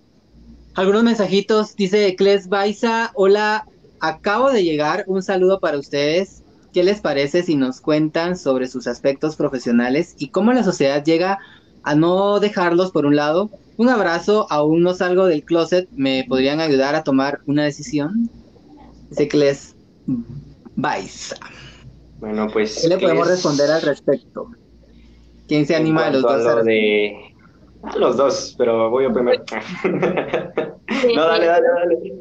algunos 0.73 1.03
mensajitos. 1.05 1.73
Dice 1.77 2.17
Kles 2.17 2.49
Baiza, 2.49 3.11
hola, 3.13 3.65
acabo 4.01 4.51
de 4.51 4.65
llegar, 4.65 5.05
un 5.07 5.23
saludo 5.23 5.61
para 5.61 5.79
ustedes. 5.79 6.43
¿Qué 6.73 6.83
les 6.83 6.99
parece 6.99 7.43
si 7.43 7.55
nos 7.55 7.79
cuentan 7.79 8.35
sobre 8.35 8.67
sus 8.67 8.87
aspectos 8.87 9.37
profesionales 9.37 10.15
y 10.19 10.31
cómo 10.31 10.51
la 10.51 10.65
sociedad 10.65 11.01
llega 11.01 11.39
a 11.85 11.95
no 11.95 12.39
dejarlos 12.39 12.91
por 12.91 13.05
un 13.05 13.15
lado? 13.15 13.51
Un 13.77 13.89
abrazo, 13.89 14.47
aún 14.49 14.81
no 14.81 14.93
salgo 14.93 15.27
del 15.27 15.43
closet, 15.43 15.87
¿me 15.91 16.25
podrían 16.27 16.59
ayudar 16.59 16.95
a 16.95 17.03
tomar 17.03 17.41
una 17.45 17.63
decisión? 17.63 18.29
Dice 19.09 19.27
que 19.27 19.37
les 19.37 19.75
vais. 20.75 21.35
Bueno, 22.19 22.47
pues. 22.51 22.81
¿Qué 22.81 22.87
le 22.87 22.97
podemos 22.97 23.27
responder 23.27 23.69
al 23.69 23.83
respecto? 23.83 24.49
¿Quién 25.47 25.67
se 25.67 25.75
anima 25.75 26.07
a 26.07 26.11
los 26.11 26.23
dos? 26.23 26.45
A 26.45 26.63
de... 26.63 27.35
A 27.83 27.97
los 27.97 28.17
dos, 28.17 28.55
pero 28.57 28.89
voy 28.89 29.05
a 29.05 29.13
primero. 29.13 29.43
no, 29.83 31.25
dale, 31.25 31.45
dale, 31.45 31.67
dale. 31.67 32.13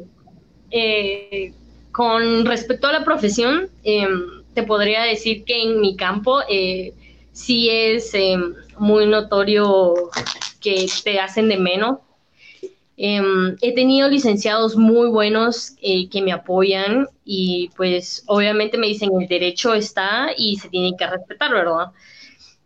Eh, 0.71 1.55
con 1.91 2.45
respecto 2.45 2.89
a 2.89 2.93
la 2.93 3.05
profesión, 3.05 3.71
em, 3.83 4.43
te 4.53 4.65
podría 4.65 5.05
decir 5.05 5.45
que 5.45 5.63
en 5.63 5.81
mi 5.81 5.97
campo 5.97 6.41
eh, 6.51 6.93
sí 7.33 7.71
es 7.71 8.13
em, 8.13 8.55
muy 8.79 9.07
notorio 9.07 9.95
que 10.61 10.87
te 11.03 11.21
hacen 11.21 11.49
de 11.49 11.59
menos. 11.59 11.99
Em, 12.97 13.57
he 13.61 13.75
tenido 13.75 14.09
licenciados 14.09 14.77
muy 14.77 15.09
buenos 15.09 15.75
eh, 15.83 16.09
que 16.09 16.23
me 16.23 16.33
apoyan 16.33 17.09
y 17.25 17.71
pues 17.77 18.23
obviamente 18.27 18.79
me 18.79 18.87
dicen 18.87 19.11
el 19.21 19.27
derecho 19.27 19.75
está 19.75 20.29
y 20.37 20.57
se 20.57 20.69
tiene 20.69 20.97
que 20.97 21.07
respetar, 21.07 21.53
¿verdad? 21.53 21.91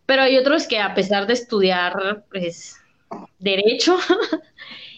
Pero 0.05 0.21
hay 0.21 0.37
otros 0.37 0.67
que 0.67 0.79
a 0.79 0.93
pesar 0.93 1.25
de 1.25 1.33
estudiar 1.33 2.25
pues 2.29 2.75
derecho, 3.39 3.97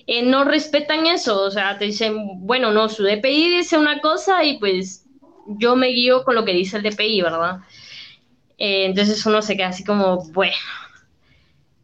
Eh, 0.07 0.23
no 0.23 0.43
respetan 0.43 1.05
eso, 1.05 1.41
o 1.43 1.51
sea, 1.51 1.77
te 1.77 1.85
dicen, 1.85 2.45
bueno, 2.45 2.71
no, 2.71 2.89
su 2.89 3.03
DPI 3.03 3.57
dice 3.57 3.77
una 3.77 4.01
cosa 4.01 4.43
y 4.43 4.57
pues 4.57 5.05
yo 5.47 5.75
me 5.75 5.87
guío 5.87 6.23
con 6.23 6.35
lo 6.35 6.43
que 6.43 6.53
dice 6.53 6.77
el 6.77 6.83
DPI, 6.83 7.21
¿verdad? 7.21 7.59
Eh, 8.57 8.85
entonces 8.85 9.25
uno 9.25 9.41
se 9.41 9.55
queda 9.55 9.69
así 9.69 9.83
como, 9.83 10.25
bueno, 10.31 10.55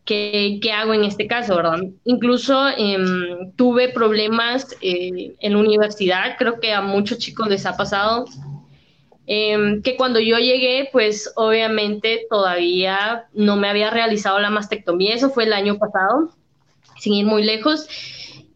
¿qué, 0.08 0.72
hago 0.74 0.94
en 0.94 1.04
este 1.04 1.28
caso, 1.28 1.56
verdad? 1.56 1.82
Incluso 2.06 2.68
em, 2.78 3.52
tuve 3.56 3.90
problemas 3.90 4.76
eh, 4.82 5.36
en 5.40 5.54
la 5.54 5.60
universidad, 5.60 6.38
creo 6.40 6.60
que 6.60 6.74
a 6.74 6.82
muchos 6.82 7.20
chicos 7.20 7.48
les 7.48 7.66
ha 7.66 7.78
pasado, 7.78 8.26
em, 9.28 9.82
que 9.84 9.98
cuando 9.98 10.20
yo 10.20 10.38
llegué, 10.38 10.90
pues 10.92 11.32
obviamente 11.36 12.26
todavía 12.30 13.26
no 13.34 13.58
me 13.58 13.70
había 13.70 13.90
realizado 13.92 14.40
la 14.40 14.50
mastectomía, 14.50 15.14
eso 15.14 15.30
fue 15.30 15.44
el 15.44 15.54
año 15.54 15.78
pasado, 15.78 16.32
sin 16.98 17.14
ir 17.14 17.26
muy 17.26 17.44
lejos. 17.44 17.88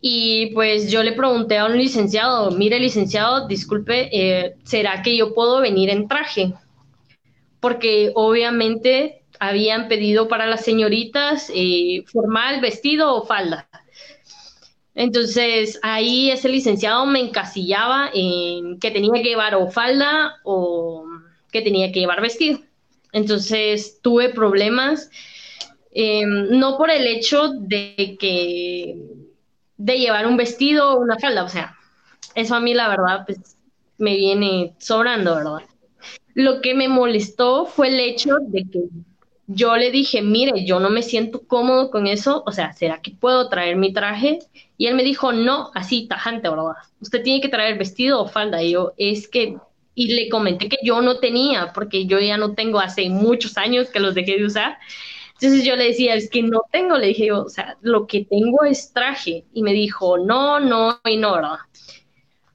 Y 0.04 0.48
pues 0.56 0.92
yo 0.92 1.04
le 1.04 1.12
pregunté 1.12 1.60
a 1.60 1.66
un 1.66 1.78
licenciado, 1.78 2.50
mire 2.52 2.80
licenciado, 2.80 3.48
disculpe, 3.48 4.10
eh, 4.12 4.56
¿será 4.64 5.04
que 5.04 5.16
yo 5.16 5.34
puedo 5.36 5.62
venir 5.62 5.90
en 5.92 6.08
traje? 6.08 6.54
porque 7.62 8.12
obviamente 8.16 9.21
habían 9.42 9.88
pedido 9.88 10.28
para 10.28 10.46
las 10.46 10.64
señoritas 10.64 11.52
eh, 11.56 12.04
formal, 12.06 12.62
vestido 12.62 13.16
o 13.16 13.26
falda. 13.26 13.68
Entonces 14.94 15.80
ahí 15.82 16.30
ese 16.30 16.48
licenciado 16.48 17.08
me 17.08 17.22
encasillaba 17.22 18.12
en 18.14 18.80
que 18.80 18.92
tenía 18.92 19.12
que 19.24 19.30
llevar 19.30 19.56
o 19.56 19.72
falda 19.72 20.36
o 20.44 21.06
que 21.52 21.64
tenía 21.64 21.92
que 21.92 22.02
llevar 22.02 22.22
vestido. 22.22 22.60
Entonces 23.14 24.00
tuve 24.04 24.30
problemas, 24.30 25.10
em, 25.92 26.60
no 26.60 26.78
por 26.78 26.92
el 26.92 27.08
hecho 27.08 27.50
de 27.50 28.18
que 28.20 28.96
de 29.76 29.98
llevar 29.98 30.28
un 30.28 30.38
vestido 30.38 30.92
o 30.92 31.00
una 31.00 31.18
falda, 31.18 31.44
o 31.44 31.50
sea, 31.50 31.76
eso 32.36 32.54
a 32.54 32.60
mí 32.60 32.76
la 32.76 32.90
verdad 32.90 33.24
pues 33.26 33.58
me 33.98 34.16
viene 34.16 34.76
sobrando, 34.78 35.34
¿verdad? 35.36 35.68
Lo 36.36 36.62
que 36.62 36.76
me 36.76 36.88
molestó 36.88 37.66
fue 37.66 37.88
el 37.88 38.00
hecho 38.00 38.36
de 38.40 38.66
que 38.72 38.82
yo 39.54 39.76
le 39.76 39.92
dije, 39.92 40.22
mire, 40.22 40.66
yo 40.66 40.80
no 40.80 40.90
me 40.90 41.02
siento 41.02 41.42
cómodo 41.46 41.92
con 41.92 42.08
eso, 42.08 42.44
o 42.46 42.52
sea, 42.52 42.74
¿será 42.74 43.02
que 43.02 43.12
puedo 43.12 43.50
traer 43.50 43.76
mi 43.76 43.94
traje? 43.94 44.40
Y 44.78 44.88
él 44.88 44.96
me 44.96 45.04
dijo, 45.04 45.34
no, 45.34 45.72
así, 45.76 46.08
tajante, 46.08 46.50
¿verdad? 46.50 46.74
Usted 47.02 47.22
tiene 47.24 47.42
que 47.42 47.50
traer 47.50 47.78
vestido 47.78 48.22
o 48.22 48.28
falda. 48.28 48.64
Y 48.64 48.72
yo, 48.72 48.94
es 48.98 49.28
que, 49.28 49.58
y 49.94 50.14
le 50.14 50.30
comenté 50.30 50.70
que 50.70 50.78
yo 50.84 51.02
no 51.02 51.20
tenía, 51.20 51.74
porque 51.74 52.06
yo 52.06 52.20
ya 52.20 52.38
no 52.38 52.54
tengo 52.54 52.80
hace 52.80 53.10
muchos 53.10 53.58
años 53.58 53.90
que 53.90 54.00
los 54.00 54.16
dejé 54.16 54.38
de 54.38 54.46
usar. 54.46 54.78
Entonces 55.34 55.66
yo 55.66 55.76
le 55.76 55.86
decía, 55.88 56.16
es 56.16 56.30
que 56.30 56.44
no 56.44 56.64
tengo, 56.72 56.98
le 56.98 57.08
dije 57.08 57.32
o 57.32 57.50
sea, 57.50 57.78
lo 57.82 58.08
que 58.08 58.26
tengo 58.26 58.64
es 58.64 58.94
traje. 58.94 59.46
Y 59.54 59.64
me 59.64 59.74
dijo, 59.74 60.18
no, 60.18 60.60
no 60.60 61.00
y 61.06 61.18
no, 61.18 61.34
¿verdad? 61.34 61.58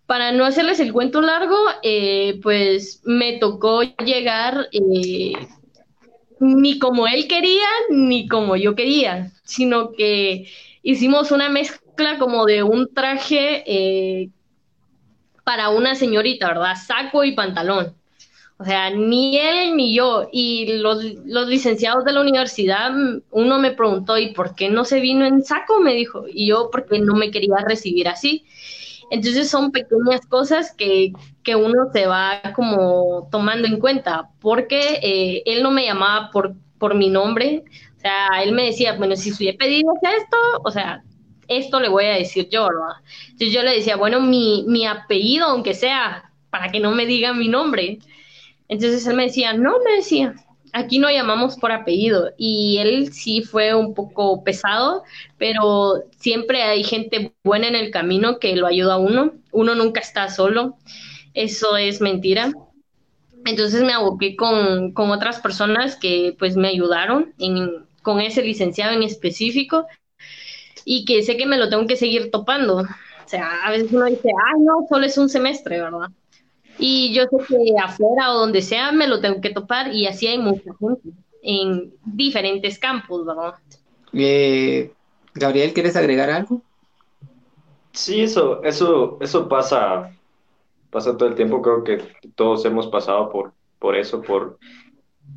Para 0.06 0.32
no 0.32 0.44
hacerles 0.44 0.78
el 0.80 0.92
cuento 0.92 1.20
largo, 1.20 1.56
eh, 1.82 2.38
pues 2.42 3.02
me 3.04 3.38
tocó 3.38 3.82
llegar 3.82 4.68
eh, 4.72 5.32
ni 6.40 6.78
como 6.78 7.06
él 7.06 7.28
quería, 7.28 7.68
ni 7.90 8.28
como 8.28 8.56
yo 8.56 8.74
quería, 8.74 9.32
sino 9.44 9.92
que 9.92 10.48
hicimos 10.82 11.30
una 11.30 11.48
mezcla 11.48 12.18
como 12.18 12.44
de 12.44 12.62
un 12.62 12.92
traje 12.92 13.64
eh, 13.66 14.30
para 15.44 15.70
una 15.70 15.94
señorita, 15.94 16.48
¿verdad? 16.48 16.74
Saco 16.76 17.24
y 17.24 17.32
pantalón. 17.32 17.94
O 18.58 18.64
sea, 18.64 18.90
ni 18.90 19.38
él 19.38 19.76
ni 19.76 19.94
yo. 19.94 20.28
Y 20.32 20.78
los, 20.78 21.04
los, 21.26 21.46
licenciados 21.46 22.04
de 22.04 22.12
la 22.12 22.22
universidad, 22.22 22.92
uno 23.30 23.58
me 23.58 23.72
preguntó, 23.72 24.16
¿y 24.16 24.32
por 24.32 24.54
qué 24.54 24.70
no 24.70 24.84
se 24.84 25.00
vino 25.00 25.26
en 25.26 25.44
saco? 25.44 25.80
Me 25.80 25.94
dijo. 25.94 26.24
Y 26.26 26.46
yo, 26.46 26.70
porque 26.72 26.98
no 26.98 27.14
me 27.14 27.30
quería 27.30 27.56
recibir 27.66 28.08
así. 28.08 28.44
Entonces 29.10 29.50
son 29.50 29.72
pequeñas 29.72 30.26
cosas 30.26 30.72
que, 30.72 31.12
que 31.46 31.54
uno 31.54 31.90
se 31.92 32.08
va 32.08 32.42
como 32.56 33.28
tomando 33.30 33.68
en 33.68 33.78
cuenta, 33.78 34.30
porque 34.40 34.98
eh, 35.00 35.42
él 35.46 35.62
no 35.62 35.70
me 35.70 35.84
llamaba 35.84 36.30
por, 36.32 36.56
por 36.78 36.96
mi 36.96 37.08
nombre, 37.08 37.62
o 37.96 38.00
sea, 38.00 38.42
él 38.42 38.50
me 38.50 38.66
decía, 38.66 38.94
bueno, 38.94 39.14
si 39.14 39.48
he 39.48 39.54
pedido 39.54 39.92
esto, 40.02 40.36
o 40.64 40.70
sea, 40.72 41.04
esto 41.46 41.78
le 41.78 41.88
voy 41.88 42.06
a 42.06 42.14
decir 42.14 42.48
yo, 42.50 42.64
¿verdad? 42.66 43.00
Entonces 43.26 43.52
yo 43.52 43.62
le 43.62 43.76
decía, 43.76 43.94
bueno, 43.94 44.20
mi, 44.20 44.64
mi 44.66 44.86
apellido, 44.86 45.46
aunque 45.46 45.74
sea, 45.74 46.32
para 46.50 46.72
que 46.72 46.80
no 46.80 46.90
me 46.90 47.06
diga 47.06 47.32
mi 47.32 47.48
nombre. 47.48 48.00
Entonces 48.66 49.06
él 49.06 49.14
me 49.14 49.26
decía, 49.26 49.52
no, 49.52 49.78
me 49.84 49.92
decía, 49.98 50.34
aquí 50.72 50.98
no 50.98 51.10
llamamos 51.10 51.56
por 51.56 51.70
apellido 51.70 52.32
y 52.36 52.78
él 52.78 53.12
sí 53.12 53.42
fue 53.42 53.72
un 53.74 53.94
poco 53.94 54.42
pesado, 54.42 55.04
pero 55.38 56.02
siempre 56.18 56.62
hay 56.62 56.82
gente 56.82 57.32
buena 57.44 57.68
en 57.68 57.76
el 57.76 57.92
camino 57.92 58.40
que 58.40 58.56
lo 58.56 58.66
ayuda 58.66 58.94
a 58.94 58.98
uno. 58.98 59.32
Uno 59.52 59.76
nunca 59.76 60.00
está 60.00 60.28
solo. 60.28 60.76
Eso 61.36 61.76
es 61.76 62.00
mentira. 62.00 62.50
Entonces 63.44 63.82
me 63.82 63.92
aboqué 63.92 64.34
con, 64.36 64.92
con 64.92 65.10
otras 65.10 65.38
personas 65.38 65.94
que 65.94 66.34
pues 66.38 66.56
me 66.56 66.68
ayudaron 66.68 67.34
con 68.02 68.20
ese 68.20 68.42
licenciado 68.42 68.94
en 68.94 69.02
específico 69.02 69.86
y 70.84 71.04
que 71.04 71.22
sé 71.22 71.36
que 71.36 71.46
me 71.46 71.58
lo 71.58 71.68
tengo 71.68 71.86
que 71.86 71.96
seguir 71.96 72.30
topando. 72.30 72.78
O 72.78 73.28
sea, 73.28 73.64
a 73.64 73.70
veces 73.70 73.92
uno 73.92 74.06
dice, 74.06 74.28
ay, 74.28 74.60
no, 74.62 74.86
solo 74.88 75.04
es 75.04 75.18
un 75.18 75.28
semestre, 75.28 75.80
¿verdad? 75.80 76.08
Y 76.78 77.12
yo 77.12 77.24
sé 77.24 77.36
que 77.46 77.56
afuera 77.82 78.32
o 78.32 78.38
donde 78.38 78.62
sea 78.62 78.90
me 78.92 79.06
lo 79.06 79.20
tengo 79.20 79.40
que 79.42 79.50
topar 79.50 79.94
y 79.94 80.06
así 80.06 80.26
hay 80.26 80.38
mucha 80.38 80.70
gente 80.78 81.10
en 81.42 81.92
diferentes 82.04 82.78
campos, 82.78 83.26
¿verdad? 83.26 83.54
Eh, 84.14 84.90
Gabriel, 85.34 85.74
¿quieres 85.74 85.96
agregar 85.96 86.30
algo? 86.30 86.62
Sí, 87.92 88.22
eso, 88.22 88.62
eso, 88.62 89.18
eso 89.20 89.48
pasa, 89.48 90.15
pasa 90.90 91.16
todo 91.16 91.28
el 91.28 91.34
tiempo. 91.34 91.62
Creo 91.62 91.84
que 91.84 91.98
todos 92.34 92.64
hemos 92.64 92.86
pasado 92.88 93.30
por, 93.30 93.52
por 93.78 93.96
eso, 93.96 94.22
por, 94.22 94.58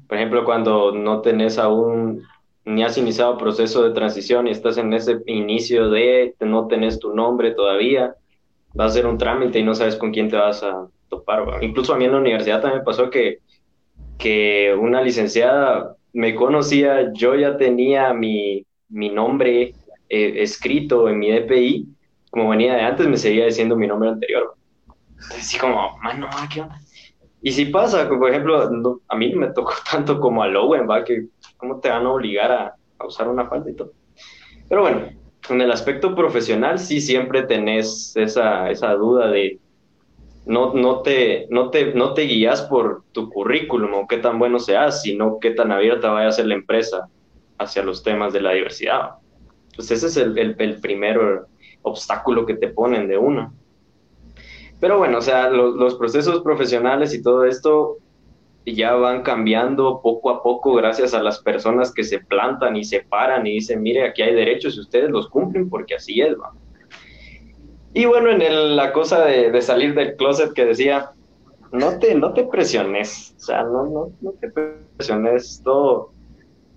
por 0.07 0.17
ejemplo, 0.17 0.45
cuando 0.45 0.91
no 0.91 1.21
tenés 1.21 1.57
aún 1.57 2.23
ni 2.65 2.83
has 2.83 2.97
iniciado 2.97 3.37
proceso 3.37 3.83
de 3.83 3.91
transición 3.91 4.47
y 4.47 4.51
estás 4.51 4.77
en 4.77 4.93
ese 4.93 5.21
inicio 5.25 5.89
de 5.89 6.35
no 6.39 6.67
tenés 6.67 6.99
tu 6.99 7.13
nombre 7.15 7.51
todavía, 7.51 8.15
vas 8.73 8.85
a 8.85 8.89
hacer 8.91 9.07
un 9.07 9.17
trámite 9.17 9.59
y 9.59 9.63
no 9.63 9.73
sabes 9.73 9.95
con 9.95 10.11
quién 10.11 10.29
te 10.29 10.35
vas 10.35 10.61
a, 10.63 10.87
topar. 11.09 11.63
Incluso 11.63 11.93
a 11.93 11.97
mí 11.97 12.05
en 12.05 12.11
la 12.11 12.19
universidad 12.19 12.61
también 12.61 12.83
pasó 12.83 13.09
que, 13.09 13.39
que 14.17 14.75
una 14.79 15.01
licenciada 15.01 15.95
me 16.13 16.35
conocía, 16.35 17.11
yo 17.13 17.35
ya 17.35 17.57
tenía 17.57 18.13
mi, 18.13 18.65
mi 18.89 19.09
nombre 19.09 19.73
eh, 20.07 20.33
escrito 20.37 21.09
en 21.09 21.19
mi 21.19 21.31
DPI, 21.31 21.87
como 22.29 22.49
venía 22.49 22.75
de 22.75 22.81
antes, 22.81 23.07
me 23.07 23.17
seguía 23.17 23.45
diciendo 23.45 23.75
mi 23.75 23.87
nombre 23.87 24.09
anterior. 24.09 24.55
Entonces, 25.21 25.39
así 25.39 25.57
como, 25.57 25.97
mano, 25.99 26.29
¿qué 26.53 26.61
onda? 26.61 26.79
Y 27.41 27.51
si 27.51 27.65
pasa, 27.65 28.07
por 28.09 28.29
ejemplo, 28.29 29.01
a 29.07 29.15
mí 29.15 29.31
no 29.31 29.39
me 29.39 29.53
tocó 29.53 29.73
tanto 29.91 30.19
como 30.19 30.43
a 30.43 30.47
Lowen, 30.47 30.89
¿va? 30.89 31.03
Que 31.03 31.27
cómo 31.57 31.79
te 31.79 31.89
van 31.89 32.05
a 32.05 32.11
obligar 32.11 32.51
a, 32.51 32.75
a 32.97 33.05
usar 33.05 33.27
una 33.27 33.47
falda 33.47 33.69
y 33.69 33.75
todo. 33.75 33.91
Pero 34.67 34.81
bueno, 34.81 35.09
en 35.49 35.61
el 35.61 35.71
aspecto 35.71 36.15
profesional 36.15 36.79
sí 36.79 37.01
siempre 37.01 37.43
tenés 37.43 38.15
esa, 38.15 38.69
esa 38.69 38.93
duda 38.93 39.29
de 39.29 39.59
no, 40.45 40.73
no, 40.73 41.01
te, 41.01 41.47
no, 41.49 41.69
te, 41.69 41.93
no 41.93 42.13
te 42.13 42.23
guías 42.23 42.63
por 42.63 43.03
tu 43.11 43.29
currículum 43.29 43.93
o 43.93 44.07
qué 44.07 44.17
tan 44.17 44.39
bueno 44.39 44.59
seas, 44.59 45.01
sino 45.01 45.39
qué 45.39 45.51
tan 45.51 45.71
abierta 45.71 46.11
vaya 46.11 46.29
a 46.29 46.31
ser 46.31 46.47
la 46.47 46.55
empresa 46.55 47.07
hacia 47.57 47.83
los 47.83 48.03
temas 48.03 48.33
de 48.33 48.41
la 48.41 48.51
diversidad. 48.53 49.11
Pues 49.75 49.91
ese 49.91 50.07
es 50.07 50.17
el, 50.17 50.37
el, 50.37 50.79
primer 50.81 51.43
obstáculo 51.83 52.45
que 52.45 52.55
te 52.55 52.69
ponen 52.69 53.07
de 53.07 53.17
uno. 53.17 53.53
Pero 54.79 54.97
bueno, 54.97 55.17
o 55.17 55.21
sea, 55.21 55.49
los, 55.49 55.75
los 55.75 55.95
procesos 55.95 56.41
profesionales 56.41 57.13
y 57.13 57.21
todo 57.21 57.45
esto 57.45 57.97
ya 58.65 58.93
van 58.95 59.23
cambiando 59.23 60.01
poco 60.01 60.29
a 60.29 60.43
poco 60.43 60.73
gracias 60.73 61.13
a 61.13 61.23
las 61.23 61.39
personas 61.39 61.93
que 61.93 62.03
se 62.03 62.19
plantan 62.19 62.75
y 62.75 62.83
se 62.83 63.01
paran 63.01 63.45
y 63.47 63.55
dicen, 63.55 63.81
mire, 63.81 64.03
aquí 64.05 64.21
hay 64.21 64.35
derechos 64.35 64.75
y 64.75 64.81
ustedes 64.81 65.09
los 65.09 65.29
cumplen 65.29 65.69
porque 65.69 65.95
así 65.95 66.21
es, 66.21 66.35
¿va? 66.35 66.51
Y 67.93 68.05
bueno, 68.05 68.29
en 68.29 68.75
la 68.75 68.93
cosa 68.93 69.25
de, 69.25 69.61
salir 69.61 69.95
del 69.95 70.15
closet 70.15 70.53
que 70.53 70.65
decía, 70.65 71.11
no 71.71 71.97
te, 71.97 72.13
no 72.15 72.33
te 72.33 72.43
presiones, 72.43 73.35
o 73.37 73.39
sea, 73.39 73.63
no, 73.63 73.85
no, 73.85 74.11
no 74.21 74.31
te 74.39 74.49
presiones, 74.49 75.61
todo, 75.63 76.11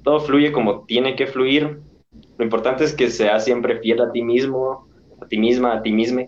todo 0.03 0.20
fluye 0.20 0.53
como 0.53 0.84
tiene 0.84 1.14
que 1.14 1.26
fluir. 1.26 1.80
Lo 2.38 2.44
importante 2.44 2.84
es 2.84 2.94
que 2.94 3.11
seas 3.11 3.44
siempre 3.44 3.78
fiel 3.80 4.00
a 4.00 4.11
ti 4.11 4.22
mismo, 4.22 4.88
a 5.20 5.26
ti 5.26 5.36
misma, 5.38 5.74
a 5.74 5.82
ti 5.82 5.92
misma, 5.92 6.22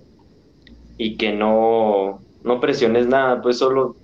y 0.97 1.17
que 1.17 1.33
no, 1.33 2.21
no 2.43 2.61
presiones 2.61 3.07
nada, 3.07 3.43
pues 3.43 3.59
solo 3.59 3.97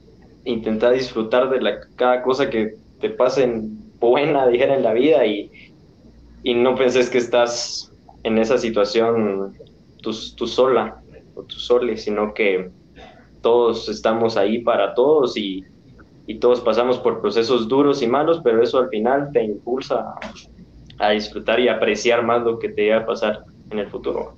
intenta 0.44 0.90
disfrutar 0.90 1.50
de 1.50 1.60
la, 1.60 1.80
cada 1.96 2.22
cosa 2.22 2.50
que 2.50 2.76
te 3.00 3.10
pase 3.10 3.50
buena, 3.98 4.46
dijera, 4.48 4.74
en 4.74 4.82
la 4.82 4.92
vida 4.92 5.24
y, 5.26 5.50
y 6.42 6.54
no 6.54 6.74
penses 6.74 7.10
que 7.10 7.18
estás 7.18 7.92
en 8.22 8.38
esa 8.38 8.58
situación 8.58 9.56
tú, 10.02 10.12
sola 10.12 11.00
o 11.34 11.42
tú 11.42 11.56
sole, 11.56 11.96
sino 11.96 12.34
que 12.34 12.70
todos 13.42 13.88
estamos 13.88 14.36
ahí 14.36 14.58
para 14.58 14.94
todos 14.94 15.36
y, 15.36 15.64
y, 16.26 16.36
todos 16.36 16.60
pasamos 16.60 16.98
por 16.98 17.20
procesos 17.20 17.68
duros 17.68 18.02
y 18.02 18.06
malos, 18.06 18.40
pero 18.44 18.62
eso 18.62 18.78
al 18.78 18.88
final 18.88 19.30
te 19.32 19.42
impulsa 19.42 20.14
a, 20.98 21.10
disfrutar 21.10 21.60
y 21.60 21.68
apreciar 21.68 22.24
más 22.24 22.42
lo 22.42 22.58
que 22.58 22.68
te 22.68 22.90
va 22.90 22.98
a 22.98 23.06
pasar 23.06 23.44
en 23.70 23.78
el 23.78 23.88
futuro. 23.88 24.34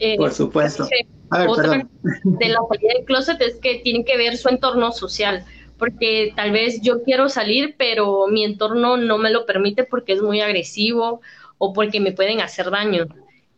Eh, 0.00 0.16
por 0.16 0.32
supuesto. 0.32 0.88
A 1.30 1.38
ver, 1.38 1.86
de 2.24 2.48
la 2.48 2.58
salida 2.68 2.92
del 2.96 3.04
closet 3.04 3.40
es 3.40 3.60
que 3.60 3.76
tiene 3.84 4.04
que 4.04 4.16
ver 4.16 4.36
su 4.36 4.48
entorno 4.48 4.90
social, 4.92 5.44
porque 5.78 6.32
tal 6.34 6.50
vez 6.50 6.80
yo 6.80 7.02
quiero 7.04 7.28
salir, 7.28 7.76
pero 7.78 8.26
mi 8.26 8.44
entorno 8.44 8.96
no 8.96 9.18
me 9.18 9.30
lo 9.30 9.46
permite 9.46 9.84
porque 9.84 10.14
es 10.14 10.22
muy 10.22 10.40
agresivo 10.40 11.20
o 11.58 11.72
porque 11.72 12.00
me 12.00 12.12
pueden 12.12 12.40
hacer 12.40 12.70
daño. 12.70 13.06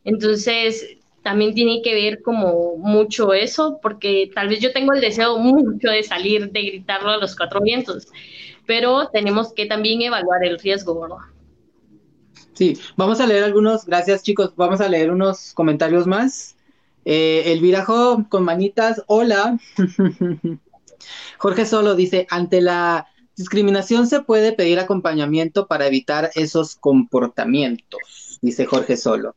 Entonces, 0.05 0.99
también 1.23 1.55
tiene 1.55 1.81
que 1.83 1.95
ver 1.95 2.21
como 2.23 2.77
mucho 2.77 3.33
eso, 3.33 3.79
porque 3.81 4.31
tal 4.35 4.49
vez 4.49 4.59
yo 4.61 4.73
tengo 4.73 4.93
el 4.93 5.01
deseo 5.01 5.39
mucho 5.39 5.89
de 5.89 6.03
salir, 6.03 6.51
de 6.51 6.63
gritarlo 6.63 7.11
a 7.11 7.19
los 7.19 7.37
cuatro 7.37 7.61
vientos, 7.61 8.09
pero 8.67 9.09
tenemos 9.09 9.53
que 9.53 9.67
también 9.67 10.03
evaluar 10.03 10.45
el 10.45 10.59
riesgo, 10.59 11.01
¿verdad? 11.01 11.32
Sí, 12.55 12.79
vamos 12.97 13.21
a 13.21 13.27
leer 13.27 13.45
algunos, 13.45 13.87
gracias 13.87 14.23
chicos, 14.23 14.53
vamos 14.57 14.81
a 14.81 14.89
leer 14.89 15.11
unos 15.11 15.55
comentarios 15.55 16.07
más. 16.07 16.57
Eh, 17.05 17.45
Elvira 17.47 17.85
Jo, 17.85 18.27
con 18.29 18.45
manitas, 18.45 19.03
hola. 19.07 19.59
Jorge 21.39 21.67
Solo 21.67 21.95
dice, 21.95 22.27
ante 22.31 22.61
la 22.61 23.07
discriminación 23.37 24.07
se 24.07 24.21
puede 24.21 24.53
pedir 24.53 24.79
acompañamiento 24.79 25.67
para 25.67 25.87
evitar 25.87 26.31
esos 26.35 26.77
comportamientos, 26.77 28.39
dice 28.43 28.67
Jorge 28.67 28.97
Solo. 28.97 29.35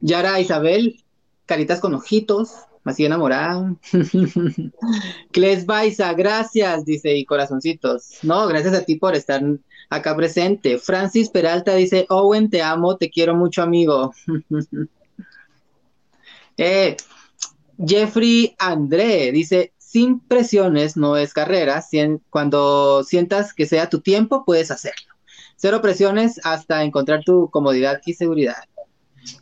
Yara 0.00 0.40
Isabel, 0.40 1.02
caritas 1.44 1.80
con 1.80 1.94
ojitos, 1.94 2.52
así 2.84 3.04
enamorada. 3.04 3.74
Cles 5.32 5.66
Baiza, 5.66 6.12
gracias, 6.14 6.84
dice, 6.84 7.16
y 7.16 7.24
corazoncitos. 7.24 8.18
No, 8.22 8.46
gracias 8.46 8.74
a 8.74 8.84
ti 8.84 8.94
por 8.94 9.14
estar 9.14 9.42
acá 9.90 10.16
presente. 10.16 10.78
Francis 10.78 11.28
Peralta 11.28 11.74
dice, 11.74 12.06
Owen, 12.08 12.48
te 12.48 12.62
amo, 12.62 12.96
te 12.96 13.10
quiero 13.10 13.34
mucho, 13.34 13.62
amigo. 13.62 14.12
eh, 16.56 16.96
Jeffrey 17.84 18.54
André 18.58 19.32
dice, 19.32 19.72
sin 19.78 20.20
presiones 20.20 20.96
no 20.96 21.16
es 21.16 21.34
carrera, 21.34 21.84
cuando 22.30 23.02
sientas 23.02 23.52
que 23.52 23.66
sea 23.66 23.88
tu 23.88 24.00
tiempo, 24.00 24.44
puedes 24.44 24.70
hacerlo. 24.70 25.14
Cero 25.56 25.82
presiones 25.82 26.40
hasta 26.44 26.84
encontrar 26.84 27.22
tu 27.24 27.50
comodidad 27.50 28.00
y 28.06 28.14
seguridad. 28.14 28.64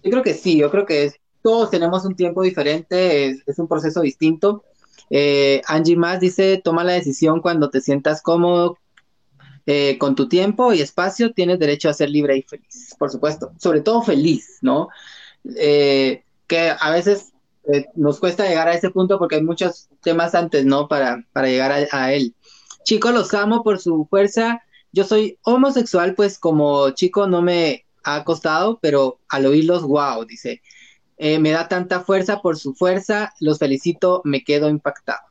Yo 0.02 0.10
creo 0.10 0.22
que 0.22 0.34
sí, 0.34 0.56
yo 0.56 0.70
creo 0.70 0.86
que 0.86 1.12
todos 1.42 1.70
tenemos 1.70 2.04
un 2.04 2.16
tiempo 2.16 2.42
diferente, 2.42 3.42
es, 3.46 3.58
un 3.58 3.68
proceso 3.68 4.00
distinto. 4.00 4.64
Eh, 5.10 5.62
Angie 5.66 5.96
Más 5.96 6.20
dice, 6.20 6.60
toma 6.62 6.82
la 6.82 6.94
decisión 6.94 7.40
cuando 7.40 7.70
te 7.70 7.80
sientas 7.80 8.22
cómodo 8.22 8.78
eh, 9.70 9.98
con 9.98 10.14
tu 10.14 10.30
tiempo 10.30 10.72
y 10.72 10.80
espacio, 10.80 11.34
tienes 11.34 11.58
derecho 11.58 11.90
a 11.90 11.92
ser 11.92 12.08
libre 12.08 12.38
y 12.38 12.42
feliz, 12.42 12.94
por 12.98 13.10
supuesto, 13.10 13.52
sobre 13.58 13.82
todo 13.82 14.00
feliz, 14.00 14.56
¿no? 14.62 14.88
Eh, 15.56 16.24
que 16.46 16.72
a 16.80 16.90
veces 16.90 17.34
nos 17.94 18.18
cuesta 18.18 18.48
llegar 18.48 18.66
a 18.66 18.72
ese 18.72 18.88
punto 18.88 19.18
porque 19.18 19.34
hay 19.34 19.42
muchos 19.42 19.90
temas 20.00 20.34
antes, 20.34 20.64
¿no? 20.64 20.88
Para, 20.88 21.22
para 21.34 21.48
llegar 21.48 21.86
a, 21.92 22.12
él. 22.14 22.34
Chicos, 22.82 23.12
los 23.12 23.34
amo 23.34 23.62
por 23.62 23.78
su 23.78 24.06
fuerza. 24.08 24.62
Yo 24.90 25.04
soy 25.04 25.38
homosexual, 25.42 26.14
pues 26.14 26.38
como 26.38 26.88
chico 26.92 27.26
no 27.26 27.42
me 27.42 27.84
ha 28.04 28.24
costado, 28.24 28.78
pero 28.80 29.20
al 29.28 29.44
oírlos, 29.44 29.82
wow, 29.82 30.24
dice, 30.24 30.62
eh, 31.18 31.38
me 31.38 31.50
da 31.50 31.68
tanta 31.68 32.00
fuerza 32.00 32.40
por 32.40 32.56
su 32.56 32.72
fuerza, 32.72 33.34
los 33.38 33.58
felicito, 33.58 34.22
me 34.24 34.42
quedo 34.44 34.70
impactado. 34.70 35.28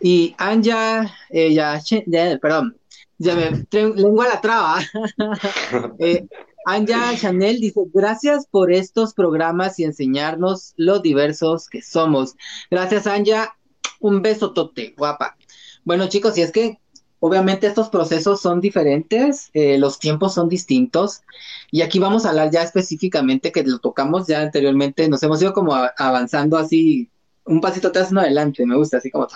Y 0.00 0.34
Anja, 0.36 1.16
eh, 1.30 1.54
ya, 1.54 1.80
perdón, 2.42 2.76
ya 3.18 3.34
me 3.34 3.66
lengua 3.70 4.28
la 4.28 4.40
traba. 4.40 4.80
eh, 5.98 6.26
Anja 6.66 7.16
Chanel 7.16 7.60
dice, 7.60 7.82
gracias 7.92 8.46
por 8.46 8.72
estos 8.72 9.14
programas 9.14 9.78
y 9.78 9.84
enseñarnos 9.84 10.72
lo 10.76 11.00
diversos 11.00 11.68
que 11.68 11.82
somos. 11.82 12.36
Gracias, 12.70 13.06
Anja. 13.06 13.56
Un 14.00 14.22
beso 14.22 14.52
tote, 14.52 14.94
guapa. 14.96 15.36
Bueno, 15.84 16.08
chicos, 16.08 16.36
y 16.38 16.42
es 16.42 16.52
que 16.52 16.78
Obviamente 17.26 17.66
estos 17.66 17.88
procesos 17.88 18.42
son 18.42 18.60
diferentes, 18.60 19.48
eh, 19.54 19.78
los 19.78 19.98
tiempos 19.98 20.34
son 20.34 20.50
distintos 20.50 21.22
y 21.70 21.80
aquí 21.80 21.98
vamos 21.98 22.26
a 22.26 22.28
hablar 22.28 22.50
ya 22.50 22.62
específicamente 22.62 23.50
que 23.50 23.62
lo 23.62 23.78
tocamos 23.78 24.26
ya 24.26 24.42
anteriormente, 24.42 25.08
nos 25.08 25.22
hemos 25.22 25.40
ido 25.40 25.54
como 25.54 25.74
avanzando 25.96 26.58
así 26.58 27.10
un 27.46 27.62
pasito 27.62 27.88
atrás, 27.88 28.12
no 28.12 28.20
adelante, 28.20 28.66
me 28.66 28.76
gusta 28.76 28.98
así 28.98 29.10
como 29.10 29.26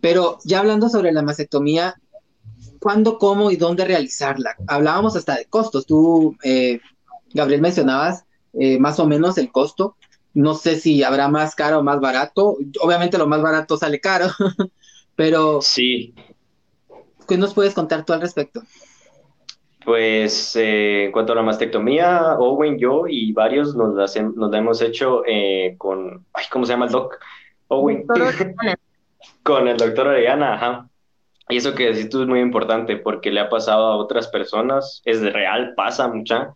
Pero 0.00 0.38
ya 0.44 0.60
hablando 0.60 0.88
sobre 0.88 1.10
la 1.10 1.22
mastectomía, 1.22 2.00
¿cuándo, 2.80 3.18
cómo 3.18 3.50
y 3.50 3.56
dónde 3.56 3.84
realizarla? 3.84 4.56
Hablábamos 4.66 5.16
hasta 5.16 5.36
de 5.36 5.46
costos, 5.46 5.86
tú, 5.86 6.36
eh, 6.42 6.80
Gabriel, 7.32 7.60
mencionabas 7.60 8.24
eh, 8.54 8.78
más 8.78 8.98
o 9.00 9.06
menos 9.06 9.38
el 9.38 9.50
costo, 9.52 9.96
no 10.34 10.54
sé 10.54 10.76
si 10.76 11.02
habrá 11.02 11.28
más 11.28 11.54
caro 11.54 11.80
o 11.80 11.82
más 11.82 12.00
barato, 12.00 12.56
obviamente 12.80 13.18
lo 13.18 13.26
más 13.26 13.42
barato 13.42 13.76
sale 13.76 14.00
caro, 14.00 14.26
pero... 15.16 15.60
Sí, 15.62 16.14
¿Qué 17.28 17.36
nos 17.36 17.52
puedes 17.52 17.74
contar 17.74 18.06
tú 18.06 18.14
al 18.14 18.22
respecto? 18.22 18.62
Pues 19.84 20.56
eh, 20.56 21.04
en 21.04 21.12
cuanto 21.12 21.32
a 21.32 21.36
la 21.36 21.42
mastectomía, 21.42 22.36
Owen, 22.38 22.78
yo 22.78 23.04
y 23.06 23.32
varios 23.32 23.76
nos 23.76 23.94
la, 23.94 24.22
nos 24.34 24.54
hemos 24.54 24.80
hecho 24.80 25.22
eh, 25.26 25.74
con, 25.76 26.24
ay, 26.32 26.44
¿cómo 26.50 26.64
se 26.64 26.72
llama 26.72 26.86
el 26.86 26.92
doc? 26.92 27.18
Owen. 27.68 28.06
con 29.42 29.68
el 29.68 29.76
doctor 29.76 30.08
Orellana, 30.08 30.54
ajá. 30.54 30.88
Y 31.48 31.56
eso 31.56 31.74
que 31.74 31.86
decís 31.86 32.08
tú 32.10 32.22
es 32.22 32.28
muy 32.28 32.40
importante 32.40 32.96
porque 32.96 33.30
le 33.30 33.40
ha 33.40 33.48
pasado 33.48 33.86
a 33.86 33.96
otras 33.96 34.28
personas, 34.28 35.00
es 35.04 35.20
real, 35.32 35.74
pasa 35.74 36.08
mucha, 36.08 36.52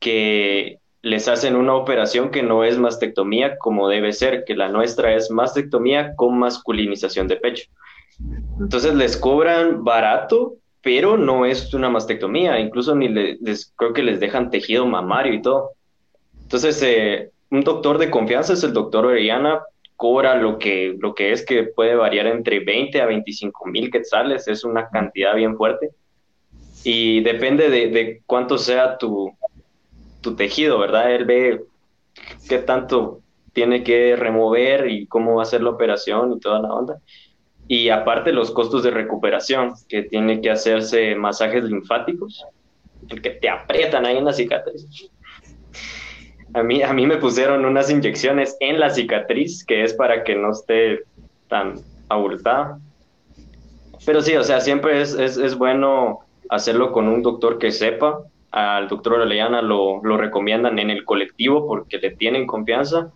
que 0.00 0.78
les 1.02 1.28
hacen 1.28 1.54
una 1.54 1.74
operación 1.74 2.30
que 2.30 2.42
no 2.42 2.64
es 2.64 2.78
mastectomía 2.78 3.58
como 3.58 3.88
debe 3.88 4.12
ser, 4.12 4.44
que 4.44 4.56
la 4.56 4.68
nuestra 4.68 5.14
es 5.14 5.30
mastectomía 5.30 6.16
con 6.16 6.38
masculinización 6.38 7.28
de 7.28 7.36
pecho. 7.36 7.70
Entonces 8.58 8.94
les 8.94 9.16
cobran 9.16 9.84
barato, 9.84 10.56
pero 10.80 11.16
no 11.16 11.46
es 11.46 11.72
una 11.74 11.90
mastectomía, 11.90 12.58
incluso 12.58 12.94
ni 12.94 13.08
les, 13.08 13.72
creo 13.76 13.92
que 13.92 14.02
les 14.02 14.20
dejan 14.20 14.50
tejido 14.50 14.86
mamario 14.86 15.34
y 15.34 15.42
todo. 15.42 15.72
Entonces, 16.42 16.82
eh, 16.82 17.30
un 17.50 17.62
doctor 17.62 17.98
de 17.98 18.10
confianza 18.10 18.52
es 18.52 18.64
el 18.64 18.72
doctor 18.72 19.06
Orellana, 19.06 19.62
cobra 19.96 20.34
lo 20.36 20.58
que, 20.58 20.96
lo 20.98 21.14
que 21.14 21.32
es 21.32 21.44
que 21.44 21.64
puede 21.64 21.94
variar 21.94 22.26
entre 22.26 22.60
20 22.60 23.00
a 23.00 23.06
25 23.06 23.66
mil 23.66 23.90
quetzales, 23.90 24.48
es 24.48 24.64
una 24.64 24.88
cantidad 24.88 25.34
bien 25.34 25.56
fuerte. 25.56 25.90
Y 26.82 27.22
depende 27.22 27.70
de, 27.70 27.88
de 27.88 28.22
cuánto 28.26 28.58
sea 28.58 28.98
tu, 28.98 29.32
tu 30.20 30.34
tejido, 30.36 30.78
¿verdad? 30.78 31.14
Él 31.14 31.24
ve 31.24 31.64
qué 32.48 32.58
tanto 32.58 33.20
tiene 33.52 33.84
que 33.84 34.16
remover 34.16 34.90
y 34.90 35.06
cómo 35.06 35.36
va 35.36 35.42
a 35.42 35.46
ser 35.46 35.62
la 35.62 35.70
operación 35.70 36.32
y 36.32 36.40
toda 36.40 36.60
la 36.60 36.72
onda. 36.72 37.00
Y 37.68 37.88
aparte 37.88 38.32
los 38.32 38.50
costos 38.50 38.82
de 38.82 38.90
recuperación, 38.90 39.72
que 39.88 40.02
tiene 40.02 40.40
que 40.40 40.50
hacerse 40.50 41.14
masajes 41.14 41.64
linfáticos, 41.64 42.44
el 43.08 43.22
que 43.22 43.30
te 43.30 43.48
aprietan 43.48 44.04
ahí 44.04 44.18
en 44.18 44.24
la 44.24 44.32
cicatriz. 44.32 45.10
A 46.54 46.62
mí, 46.62 46.82
a 46.82 46.92
mí 46.92 47.06
me 47.06 47.16
pusieron 47.16 47.64
unas 47.64 47.90
inyecciones 47.90 48.56
en 48.60 48.80
la 48.80 48.90
cicatriz, 48.90 49.64
que 49.64 49.82
es 49.82 49.92
para 49.92 50.24
que 50.24 50.36
no 50.36 50.52
esté 50.52 51.00
tan 51.48 51.74
abultada. 52.08 52.78
Pero 54.06 54.22
sí, 54.22 54.36
o 54.36 54.44
sea, 54.44 54.60
siempre 54.60 55.00
es, 55.00 55.14
es, 55.14 55.36
es 55.36 55.56
bueno 55.56 56.20
hacerlo 56.48 56.92
con 56.92 57.08
un 57.08 57.22
doctor 57.22 57.58
que 57.58 57.72
sepa. 57.72 58.20
Al 58.50 58.88
doctor 58.88 59.14
Orellana 59.14 59.62
lo, 59.62 60.00
lo 60.04 60.16
recomiendan 60.16 60.78
en 60.78 60.90
el 60.90 61.04
colectivo 61.04 61.66
porque 61.66 61.98
le 61.98 62.12
tienen 62.12 62.46
confianza 62.46 63.10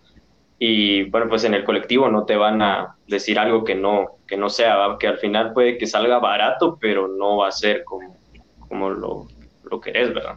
y 0.59 1.05
bueno, 1.05 1.29
pues 1.29 1.45
en 1.45 1.55
el 1.55 1.65
colectivo 1.65 2.09
no 2.09 2.25
te 2.25 2.37
van 2.37 2.61
a 2.63 2.97
decir 3.07 3.39
algo 3.39 3.63
que 3.63 3.77
no, 3.77 4.17
que 4.27 4.37
no 4.37 4.51
sea, 4.51 4.97
que 4.99 5.07
al 5.07 5.19
final 5.19 5.53
puede 5.53 5.79
que 5.79 5.87
salga 5.87 6.19
barato, 6.19 6.77
pero 6.81 7.07
no 7.07 7.37
va 7.37 7.49
a 7.49 7.53
ser 7.53 7.85
como, 7.85 8.17
como 8.59 8.91
lo, 8.91 9.29
lo 9.71 9.81
querés, 9.81 10.13
¿verdad? 10.13 10.35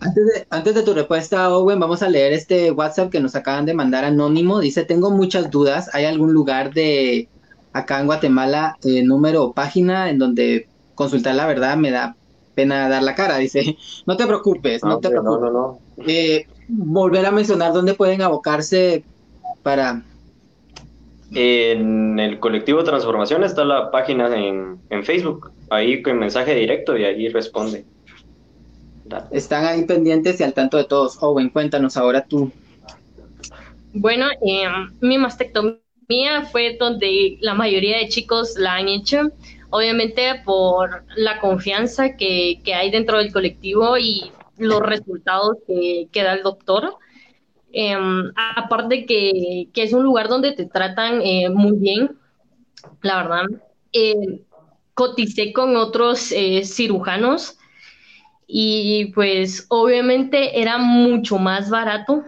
Antes 0.00 0.26
de, 0.26 0.46
antes 0.50 0.74
de 0.74 0.82
tu 0.82 0.94
respuesta, 0.94 1.54
Owen, 1.54 1.80
vamos 1.80 2.02
a 2.02 2.08
leer 2.08 2.32
este 2.32 2.70
WhatsApp 2.70 3.10
que 3.10 3.20
nos 3.20 3.34
acaban 3.34 3.66
de 3.66 3.74
mandar 3.74 4.04
anónimo. 4.04 4.60
Dice, 4.60 4.84
tengo 4.84 5.10
muchas 5.10 5.50
dudas. 5.50 5.94
¿Hay 5.94 6.04
algún 6.04 6.32
lugar 6.32 6.72
de 6.72 7.28
acá 7.72 8.00
en 8.00 8.06
Guatemala, 8.06 8.76
eh, 8.84 9.02
número 9.02 9.44
o 9.44 9.52
página 9.52 10.10
en 10.10 10.18
donde 10.18 10.68
consultar 10.94 11.34
la 11.34 11.46
verdad 11.46 11.76
me 11.76 11.90
da 11.90 12.16
pena 12.54 12.88
dar 12.88 13.02
la 13.02 13.14
cara? 13.14 13.38
Dice, 13.38 13.76
no 14.06 14.16
te 14.16 14.26
preocupes, 14.26 14.84
no, 14.84 14.98
te 14.98 15.08
preocupes. 15.08 15.40
No, 15.40 15.50
no, 15.50 15.50
no. 15.50 15.78
Eh, 16.06 16.46
volver 16.68 17.26
a 17.26 17.30
mencionar 17.30 17.72
dónde 17.72 17.94
pueden 17.94 18.22
abocarse 18.22 19.04
para... 19.62 20.02
En 21.34 22.18
el 22.20 22.38
colectivo 22.40 22.84
Transformación 22.84 23.42
está 23.42 23.64
la 23.64 23.90
página 23.90 24.28
en, 24.36 24.78
Facebook, 25.02 25.50
ahí 25.70 26.02
con 26.02 26.18
mensaje 26.18 26.54
directo 26.54 26.94
y 26.96 27.04
ahí 27.04 27.28
responde. 27.28 27.86
Están 29.30 29.64
ahí 29.64 29.84
pendientes 29.84 30.40
y 30.40 30.44
al 30.44 30.54
tanto 30.54 30.76
de 30.76 30.84
todos. 30.84 31.18
Owen, 31.22 31.50
cuéntanos 31.50 31.96
ahora 31.96 32.24
tú. 32.24 32.50
Bueno, 33.94 34.26
eh, 34.46 34.64
mi 35.00 35.18
mastectomía 35.18 35.82
fue 36.50 36.76
donde 36.78 37.38
la 37.40 37.54
mayoría 37.54 37.98
de 37.98 38.08
chicos 38.08 38.54
la 38.56 38.74
han 38.74 38.88
hecho, 38.88 39.30
obviamente 39.70 40.42
por 40.44 41.04
la 41.16 41.38
confianza 41.40 42.16
que, 42.16 42.60
que 42.64 42.74
hay 42.74 42.90
dentro 42.90 43.18
del 43.18 43.32
colectivo 43.32 43.98
y 43.98 44.32
los 44.58 44.80
resultados 44.80 45.58
que, 45.66 46.22
da 46.22 46.34
el 46.34 46.42
doctor. 46.42 46.96
Em, 47.72 48.32
aparte 48.56 49.06
que, 49.06 49.68
que, 49.72 49.82
es 49.82 49.92
un 49.92 50.02
lugar 50.02 50.28
donde 50.28 50.52
te 50.52 50.66
tratan 50.66 51.22
eh, 51.22 51.48
muy 51.48 51.76
bien, 51.78 52.16
la 53.00 53.22
verdad. 53.22 53.44
Eh, 53.92 54.42
coticé 54.94 55.52
con 55.52 55.76
otros 55.76 56.32
eh, 56.32 56.64
cirujanos 56.64 57.58
y 58.54 59.06
pues 59.14 59.64
obviamente 59.70 60.60
era 60.60 60.76
mucho 60.76 61.38
más 61.38 61.70
barato, 61.70 62.22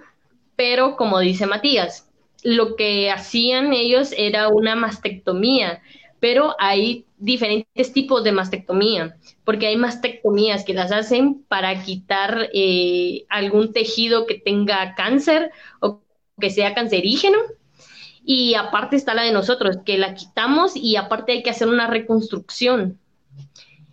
pero 0.56 0.96
como 0.96 1.18
dice 1.18 1.44
Matías, 1.44 2.08
lo 2.42 2.76
que 2.76 3.10
hacían 3.10 3.74
ellos 3.74 4.14
era 4.16 4.48
una 4.48 4.74
mastectomía, 4.74 5.82
pero 6.20 6.56
hay 6.58 7.04
diferentes 7.18 7.92
tipos 7.92 8.24
de 8.24 8.32
mastectomía, 8.32 9.18
porque 9.44 9.66
hay 9.66 9.76
mastectomías 9.76 10.64
que 10.64 10.72
las 10.72 10.92
hacen 10.92 11.44
para 11.46 11.82
quitar 11.82 12.48
eh, 12.54 13.26
algún 13.28 13.74
tejido 13.74 14.24
que 14.24 14.36
tenga 14.36 14.94
cáncer 14.94 15.50
o 15.80 16.00
que 16.40 16.48
sea 16.48 16.72
cancerígeno. 16.72 17.36
Y 18.24 18.54
aparte 18.54 18.96
está 18.96 19.12
la 19.12 19.24
de 19.24 19.32
nosotros, 19.32 19.76
que 19.84 19.98
la 19.98 20.14
quitamos 20.14 20.74
y 20.74 20.96
aparte 20.96 21.32
hay 21.32 21.42
que 21.42 21.50
hacer 21.50 21.68
una 21.68 21.86
reconstrucción. 21.86 22.98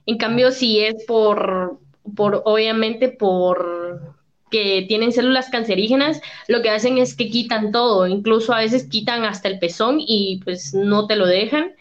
En 0.05 0.17
cambio, 0.17 0.51
si 0.51 0.79
es 0.79 1.03
por, 1.05 1.77
por 2.15 2.41
obviamente, 2.45 3.09
por 3.09 4.15
que 4.51 4.85
tienen 4.87 5.13
células 5.13 5.49
cancerígenas, 5.49 6.21
lo 6.47 6.61
que 6.61 6.69
hacen 6.69 6.97
es 6.97 7.15
que 7.15 7.29
quitan 7.29 7.71
todo, 7.71 8.05
incluso 8.05 8.53
a 8.53 8.59
veces 8.59 8.87
quitan 8.89 9.23
hasta 9.23 9.47
el 9.47 9.59
pezón 9.59 9.97
y 9.99 10.41
pues 10.43 10.73
no 10.73 11.07
te 11.07 11.15
lo 11.15 11.25
dejan. 11.25 11.71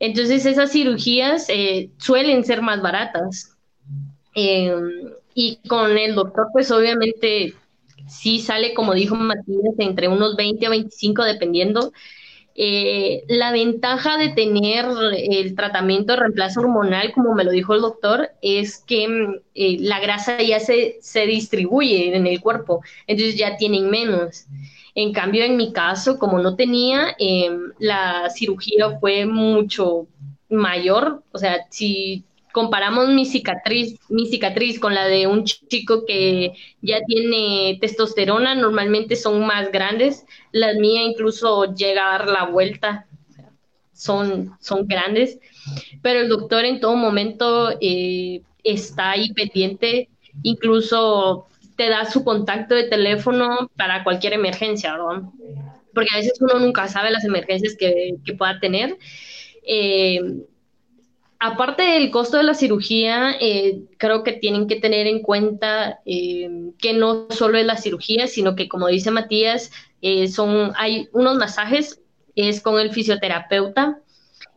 Entonces 0.00 0.46
esas 0.46 0.72
cirugías 0.72 1.46
eh, 1.48 1.90
suelen 1.98 2.44
ser 2.44 2.62
más 2.62 2.82
baratas. 2.82 3.56
Em, 4.34 5.10
y 5.34 5.56
con 5.68 5.96
el 5.96 6.14
doctor, 6.14 6.48
pues 6.52 6.70
obviamente 6.70 7.54
sí 8.08 8.40
sale, 8.40 8.74
como 8.74 8.94
dijo 8.94 9.14
Matías, 9.14 9.74
entre 9.78 10.08
unos 10.08 10.36
20 10.36 10.66
a 10.66 10.70
25 10.70 11.24
dependiendo. 11.24 11.92
Eh, 12.58 13.24
la 13.28 13.52
ventaja 13.52 14.16
de 14.16 14.30
tener 14.30 14.86
el 15.14 15.54
tratamiento 15.54 16.14
de 16.14 16.20
reemplazo 16.20 16.60
hormonal, 16.60 17.12
como 17.12 17.34
me 17.34 17.44
lo 17.44 17.50
dijo 17.50 17.74
el 17.74 17.82
doctor, 17.82 18.30
es 18.40 18.78
que 18.78 19.06
mm, 19.08 19.34
eh, 19.54 19.76
la 19.80 20.00
grasa 20.00 20.42
ya 20.42 20.58
se, 20.58 20.96
se 21.00 21.26
distribuye 21.26 22.16
en 22.16 22.26
el 22.26 22.40
cuerpo, 22.40 22.82
entonces 23.06 23.36
ya 23.36 23.56
tienen 23.58 23.90
menos. 23.90 24.46
En 24.94 25.12
cambio, 25.12 25.44
en 25.44 25.58
mi 25.58 25.72
caso, 25.72 26.18
como 26.18 26.38
no 26.38 26.56
tenía, 26.56 27.14
em, 27.18 27.72
la 27.78 28.30
cirugía 28.30 28.98
fue 28.98 29.26
mucho 29.26 30.06
mayor. 30.48 31.22
O 31.32 31.38
sea, 31.38 31.66
si 31.70 32.24
comparamos 32.56 33.10
mi 33.10 33.26
cicatriz, 33.26 34.00
mi 34.08 34.24
cicatriz 34.28 34.80
con 34.80 34.94
la 34.94 35.06
de 35.06 35.26
un 35.26 35.44
chico 35.44 36.06
que 36.06 36.54
ya 36.80 37.02
tiene 37.06 37.76
testosterona, 37.82 38.54
normalmente 38.54 39.14
son 39.14 39.46
más 39.46 39.70
grandes. 39.70 40.24
La 40.52 40.72
mía 40.72 41.02
incluso 41.02 41.74
llega 41.74 42.08
a 42.08 42.18
dar 42.18 42.28
la 42.28 42.46
vuelta. 42.46 43.04
Son, 43.92 44.56
son 44.58 44.86
grandes. 44.86 45.38
Pero 46.00 46.20
el 46.20 46.30
doctor 46.30 46.64
en 46.64 46.80
todo 46.80 46.96
momento 46.96 47.76
eh, 47.78 48.40
está 48.64 49.10
ahí 49.10 49.34
pendiente. 49.34 50.08
Incluso 50.42 51.48
te 51.76 51.90
da 51.90 52.06
su 52.06 52.24
contacto 52.24 52.74
de 52.74 52.84
teléfono 52.84 53.70
para 53.76 54.02
cualquier 54.02 54.32
emergencia, 54.32 54.92
¿verdad? 54.96 55.28
Porque 55.92 56.08
a 56.14 56.16
veces 56.16 56.40
uno 56.40 56.58
nunca 56.58 56.88
sabe 56.88 57.10
las 57.10 57.26
emergencias 57.26 57.76
que, 57.78 58.16
pueda 58.38 58.58
tener. 58.60 58.96
Eh, 59.62 60.20
aparte 61.38 61.82
del 61.82 62.10
costo 62.10 62.36
de 62.36 62.42
la 62.42 62.54
cirugía, 62.54 63.36
eh, 63.40 63.82
creo 63.98 64.22
que 64.22 64.32
tienen 64.32 64.66
que 64.66 64.76
tener 64.76 65.06
en 65.06 65.22
cuenta 65.22 66.00
eh, 66.06 66.70
que 66.78 66.92
no 66.92 67.26
solo 67.30 67.58
es 67.58 67.66
la 67.66 67.76
cirugía, 67.76 68.26
sino 68.26 68.54
que 68.56 68.68
como 68.68 68.88
dice 68.88 69.10
Matías, 69.10 69.70
son, 70.32 70.72
hay 70.76 71.08
unos 71.12 71.36
masajes, 71.36 72.00
es 72.36 72.60
con 72.60 72.78
el 72.78 72.92
fisioterapeuta, 72.92 73.98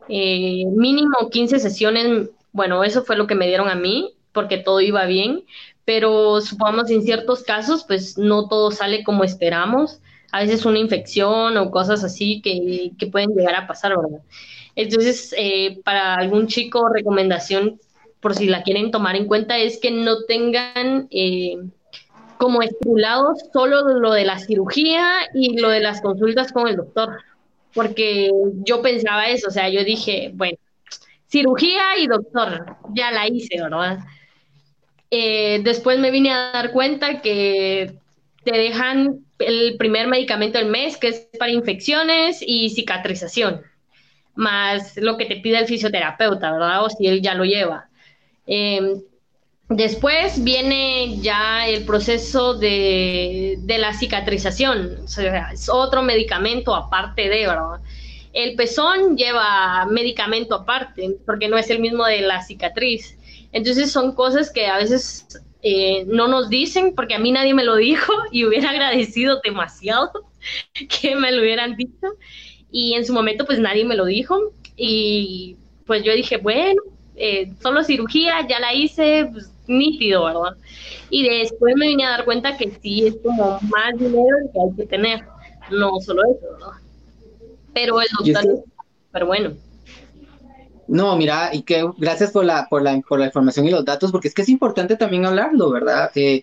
mínimo 0.08 1.28
15 1.30 1.58
sesiones, 1.58 2.30
bueno, 2.52 2.84
eso 2.84 3.02
fue 3.02 3.16
lo 3.16 3.26
que 3.26 3.34
me 3.34 3.48
dieron 3.48 3.68
a 3.68 3.74
mí, 3.74 4.14
porque 4.32 4.58
todo 4.58 4.80
iba 4.80 5.06
bien, 5.06 5.44
pero 5.84 6.40
supongamos 6.40 6.90
en 6.90 7.02
ciertos 7.02 7.42
casos, 7.42 7.84
pues 7.84 8.16
no 8.16 8.48
todo 8.48 8.70
sale 8.70 9.02
como 9.02 9.24
esperamos. 9.24 10.00
A 10.32 10.42
veces 10.42 10.64
una 10.64 10.78
infección 10.78 11.56
o 11.56 11.70
cosas 11.70 12.04
así 12.04 12.40
que, 12.40 12.92
que 12.96 13.06
pueden 13.08 13.30
llegar 13.30 13.56
a 13.56 13.66
pasar, 13.66 13.96
¿verdad? 13.96 14.22
Entonces, 14.76 15.34
eh, 15.36 15.80
para 15.84 16.14
algún 16.14 16.46
chico, 16.46 16.88
recomendación, 16.88 17.80
por 18.20 18.34
si 18.34 18.46
la 18.46 18.62
quieren 18.62 18.90
tomar 18.90 19.16
en 19.16 19.26
cuenta, 19.26 19.58
es 19.58 19.78
que 19.78 19.90
no 19.90 20.24
tengan 20.24 21.08
eh, 21.10 21.56
como 22.38 22.62
estipulado 22.62 23.34
solo 23.52 23.82
lo 23.98 24.12
de 24.12 24.24
la 24.24 24.38
cirugía 24.38 25.28
y 25.34 25.58
lo 25.58 25.68
de 25.70 25.80
las 25.80 26.00
consultas 26.00 26.52
con 26.52 26.68
el 26.68 26.76
doctor, 26.76 27.18
porque 27.74 28.30
yo 28.64 28.82
pensaba 28.82 29.28
eso, 29.28 29.48
o 29.48 29.50
sea, 29.50 29.68
yo 29.68 29.84
dije, 29.84 30.30
bueno, 30.34 30.58
cirugía 31.28 31.98
y 31.98 32.06
doctor, 32.06 32.76
ya 32.94 33.10
la 33.10 33.28
hice, 33.28 33.60
¿verdad? 33.60 33.98
Eh, 35.10 35.60
después 35.64 35.98
me 35.98 36.10
vine 36.10 36.32
a 36.32 36.50
dar 36.52 36.72
cuenta 36.72 37.20
que 37.20 37.94
te 38.44 38.56
dejan 38.56 39.24
el 39.38 39.76
primer 39.76 40.08
medicamento 40.08 40.58
del 40.58 40.68
mes, 40.68 40.96
que 40.96 41.08
es 41.08 41.28
para 41.38 41.52
infecciones 41.52 42.40
y 42.40 42.70
cicatrización, 42.70 43.62
más 44.34 44.96
lo 44.96 45.16
que 45.16 45.26
te 45.26 45.36
pide 45.36 45.58
el 45.58 45.66
fisioterapeuta, 45.66 46.52
¿verdad? 46.52 46.84
O 46.84 46.90
si 46.90 47.06
él 47.06 47.22
ya 47.22 47.34
lo 47.34 47.44
lleva. 47.44 47.88
Em, 48.46 49.02
después 49.68 50.42
viene 50.42 51.18
ya 51.20 51.68
el 51.68 51.84
proceso 51.84 52.54
de, 52.54 53.56
de 53.60 53.78
la 53.78 53.92
cicatrización, 53.94 54.98
o 55.04 55.08
sea, 55.08 55.52
es 55.52 55.68
otro 55.68 56.02
medicamento 56.02 56.74
aparte 56.74 57.28
de, 57.28 57.46
¿verdad? 57.46 57.80
El 58.32 58.54
pezón 58.56 59.16
lleva 59.16 59.86
medicamento 59.86 60.54
aparte, 60.54 61.16
porque 61.26 61.48
no 61.48 61.58
es 61.58 61.68
el 61.70 61.80
mismo 61.80 62.04
de 62.06 62.20
la 62.22 62.42
cicatriz. 62.42 63.16
Entonces 63.52 63.90
son 63.90 64.14
cosas 64.14 64.52
que 64.52 64.66
a 64.66 64.76
veces 64.76 65.26
eh, 65.62 66.04
no 66.06 66.28
nos 66.28 66.48
dicen, 66.48 66.94
porque 66.94 67.14
a 67.14 67.18
mí 67.18 67.32
nadie 67.32 67.54
me 67.54 67.64
lo 67.64 67.76
dijo 67.76 68.12
y 68.30 68.44
hubiera 68.44 68.70
agradecido 68.70 69.40
demasiado 69.42 70.10
que 71.00 71.16
me 71.16 71.32
lo 71.32 71.42
hubieran 71.42 71.76
dicho. 71.76 72.06
Y 72.72 72.94
en 72.94 73.04
su 73.04 73.12
momento 73.12 73.44
pues 73.44 73.58
nadie 73.58 73.84
me 73.84 73.96
lo 73.96 74.04
dijo 74.04 74.52
y 74.76 75.56
pues 75.86 76.04
yo 76.04 76.12
dije, 76.12 76.36
bueno, 76.36 76.82
eh, 77.16 77.52
solo 77.60 77.82
cirugía, 77.82 78.46
ya 78.48 78.60
la 78.60 78.72
hice, 78.72 79.28
pues 79.32 79.50
nítido, 79.66 80.24
¿verdad? 80.24 80.56
Y 81.10 81.28
después 81.28 81.74
me 81.76 81.88
vine 81.88 82.04
a 82.04 82.10
dar 82.10 82.24
cuenta 82.24 82.56
que 82.56 82.70
sí 82.82 83.06
es 83.06 83.16
como 83.24 83.58
más 83.60 83.98
dinero 83.98 84.36
que 84.52 84.60
hay 84.60 84.76
que 84.76 84.86
tener, 84.86 85.24
no 85.70 86.00
solo 86.00 86.22
eso, 86.24 86.52
¿verdad? 86.52 86.78
Pero 87.74 88.00
el 88.00 88.08
doctor 88.18 88.52
es 88.52 88.60
súper 89.06 89.24
bueno. 89.24 89.52
No, 90.88 91.16
mira, 91.16 91.50
y 91.52 91.62
que 91.62 91.88
gracias 91.98 92.32
por 92.32 92.44
la, 92.44 92.66
por 92.68 92.82
la, 92.82 93.00
por 93.00 93.20
la 93.20 93.26
información 93.26 93.66
y 93.66 93.70
los 93.70 93.84
datos, 93.84 94.10
porque 94.10 94.26
es 94.26 94.34
que 94.34 94.42
es 94.42 94.48
importante 94.48 94.96
también 94.96 95.24
hablarlo, 95.24 95.70
¿verdad? 95.70 96.10
Eh, 96.16 96.42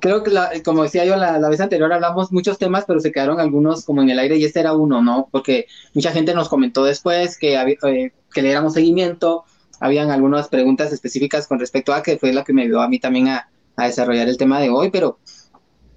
creo 0.00 0.22
que, 0.22 0.62
como 0.62 0.82
decía 0.82 1.04
yo 1.04 1.16
la, 1.16 1.48
vez 1.48 1.60
anterior, 1.60 1.92
hablamos 1.92 2.32
muchos 2.32 2.58
temas, 2.58 2.84
pero 2.86 3.00
se 3.00 3.12
quedaron 3.12 3.40
algunos 3.40 3.84
como 3.84 4.02
en 4.02 4.10
el 4.10 4.18
aire 4.18 4.36
y 4.36 4.44
este 4.44 4.60
era 4.60 4.72
uno, 4.72 5.02
¿no? 5.02 5.28
Porque 5.30 5.66
mucha 5.94 6.12
gente 6.12 6.34
nos 6.34 6.48
comentó 6.48 6.84
después 6.84 7.38
que, 7.38 7.54
eh, 7.56 8.12
que 8.32 8.42
le 8.42 8.48
diéramos 8.48 8.74
seguimiento, 8.74 9.44
habían 9.80 10.10
algunas 10.10 10.48
preguntas 10.48 10.92
específicas 10.92 11.46
con 11.46 11.58
respecto 11.58 11.92
a 11.92 12.02
que 12.02 12.18
fue 12.18 12.32
lo 12.32 12.44
que 12.44 12.52
me 12.52 12.62
ayudó 12.62 12.80
a 12.80 12.88
mí 12.88 12.98
también 12.98 13.28
a, 13.28 13.48
a 13.76 13.86
desarrollar 13.86 14.28
el 14.28 14.36
tema 14.36 14.60
de 14.60 14.70
hoy, 14.70 14.90
pero 14.90 15.18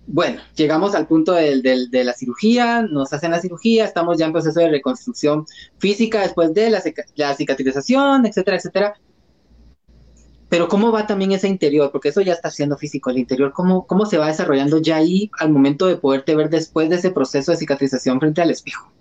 bueno, 0.08 0.41
llegamos 0.56 0.93
al 0.95 1.08
punto 1.08 1.34
de, 1.34 1.88
la 1.91 2.14
cirugía, 2.14 2.82
nos 2.82 3.14
hacen 3.14 3.32
la 3.32 3.39
cirugía, 3.39 3.86
estamos 3.86 4.18
ya 4.18 4.26
en 4.26 4.34
proceso 4.34 4.60
de 4.60 4.70
reconstrucción 4.70 5.45
física 5.78 6.22
después 6.22 6.54
de 6.54 6.70
la, 6.70 6.84
la 7.16 7.36
cicatrización, 7.36 8.26
etcétera, 8.26 8.58
etcétera. 8.58 8.93
Pero 10.52 10.68
¿cómo 10.68 10.91
va 10.91 11.08
también 11.08 11.32
ese 11.32 11.47
interior? 11.47 11.93
Porque 11.93 12.10
eso 12.10 12.20
ya 12.20 12.34
está 12.34 12.52
siendo 12.52 12.78
físico, 12.78 13.10
el 13.10 13.20
interior, 13.20 13.54
¿cómo, 13.54 13.88
cómo 13.88 14.06
se 14.06 14.18
va 14.18 14.28
desarrollando 14.28 14.80
ya 14.80 14.97
ahí 14.97 15.32
al 15.39 15.49
momento 15.49 15.88
de 15.88 15.95
poderte 15.95 16.36
ver 16.36 16.49
después 16.49 16.89
de 16.89 16.97
ese 16.97 17.10
proceso 17.10 17.54
de 17.54 17.58
cicatrización 17.58 18.20
frente 18.20 18.41
al 18.41 18.52
espejo? 18.52 18.91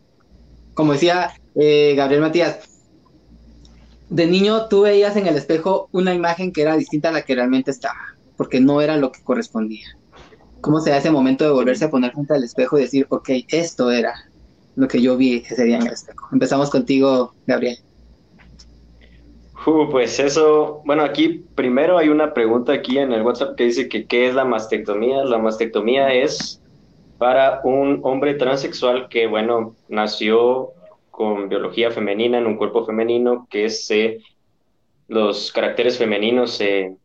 Como 0.74 0.92
decía 0.92 1.32
eh, 1.56 1.94
Gabriel 1.96 2.20
Matías, 2.20 2.60
de 4.10 4.26
niño 4.28 4.68
tú 4.68 4.82
veías 4.82 5.16
en 5.16 5.26
el 5.26 5.34
espejo 5.34 5.88
una 5.90 6.14
imagen 6.14 6.52
que 6.52 6.62
era 6.62 6.76
distinta 6.76 7.08
a 7.08 7.12
la 7.12 7.22
que 7.22 7.34
realmente 7.34 7.72
estaba, 7.72 7.98
porque 8.36 8.60
no 8.60 8.80
era 8.80 8.96
lo 8.96 9.10
que 9.10 9.20
correspondía 9.24 9.88
cómo 10.60 10.80
se 10.80 10.90
da 10.90 10.98
ese 10.98 11.10
momento 11.10 11.44
de 11.44 11.50
volverse 11.50 11.86
a 11.86 11.90
poner 11.90 12.12
frente 12.12 12.34
al 12.34 12.44
espejo 12.44 12.78
y 12.78 12.82
decir, 12.82 13.06
ok, 13.08 13.30
esto 13.48 13.90
era 13.90 14.14
lo 14.76 14.86
que 14.88 15.02
yo 15.02 15.16
vi 15.16 15.42
ese 15.48 15.64
día 15.64 15.78
en 15.78 15.86
el 15.86 15.94
espejo. 15.94 16.28
Empezamos 16.32 16.70
contigo, 16.70 17.34
Gabriel. 17.46 17.78
Pues 19.64 20.18
eso, 20.18 20.80
bueno, 20.86 21.02
aquí 21.02 21.44
primero 21.54 21.98
hay 21.98 22.08
una 22.08 22.32
pregunta 22.32 22.72
aquí 22.72 22.96
en 22.98 23.12
el 23.12 23.20
WhatsApp 23.20 23.56
que 23.56 23.64
dice 23.64 23.88
que 23.90 24.06
qué 24.06 24.26
es 24.26 24.34
la 24.34 24.46
mastectomía. 24.46 25.22
La 25.24 25.36
mastectomía 25.36 26.14
es 26.14 26.62
para 27.18 27.60
un 27.64 28.00
hombre 28.02 28.34
transexual 28.34 29.08
que, 29.10 29.26
bueno, 29.26 29.76
nació 29.88 30.70
con 31.10 31.50
biología 31.50 31.90
femenina 31.90 32.38
en 32.38 32.46
un 32.46 32.56
cuerpo 32.56 32.86
femenino, 32.86 33.46
que 33.50 33.68
se, 33.68 34.20
los 35.08 35.52
caracteres 35.52 35.98
femeninos 35.98 36.52
se, 36.52 36.96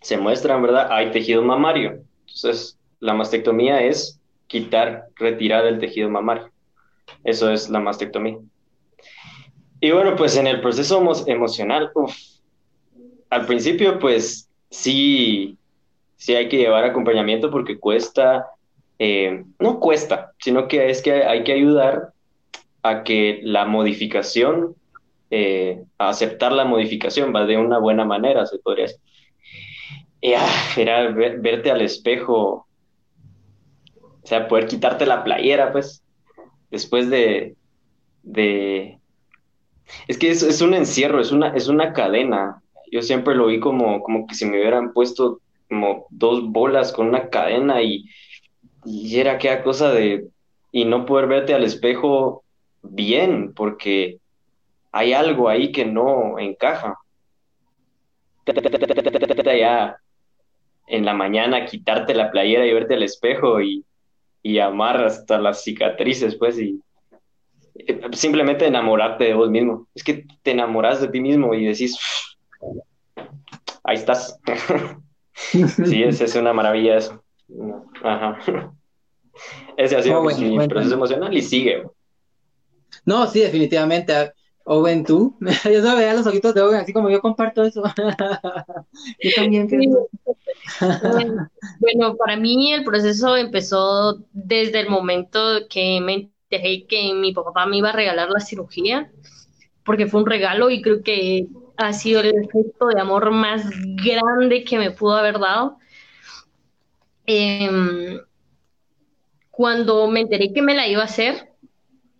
se 0.00 0.16
muestran, 0.16 0.62
¿verdad? 0.62 0.86
Hay 0.92 1.10
tejido 1.10 1.42
mamario. 1.42 2.04
Entonces, 2.20 2.78
la 3.00 3.14
mastectomía 3.14 3.82
es 3.82 4.20
quitar, 4.46 5.06
retirar 5.16 5.66
el 5.66 5.80
tejido 5.80 6.08
mamario. 6.08 6.48
Eso 7.24 7.50
es 7.50 7.68
la 7.68 7.80
mastectomía. 7.80 8.38
Y 9.82 9.90
bueno, 9.90 10.14
pues 10.14 10.36
en 10.36 10.46
el 10.46 10.60
proceso 10.60 11.02
emocional, 11.26 11.90
al 13.30 13.46
principio 13.46 13.98
pues 13.98 14.48
sí, 14.70 15.58
sí 16.14 16.36
hay 16.36 16.48
que 16.48 16.58
llevar 16.58 16.84
acompañamiento 16.84 17.50
porque 17.50 17.80
cuesta, 17.80 18.46
eh, 19.00 19.42
no 19.58 19.80
cuesta, 19.80 20.34
sino 20.38 20.68
que 20.68 20.88
es 20.88 21.02
que 21.02 21.24
hay 21.24 21.42
que 21.42 21.54
ayudar 21.54 22.12
a 22.84 23.02
que 23.02 23.40
la 23.42 23.64
modificación, 23.64 24.76
eh, 25.32 25.82
a 25.98 26.10
aceptar 26.10 26.52
la 26.52 26.64
modificación, 26.64 27.34
va 27.34 27.44
de 27.44 27.56
una 27.56 27.78
buena 27.78 28.04
manera, 28.04 28.46
se 28.46 28.60
podría 28.60 28.84
decir. 28.84 29.00
Ah, 30.38 30.74
era 30.76 31.08
verte 31.08 31.72
al 31.72 31.82
espejo, 31.82 32.68
o 34.00 34.26
sea, 34.26 34.46
poder 34.46 34.68
quitarte 34.68 35.06
la 35.06 35.24
playera, 35.24 35.72
pues, 35.72 36.04
después 36.70 37.10
de, 37.10 37.56
de... 38.22 39.00
Es 40.08 40.18
que 40.18 40.30
es, 40.30 40.42
es 40.42 40.60
un 40.60 40.74
encierro, 40.74 41.20
es 41.20 41.32
una, 41.32 41.48
es 41.48 41.68
una 41.68 41.92
cadena. 41.92 42.62
Yo 42.90 43.02
siempre 43.02 43.34
lo 43.34 43.46
vi 43.46 43.60
como, 43.60 44.02
como 44.02 44.26
que 44.26 44.34
si 44.34 44.44
me 44.44 44.60
hubieran 44.60 44.92
puesto 44.92 45.40
como 45.68 46.06
dos 46.10 46.44
bolas 46.50 46.92
con 46.92 47.08
una 47.08 47.28
cadena 47.30 47.82
y, 47.82 48.04
y 48.84 49.18
era 49.18 49.32
aquella 49.32 49.62
cosa 49.62 49.90
de... 49.92 50.28
y 50.70 50.84
no 50.84 51.06
poder 51.06 51.26
verte 51.26 51.54
al 51.54 51.64
espejo 51.64 52.44
bien, 52.82 53.54
porque 53.54 54.18
hay 54.90 55.12
algo 55.14 55.48
ahí 55.48 55.72
que 55.72 55.86
no 55.86 56.38
encaja. 56.38 56.98
Ya 58.46 59.96
en 60.88 61.04
la 61.04 61.14
mañana 61.14 61.64
quitarte 61.64 62.14
la 62.14 62.30
playera 62.30 62.66
y 62.66 62.74
verte 62.74 62.94
al 62.94 63.02
espejo 63.02 63.62
y, 63.62 63.84
y 64.42 64.58
amar 64.58 65.02
hasta 65.02 65.38
las 65.38 65.62
cicatrices, 65.62 66.36
pues, 66.36 66.58
y 66.58 66.80
simplemente 68.12 68.66
enamorarte 68.66 69.24
de 69.24 69.34
vos 69.34 69.50
mismo. 69.50 69.88
Es 69.94 70.04
que 70.04 70.26
te 70.42 70.50
enamoras 70.52 71.00
de 71.00 71.08
ti 71.08 71.20
mismo 71.20 71.54
y 71.54 71.66
decís, 71.66 71.96
ahí 73.84 73.96
estás. 73.96 74.38
sí, 75.34 76.02
es, 76.02 76.20
es 76.20 76.34
una 76.34 76.52
maravilla 76.52 76.98
eso. 76.98 77.22
Ajá. 78.02 78.38
Ese 79.76 79.96
ha 79.96 80.02
sido 80.02 80.18
Oh, 80.18 80.22
bueno, 80.22 80.38
mi 80.40 80.54
bueno. 80.54 80.68
proceso 80.68 80.94
emocional 80.94 81.36
y 81.36 81.42
sigue. 81.42 81.84
No, 83.04 83.26
sí, 83.26 83.40
definitivamente. 83.40 84.32
Owen, 84.64 85.04
tú. 85.04 85.36
Yo 85.64 85.82
solo 85.82 85.96
veía 85.96 86.14
los 86.14 86.26
ojitos 86.26 86.54
de 86.54 86.60
Owen, 86.60 86.76
así 86.80 86.92
como 86.92 87.10
yo 87.10 87.20
comparto 87.20 87.64
eso. 87.64 87.82
Yo 89.20 89.30
también 89.34 89.66
creo. 89.68 90.08
Bueno, 91.12 91.50
Bueno, 91.80 92.16
para 92.16 92.36
mí 92.36 92.72
el 92.72 92.84
proceso 92.84 93.36
empezó 93.36 94.20
desde 94.32 94.80
el 94.80 94.88
momento 94.88 95.40
que 95.68 96.00
me 96.00 96.30
enteré 96.56 96.86
que 96.86 97.14
mi 97.14 97.32
papá 97.32 97.66
me 97.66 97.78
iba 97.78 97.90
a 97.90 97.92
regalar 97.92 98.28
la 98.30 98.40
cirugía, 98.40 99.10
porque 99.84 100.06
fue 100.06 100.20
un 100.20 100.26
regalo 100.26 100.70
y 100.70 100.82
creo 100.82 101.02
que 101.02 101.46
ha 101.76 101.92
sido 101.92 102.20
el 102.20 102.48
gesto 102.52 102.86
de 102.88 103.00
amor 103.00 103.30
más 103.30 103.64
grande 104.04 104.64
que 104.64 104.78
me 104.78 104.90
pudo 104.90 105.16
haber 105.16 105.38
dado. 105.38 105.78
Em, 107.26 108.20
cuando 109.50 110.08
me 110.08 110.20
enteré 110.20 110.52
que 110.52 110.62
me 110.62 110.74
la 110.74 110.86
iba 110.88 111.02
a 111.02 111.06
hacer, 111.06 111.52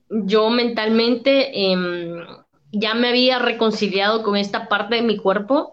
yo 0.09 0.51
mentalmente 0.51 1.73
em, 1.73 2.25
ya 2.71 2.95
me 2.95 3.09
había 3.09 3.39
reconciliado 3.39 4.23
con 4.23 4.37
esta 4.37 4.69
parte 4.69 4.97
de 4.97 5.03
mi 5.03 5.17
cuerpo 5.17 5.73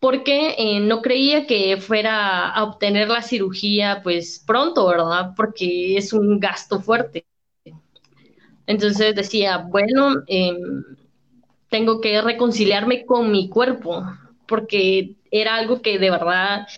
porque 0.00 0.54
eh, 0.56 0.80
no 0.80 1.02
creía 1.02 1.46
que 1.46 1.76
fuera 1.76 2.48
a 2.48 2.64
obtener 2.64 3.08
la 3.08 3.22
cirugía 3.22 4.00
pues 4.02 4.42
pronto, 4.46 4.86
¿verdad? 4.86 5.34
Porque 5.36 5.96
es 5.96 6.12
un 6.12 6.40
gasto 6.40 6.80
fuerte. 6.80 7.26
Entonces 8.70 9.16
decía, 9.16 9.58
bueno, 9.58 10.22
eh, 10.28 10.56
tengo 11.70 12.00
que 12.00 12.22
reconciliarme 12.22 13.04
con 13.04 13.32
mi 13.32 13.48
cuerpo, 13.48 14.04
porque 14.46 15.16
era 15.32 15.56
algo 15.56 15.82
que 15.82 15.98
de 15.98 16.08
verdad 16.08 16.68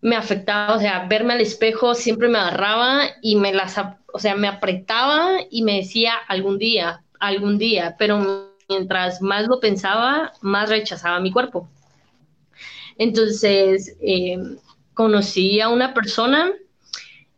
me 0.00 0.14
afectaba, 0.14 0.76
o 0.76 0.78
sea, 0.78 1.08
verme 1.08 1.32
al 1.32 1.40
espejo 1.40 1.96
siempre 1.96 2.28
me 2.28 2.38
agarraba 2.38 3.02
y 3.20 3.34
me 3.34 3.52
las, 3.52 3.74
o 4.12 4.18
sea, 4.20 4.36
me 4.36 4.46
apretaba 4.46 5.38
y 5.50 5.62
me 5.62 5.78
decía 5.78 6.12
algún 6.28 6.56
día, 6.56 7.02
algún 7.18 7.58
día, 7.58 7.96
pero 7.98 8.52
mientras 8.68 9.20
más 9.20 9.48
lo 9.48 9.58
pensaba, 9.58 10.32
más 10.40 10.70
rechazaba 10.70 11.18
mi 11.18 11.32
cuerpo. 11.32 11.68
Entonces, 12.96 13.96
eh, 14.00 14.38
conocí 14.94 15.60
a 15.60 15.68
una 15.68 15.94
persona 15.94 16.52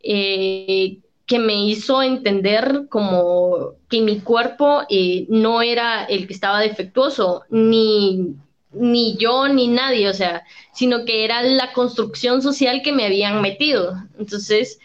eh, 0.02 0.98
que 1.30 1.38
me 1.38 1.64
hizo 1.64 2.02
entender 2.02 2.86
como 2.88 3.74
que 3.88 4.00
mi 4.00 4.18
cuerpo 4.18 4.82
eh, 4.88 5.26
no 5.28 5.62
era 5.62 6.02
el 6.02 6.26
que 6.26 6.32
estaba 6.32 6.58
defectuoso, 6.58 7.44
ni, 7.50 8.34
ni 8.72 9.16
yo 9.16 9.46
ni 9.46 9.68
nadie, 9.68 10.08
o 10.08 10.12
sea, 10.12 10.42
sino 10.74 11.04
que 11.04 11.24
era 11.24 11.40
la 11.44 11.72
construcción 11.72 12.42
social 12.42 12.82
que 12.82 12.90
me 12.90 13.06
habían 13.06 13.40
metido. 13.42 13.94
Entonces, 14.18 14.80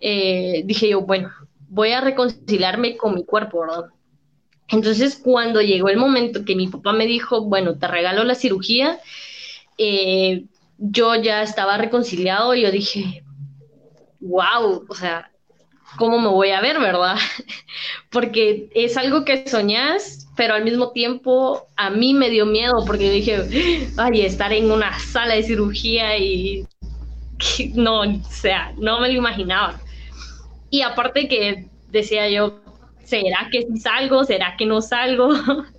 eh, 0.00 0.62
dije 0.64 0.88
yo, 0.88 1.02
bueno, 1.02 1.30
voy 1.68 1.92
a 1.92 2.00
reconciliarme 2.00 2.96
con 2.96 3.14
mi 3.14 3.24
cuerpo, 3.24 3.60
¿verdad? 3.60 3.84
Entonces, 4.66 5.20
cuando 5.22 5.62
llegó 5.62 5.90
el 5.90 5.96
momento 5.96 6.44
que 6.44 6.56
mi 6.56 6.66
papá 6.66 6.92
me 6.92 7.06
dijo, 7.06 7.42
bueno, 7.42 7.78
te 7.78 7.86
regalo 7.86 8.24
la 8.24 8.34
cirugía, 8.34 8.98
eh, 9.78 10.46
yo 10.76 11.14
ya 11.14 11.44
estaba 11.44 11.78
reconciliado 11.78 12.52
y 12.56 12.62
yo 12.62 12.72
dije, 12.72 13.22
wow, 14.18 14.84
o 14.88 14.94
sea, 14.96 15.30
¿cómo 15.96 16.18
me 16.18 16.28
voy 16.28 16.50
a 16.50 16.60
ver, 16.60 16.78
verdad? 16.80 17.16
Porque 18.10 18.68
es 18.74 18.96
algo 18.96 19.24
que 19.24 19.48
soñás, 19.48 20.28
pero 20.36 20.54
al 20.54 20.64
mismo 20.64 20.90
tiempo 20.92 21.66
a 21.76 21.90
mí 21.90 22.14
me 22.14 22.30
dio 22.30 22.46
miedo 22.46 22.84
porque 22.86 23.10
dije, 23.10 23.88
ay, 23.96 24.22
estar 24.22 24.52
en 24.52 24.70
una 24.70 24.98
sala 24.98 25.34
de 25.34 25.42
cirugía 25.42 26.18
y 26.18 26.66
no, 27.74 28.00
o 28.00 28.22
sea, 28.30 28.72
no 28.78 29.00
me 29.00 29.08
lo 29.08 29.18
imaginaba. 29.18 29.80
Y 30.70 30.82
aparte 30.82 31.28
que 31.28 31.66
decía 31.90 32.28
yo, 32.28 32.60
¿será 33.04 33.48
que 33.52 33.62
sí 33.62 33.76
salgo? 33.78 34.24
¿Será 34.24 34.56
que 34.56 34.66
no 34.66 34.80
salgo? 34.80 35.30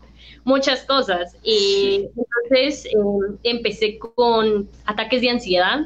muchas 0.46 0.86
cosas. 0.86 1.36
Y 1.44 2.08
entonces 2.16 2.86
eh, 2.86 3.38
empecé 3.44 3.98
con 3.98 4.70
ataques 4.86 5.20
de 5.22 5.30
ansiedad. 5.32 5.80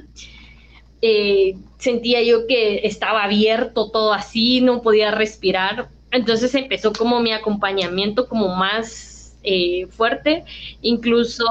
Eh, 1.01 1.55
sentía 1.77 2.21
yo 2.21 2.45
que 2.47 2.81
estaba 2.83 3.23
abierto 3.23 3.89
todo 3.89 4.13
así, 4.13 4.61
no 4.61 4.81
podía 4.81 5.11
respirar. 5.11 5.89
Entonces 6.11 6.53
empezó 6.55 6.91
como 6.93 7.19
mi 7.19 7.31
acompañamiento 7.31 8.27
como 8.27 8.49
más 8.55 9.37
eh, 9.43 9.87
fuerte. 9.87 10.43
Incluso 10.81 11.45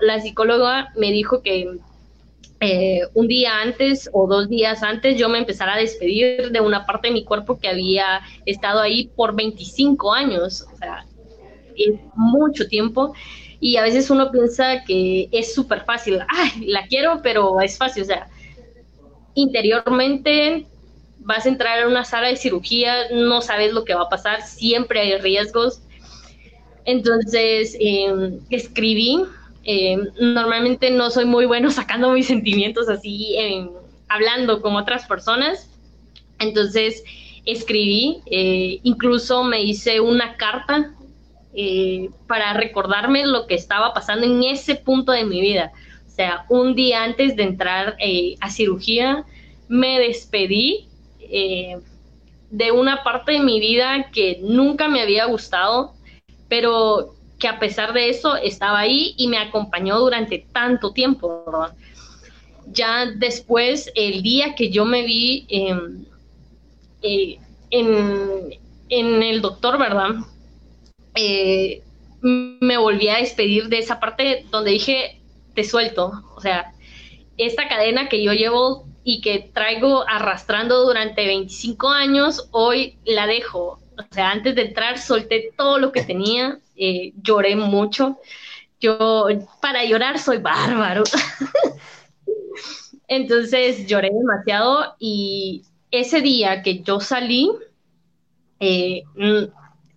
la 0.00 0.20
psicóloga 0.20 0.92
me 0.96 1.12
dijo 1.12 1.42
que 1.42 1.78
eh, 2.60 3.00
un 3.14 3.26
día 3.26 3.60
antes 3.60 4.10
o 4.12 4.26
dos 4.26 4.48
días 4.48 4.82
antes 4.82 5.16
yo 5.16 5.28
me 5.28 5.38
empezara 5.38 5.74
a 5.74 5.78
despedir 5.78 6.50
de 6.50 6.60
una 6.60 6.84
parte 6.84 7.08
de 7.08 7.14
mi 7.14 7.24
cuerpo 7.24 7.58
que 7.58 7.68
había 7.68 8.20
estado 8.44 8.80
ahí 8.80 9.10
por 9.14 9.34
25 9.34 10.12
años. 10.12 10.66
O 10.72 10.76
sea, 10.76 11.06
es 11.76 11.94
mucho 12.14 12.66
tiempo 12.66 13.14
y 13.60 13.76
a 13.76 13.82
veces 13.82 14.10
uno 14.10 14.30
piensa 14.30 14.84
que 14.84 15.28
es 15.30 15.54
súper 15.54 15.84
fácil, 15.84 16.20
ay, 16.28 16.66
la 16.66 16.86
quiero, 16.86 17.20
pero 17.22 17.60
es 17.60 17.76
fácil, 17.76 18.02
o 18.02 18.06
sea, 18.06 18.28
interiormente 19.34 20.66
vas 21.18 21.46
a 21.46 21.48
entrar 21.48 21.82
a 21.82 21.88
una 21.88 22.04
sala 22.04 22.28
de 22.28 22.36
cirugía, 22.36 23.10
no 23.12 23.42
sabes 23.42 23.72
lo 23.72 23.84
que 23.84 23.94
va 23.94 24.02
a 24.02 24.08
pasar, 24.08 24.42
siempre 24.42 25.00
hay 25.00 25.18
riesgos. 25.18 25.82
Entonces, 26.84 27.76
eh, 27.78 28.38
escribí, 28.48 29.22
eh, 29.64 29.98
normalmente 30.18 30.90
no 30.90 31.10
soy 31.10 31.26
muy 31.26 31.46
bueno 31.46 31.70
sacando 31.70 32.12
mis 32.12 32.26
sentimientos 32.26 32.88
así, 32.88 33.36
eh, 33.36 33.68
hablando 34.08 34.60
con 34.62 34.76
otras 34.76 35.06
personas, 35.06 35.70
entonces 36.38 37.04
escribí, 37.44 38.22
incluso 38.82 39.44
me 39.44 39.62
hice 39.62 40.00
una 40.00 40.36
carta 40.36 40.94
eh, 41.52 42.10
para 42.28 42.52
recordarme 42.52 43.26
lo 43.26 43.48
que 43.48 43.56
estaba 43.56 43.92
pasando 43.92 44.24
en 44.24 44.44
ese 44.44 44.76
punto 44.76 45.10
de 45.10 45.24
mi 45.24 45.40
vida. 45.40 45.72
Sea, 46.20 46.44
un 46.50 46.74
día 46.74 47.02
antes 47.02 47.34
de 47.34 47.44
entrar 47.44 47.96
eh, 47.98 48.36
a 48.40 48.50
cirugía, 48.50 49.24
me 49.68 49.98
despedí 49.98 50.86
eh, 51.18 51.78
de 52.50 52.72
una 52.72 53.02
parte 53.02 53.32
de 53.32 53.40
mi 53.40 53.58
vida 53.58 54.10
que 54.12 54.38
nunca 54.42 54.86
me 54.88 55.00
había 55.00 55.24
gustado, 55.24 55.94
pero 56.48 57.14
que 57.38 57.48
a 57.48 57.58
pesar 57.58 57.94
de 57.94 58.10
eso 58.10 58.36
estaba 58.36 58.80
ahí 58.80 59.14
y 59.16 59.28
me 59.28 59.38
acompañó 59.38 59.98
durante 59.98 60.44
tanto 60.52 60.92
tiempo. 60.92 61.42
Ya 62.66 63.06
después, 63.06 63.90
el 63.94 64.22
día 64.22 64.54
que 64.54 64.70
yo 64.70 64.84
me 64.84 65.04
vi 65.04 65.46
em, 65.48 66.04
en, 67.70 68.58
en 68.90 69.22
el 69.22 69.40
doctor, 69.40 69.78
¿verdad? 69.78 70.16
eh, 71.14 71.82
me 72.22 72.76
volví 72.76 73.08
a 73.08 73.16
despedir 73.16 73.68
de 73.68 73.78
esa 73.78 74.00
parte 74.00 74.44
donde 74.50 74.72
dije, 74.72 75.19
suelto. 75.64 76.12
O 76.36 76.40
sea, 76.40 76.72
esta 77.36 77.68
cadena 77.68 78.08
que 78.08 78.22
yo 78.22 78.32
llevo 78.32 78.86
y 79.04 79.20
que 79.20 79.50
traigo 79.52 80.04
arrastrando 80.08 80.84
durante 80.84 81.26
25 81.26 81.88
años, 81.88 82.48
hoy 82.50 82.98
la 83.04 83.26
dejo. 83.26 83.80
O 83.98 84.14
sea, 84.14 84.30
antes 84.30 84.54
de 84.54 84.62
entrar 84.62 84.98
solté 84.98 85.52
todo 85.56 85.78
lo 85.78 85.92
que 85.92 86.02
tenía, 86.02 86.58
eh, 86.76 87.12
lloré 87.22 87.56
mucho. 87.56 88.18
Yo, 88.80 89.26
para 89.60 89.84
llorar, 89.84 90.18
soy 90.18 90.38
bárbaro. 90.38 91.04
Entonces 93.08 93.86
lloré 93.86 94.10
demasiado 94.10 94.94
y 94.98 95.64
ese 95.90 96.20
día 96.20 96.62
que 96.62 96.80
yo 96.80 97.00
salí, 97.00 97.50
eh, 98.60 99.02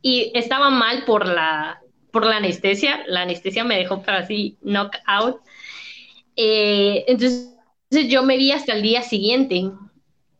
y 0.01 0.31
estaba 0.33 0.69
mal 0.69 1.05
por 1.05 1.27
la, 1.27 1.82
por 2.13 2.25
la 2.27 2.37
anestesia, 2.37 3.03
la 3.07 3.23
anestesia 3.23 3.65
me 3.65 3.77
dejó 3.77 4.03
para 4.03 4.19
así 4.19 4.59
knockout. 4.63 5.41
Eh, 6.37 7.05
entonces 7.09 7.49
yo 8.09 8.23
me 8.23 8.37
vi 8.37 8.51
hasta 8.51 8.73
el 8.73 8.81
día 8.83 9.03
siguiente 9.03 9.71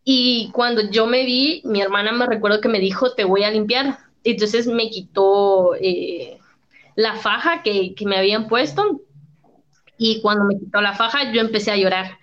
Y 0.06 0.52
cuando 0.54 0.90
yo 0.92 1.08
me 1.08 1.26
vi, 1.26 1.62
mi 1.66 1.82
hermana 1.82 2.12
me 2.14 2.28
recuerdo 2.28 2.62
que 2.62 2.70
me 2.70 2.80
dijo, 2.80 3.14
te 3.16 3.26
voy 3.26 3.44
a 3.44 3.52
limpiar. 3.52 4.00
Entonces 4.24 4.68
me 4.68 4.90
quitó 4.90 5.76
eh, 5.82 6.40
la 6.96 7.16
faja 7.16 7.64
que, 7.64 7.96
que 7.96 8.06
me 8.06 8.18
habían 8.18 8.48
puesto 8.48 9.02
y 9.98 10.22
cuando 10.22 10.46
me 10.46 10.60
quitó 10.60 10.82
la 10.82 10.94
faja 10.96 11.32
yo 11.32 11.42
empecé 11.42 11.72
a 11.72 11.78
llorar. 11.78 12.20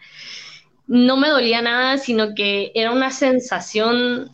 No 0.86 1.16
me 1.16 1.28
dolía 1.28 1.62
nada, 1.62 1.98
sino 1.98 2.34
que 2.34 2.72
era 2.74 2.92
una 2.92 3.10
sensación 3.10 4.30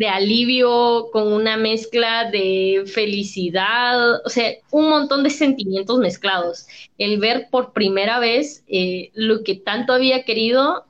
de 0.00 0.08
alivio 0.08 1.10
con 1.12 1.30
una 1.30 1.58
mezcla 1.58 2.30
de 2.30 2.84
felicidad, 2.86 4.24
o 4.24 4.30
sea, 4.30 4.54
un 4.70 4.88
montón 4.88 5.22
de 5.22 5.28
sentimientos 5.28 5.98
mezclados. 5.98 6.66
El 6.96 7.18
ver 7.18 7.48
por 7.50 7.74
primera 7.74 8.18
vez 8.18 8.64
eh, 8.66 9.10
lo 9.12 9.44
que 9.44 9.56
tanto 9.56 9.92
había 9.92 10.24
querido 10.24 10.86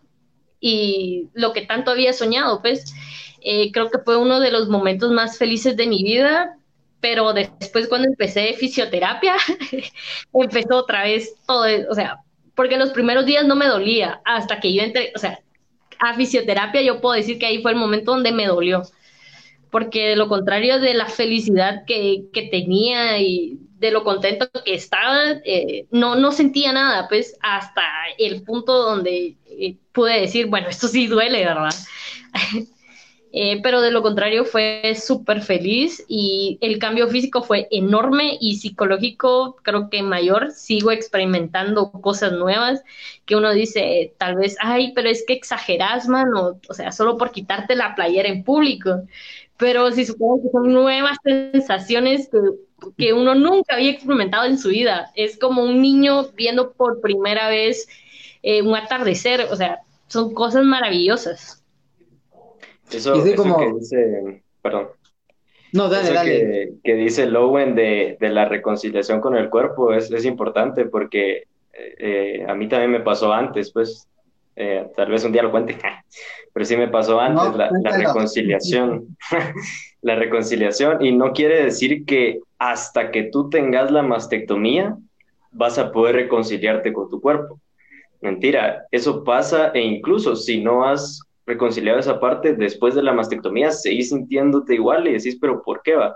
y 0.60 1.26
lo 1.34 1.52
que 1.52 1.62
tanto 1.62 1.90
había 1.90 2.12
soñado, 2.12 2.62
pues 2.62 2.94
eh, 3.40 3.72
creo 3.72 3.90
que 3.90 3.98
fue 3.98 4.16
uno 4.16 4.38
de 4.38 4.52
los 4.52 4.68
momentos 4.68 5.10
más 5.10 5.38
felices 5.38 5.76
de 5.76 5.88
mi 5.88 6.04
vida 6.04 6.56
pero 7.00 7.32
después 7.32 7.88
cuando 7.88 8.08
empecé 8.08 8.52
fisioterapia, 8.52 9.34
empezó 10.34 10.76
otra 10.76 11.04
vez 11.04 11.34
todo, 11.46 11.64
o 11.88 11.94
sea, 11.94 12.18
porque 12.54 12.76
los 12.76 12.90
primeros 12.90 13.24
días 13.24 13.46
no 13.46 13.56
me 13.56 13.66
dolía, 13.66 14.20
hasta 14.26 14.60
que 14.60 14.74
yo 14.74 14.82
entré, 14.82 15.10
o 15.16 15.18
sea, 15.18 15.40
a 15.98 16.14
fisioterapia 16.14 16.82
yo 16.82 17.00
puedo 17.00 17.14
decir 17.14 17.38
que 17.38 17.46
ahí 17.46 17.62
fue 17.62 17.70
el 17.70 17.78
momento 17.78 18.12
donde 18.12 18.32
me 18.32 18.46
dolió, 18.46 18.82
porque 19.70 20.08
de 20.08 20.16
lo 20.16 20.28
contrario 20.28 20.80
de 20.80 20.94
la 20.94 21.06
felicidad 21.06 21.84
que, 21.86 22.24
que 22.32 22.42
tenía 22.42 23.18
y 23.18 23.58
de 23.78 23.90
lo 23.90 24.04
contento 24.04 24.48
que 24.64 24.74
estaba, 24.74 25.40
eh, 25.44 25.86
no, 25.90 26.14
no 26.14 26.32
sentía 26.32 26.72
nada, 26.72 27.08
pues 27.08 27.36
hasta 27.40 27.82
el 28.18 28.42
punto 28.42 28.74
donde 28.74 29.36
eh, 29.46 29.76
pude 29.92 30.20
decir, 30.20 30.46
bueno, 30.46 30.68
esto 30.68 30.86
sí 30.86 31.06
duele, 31.06 31.44
¿verdad? 31.44 31.74
Eh, 33.32 33.60
pero 33.62 33.80
de 33.80 33.92
lo 33.92 34.02
contrario 34.02 34.44
fue 34.44 34.92
súper 34.96 35.42
feliz 35.42 36.04
y 36.08 36.58
el 36.60 36.80
cambio 36.80 37.06
físico 37.06 37.44
fue 37.44 37.68
enorme 37.70 38.36
y 38.40 38.56
psicológico 38.56 39.56
creo 39.62 39.88
que 39.88 40.02
mayor. 40.02 40.50
Sigo 40.50 40.90
experimentando 40.90 41.92
cosas 41.92 42.32
nuevas 42.32 42.82
que 43.26 43.36
uno 43.36 43.52
dice, 43.52 44.14
tal 44.18 44.34
vez, 44.34 44.56
ay, 44.60 44.92
pero 44.96 45.08
es 45.08 45.24
que 45.24 45.34
exageras, 45.34 46.08
man, 46.08 46.28
o, 46.34 46.74
sea, 46.74 46.90
solo 46.90 47.16
por 47.18 47.30
quitarte 47.30 47.76
la 47.76 47.94
playera 47.94 48.28
en 48.28 48.42
público. 48.42 49.02
Pero 49.60 49.92
si 49.92 50.06
supongo 50.06 50.42
que 50.42 50.48
son 50.50 50.72
nuevas 50.72 51.18
sensaciones 51.22 52.28
que, 52.28 52.38
que 52.96 53.12
uno 53.12 53.34
nunca 53.34 53.76
había 53.76 53.90
experimentado 53.90 54.46
en 54.46 54.58
su 54.58 54.70
vida. 54.70 55.10
Es 55.14 55.38
como 55.38 55.62
un 55.62 55.80
niño 55.80 56.28
viendo 56.34 56.72
por 56.72 57.00
primera 57.00 57.48
vez 57.48 57.86
eh, 58.42 58.62
un 58.62 58.74
atardecer, 58.74 59.46
o 59.50 59.56
sea, 59.56 59.80
son 60.08 60.34
cosas 60.34 60.64
maravillosas. 60.64 61.62
Eso, 62.90 63.22
que 63.22 63.72
dice, 63.78 64.42
perdón. 64.62 64.88
No, 65.72 65.88
dale, 65.88 66.12
dale. 66.12 66.72
Que, 66.82 66.94
dice 66.94 67.26
Lowen 67.26 67.76
de, 67.76 68.16
de, 68.18 68.28
la 68.30 68.46
reconciliación 68.46 69.20
con 69.20 69.36
el 69.36 69.48
cuerpo 69.50 69.92
es, 69.92 70.10
es 70.10 70.24
importante 70.24 70.86
porque 70.86 71.44
eh, 71.72 72.44
a 72.48 72.54
mí 72.54 72.68
también 72.68 72.90
me 72.90 73.00
pasó 73.00 73.32
antes, 73.32 73.72
pues, 73.72 74.08
eh, 74.62 74.90
tal 74.94 75.10
vez 75.10 75.24
un 75.24 75.32
día 75.32 75.42
lo 75.42 75.50
cuente, 75.50 75.78
pero 76.52 76.66
sí 76.66 76.76
me 76.76 76.88
pasó 76.88 77.18
antes 77.18 77.54
la, 77.56 77.70
la, 77.82 77.96
reconciliación, 77.96 79.16
la 80.02 80.16
reconciliación, 80.16 81.02
y 81.02 81.12
no 81.12 81.32
quiere 81.32 81.64
decir 81.64 82.04
que 82.04 82.40
hasta 82.58 83.10
que 83.10 83.22
tú 83.24 83.48
tengas 83.48 83.90
la 83.90 84.02
mastectomía 84.02 84.98
vas 85.50 85.78
a 85.78 85.90
poder 85.90 86.16
reconciliarte 86.16 86.92
con 86.92 87.08
tu 87.08 87.22
cuerpo. 87.22 87.58
Mentira, 88.20 88.84
eso 88.90 89.24
pasa 89.24 89.70
e 89.72 89.80
incluso 89.80 90.36
si 90.36 90.62
no 90.62 90.84
has 90.84 91.22
reconciliado 91.46 91.98
esa 91.98 92.20
parte, 92.20 92.52
después 92.52 92.94
de 92.94 93.02
la 93.02 93.14
mastectomía 93.14 93.70
seguís 93.70 94.10
sintiéndote 94.10 94.74
igual 94.74 95.08
y 95.08 95.14
decís, 95.14 95.38
pero 95.40 95.62
¿por 95.62 95.80
qué 95.82 95.94
va? 95.94 96.14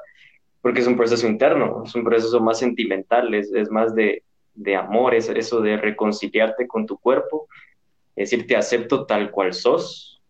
Porque 0.61 0.81
es 0.81 0.87
un 0.87 0.99
proceso 0.99 1.27
interno, 1.27 1.83
es 1.87 1.95
un 1.95 2.05
proceso 2.05 2.41
más 2.41 2.59
sentimental, 2.59 3.33
es, 3.33 3.51
es 3.55 3.71
más 3.71 3.95
de, 3.95 4.23
de 4.53 4.77
amor, 4.77 5.15
es 5.15 5.31
eso 5.31 5.63
de 5.63 5.79
reconciliarte 5.79 6.69
con 6.69 6.85
tu 6.85 6.99
cuerpo, 6.99 7.49
decir, 8.23 8.47
te 8.47 8.57
acepto 8.57 9.07
tal 9.07 9.31
cual 9.31 9.53
sos. 9.53 10.23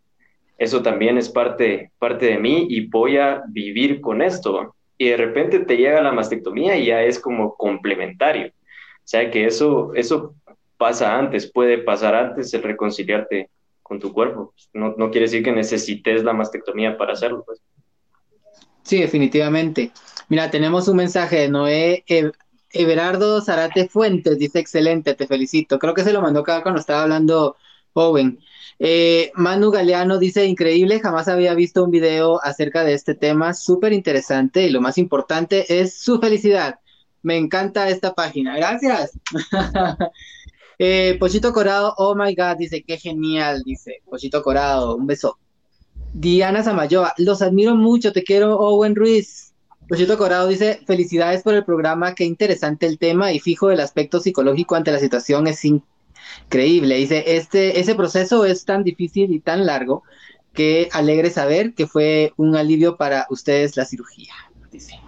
Eso 0.57 0.82
también 0.82 1.18
es 1.18 1.28
parte, 1.28 1.91
parte 1.99 2.26
de 2.26 2.39
mí 2.39 2.66
y 2.70 2.87
voy 2.87 3.18
a 3.18 3.43
vivir 3.49 4.01
con 4.01 4.22
esto. 4.22 4.74
Y 4.97 5.09
de 5.09 5.16
repente 5.16 5.61
te 5.61 5.76
llega 5.76 6.01
la 6.01 6.12
mastectomía 6.12 6.76
y 6.76 6.87
ya 6.87 7.03
es 7.03 7.18
como 7.18 7.57
complementario. 7.57 8.49
O 8.49 9.07
sea 9.07 9.30
que 9.30 9.47
eso, 9.47 9.93
eso 9.95 10.35
pasa 10.78 11.18
antes, 11.18 11.51
puede 11.51 11.78
pasar 11.78 12.14
antes 12.14 12.55
el 12.55 12.62
reconciliarte 12.62 13.51
con 13.82 14.01
tu 14.01 14.12
cuerpo. 14.12 14.55
No, 14.72 14.95
no, 14.97 15.11
quiere 15.11 15.26
decir 15.26 15.43
que 15.43 15.53
necesites 15.53 16.24
la 16.24 16.32
mastectomía 16.32 16.97
para 16.97 17.12
hacerlo. 17.12 17.45
Pues. 17.45 17.61
Sí, 18.82 19.01
definitivamente. 19.01 19.91
Mira, 20.28 20.51
tenemos 20.51 20.89
un 20.89 20.97
mensaje 20.97 21.37
de 21.37 21.49
Noé 21.49 22.05
Everardo 22.72 23.41
Zarate 23.43 23.89
Fuentes, 23.89 24.39
dice 24.39 24.59
excelente, 24.59 25.14
te 25.14 25.26
felicito. 25.26 25.78
Creo 25.78 25.95
que 25.95 26.03
se 26.03 26.12
lo 26.12 26.22
mandó 26.22 26.41
acá 26.41 26.62
cuando 26.62 26.80
estaba 26.80 27.03
hablando 27.03 27.57
Owen. 27.95 28.38
Eh, 28.78 29.30
Manu 29.34 29.70
Galeano 29.70 30.18
dice, 30.18 30.47
increíble, 30.47 31.01
jamás 31.01 31.28
había 31.28 31.55
visto 31.55 31.84
un 31.84 31.90
video 31.90 32.40
acerca 32.42 32.84
de 32.84 32.92
este 32.95 33.14
tema, 33.14 33.55
súper 33.55 33.92
interesante 33.92 34.64
y 34.64 34.70
lo 34.70 34.80
más 34.80 34.99
importante 34.99 35.80
es 35.80 35.95
su 35.95 36.20
felicidad. 36.20 36.80
Me 37.22 37.36
encanta 37.36 37.88
esta 37.88 38.14
página, 38.14 38.57
gracias. 38.57 39.18
Eh, 40.76 41.16
Pochito 41.20 41.53
Corado, 41.53 41.95
oh 41.99 42.16
my 42.16 42.34
god, 42.34 42.57
dice, 42.59 42.82
qué 42.82 42.99
genial, 42.99 43.62
dice 43.64 44.03
Pochito 44.05 44.42
Corado, 44.42 44.97
un 44.97 45.07
beso. 45.07 45.38
Diana 46.12 46.64
Samayoa, 46.64 47.14
los 47.18 47.42
admiro 47.42 47.76
mucho, 47.76 48.12
te 48.12 48.24
quiero, 48.24 48.59
Owen 48.59 48.97
Ruiz. 48.97 49.53
Pochito 49.88 50.18
Corado 50.18 50.49
dice, 50.49 50.80
felicidades 50.84 51.45
por 51.45 51.55
el 51.55 51.64
programa, 51.64 52.16
qué 52.16 52.24
interesante 52.24 52.86
el 52.86 52.99
tema 52.99 53.32
y 53.32 53.38
fijo 53.38 53.70
el 53.70 53.78
aspecto 53.78 54.18
psicológico 54.18 54.74
ante 54.74 54.90
la 54.90 54.99
situación 54.99 55.47
es 55.47 55.64
increíble. 55.64 55.93
Dice, 56.51 57.37
este, 57.37 57.81
ese 57.81 57.95
proceso 57.95 58.45
es 58.45 58.64
tan 58.64 58.85
difícil 58.85 59.33
y 59.33 59.41
tan 59.41 59.66
largo 59.66 60.03
que 60.53 60.89
alegre 60.93 61.31
saber 61.31 61.75
que 61.75 61.87
fue 61.87 62.33
un 62.37 62.57
alivio 62.57 62.97
para 62.97 63.27
ustedes 63.31 63.77
la 63.77 63.85
cirugía. 63.85 64.33
Dice. 64.70 65.01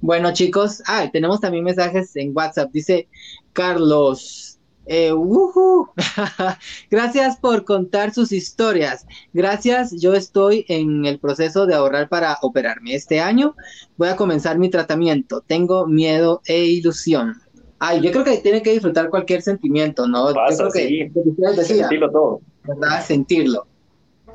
Bueno, 0.00 0.32
chicos, 0.32 0.82
ah, 0.86 1.08
tenemos 1.12 1.40
también 1.40 1.64
mensajes 1.64 2.16
en 2.16 2.32
WhatsApp. 2.34 2.72
Dice 2.72 3.08
Carlos, 3.52 4.50
eh, 4.86 5.12
Gracias 6.90 7.36
por 7.36 7.64
contar 7.64 8.12
sus 8.12 8.32
historias. 8.32 9.06
Gracias, 9.32 9.92
yo 9.92 10.14
estoy 10.14 10.64
en 10.68 11.04
el 11.06 11.20
proceso 11.20 11.66
de 11.66 11.74
ahorrar 11.74 12.08
para 12.08 12.38
operarme. 12.42 12.94
Este 12.94 13.20
año 13.20 13.54
voy 13.96 14.08
a 14.08 14.16
comenzar 14.16 14.58
mi 14.58 14.68
tratamiento. 14.68 15.42
Tengo 15.42 15.86
miedo 15.86 16.42
e 16.44 16.64
ilusión. 16.64 17.40
Ay, 17.82 18.02
yo 18.02 18.12
creo 18.12 18.24
que 18.24 18.36
tiene 18.38 18.62
que 18.62 18.72
disfrutar 18.72 19.08
cualquier 19.08 19.40
sentimiento, 19.40 20.06
¿no? 20.06 20.34
Pasa, 20.34 20.64
yo 20.64 20.70
creo 20.70 21.56
que, 21.56 21.64
sentirlo 21.64 22.10
todo. 22.10 22.40
¿Verdad? 22.62 23.04
Sentirlo. 23.04 23.66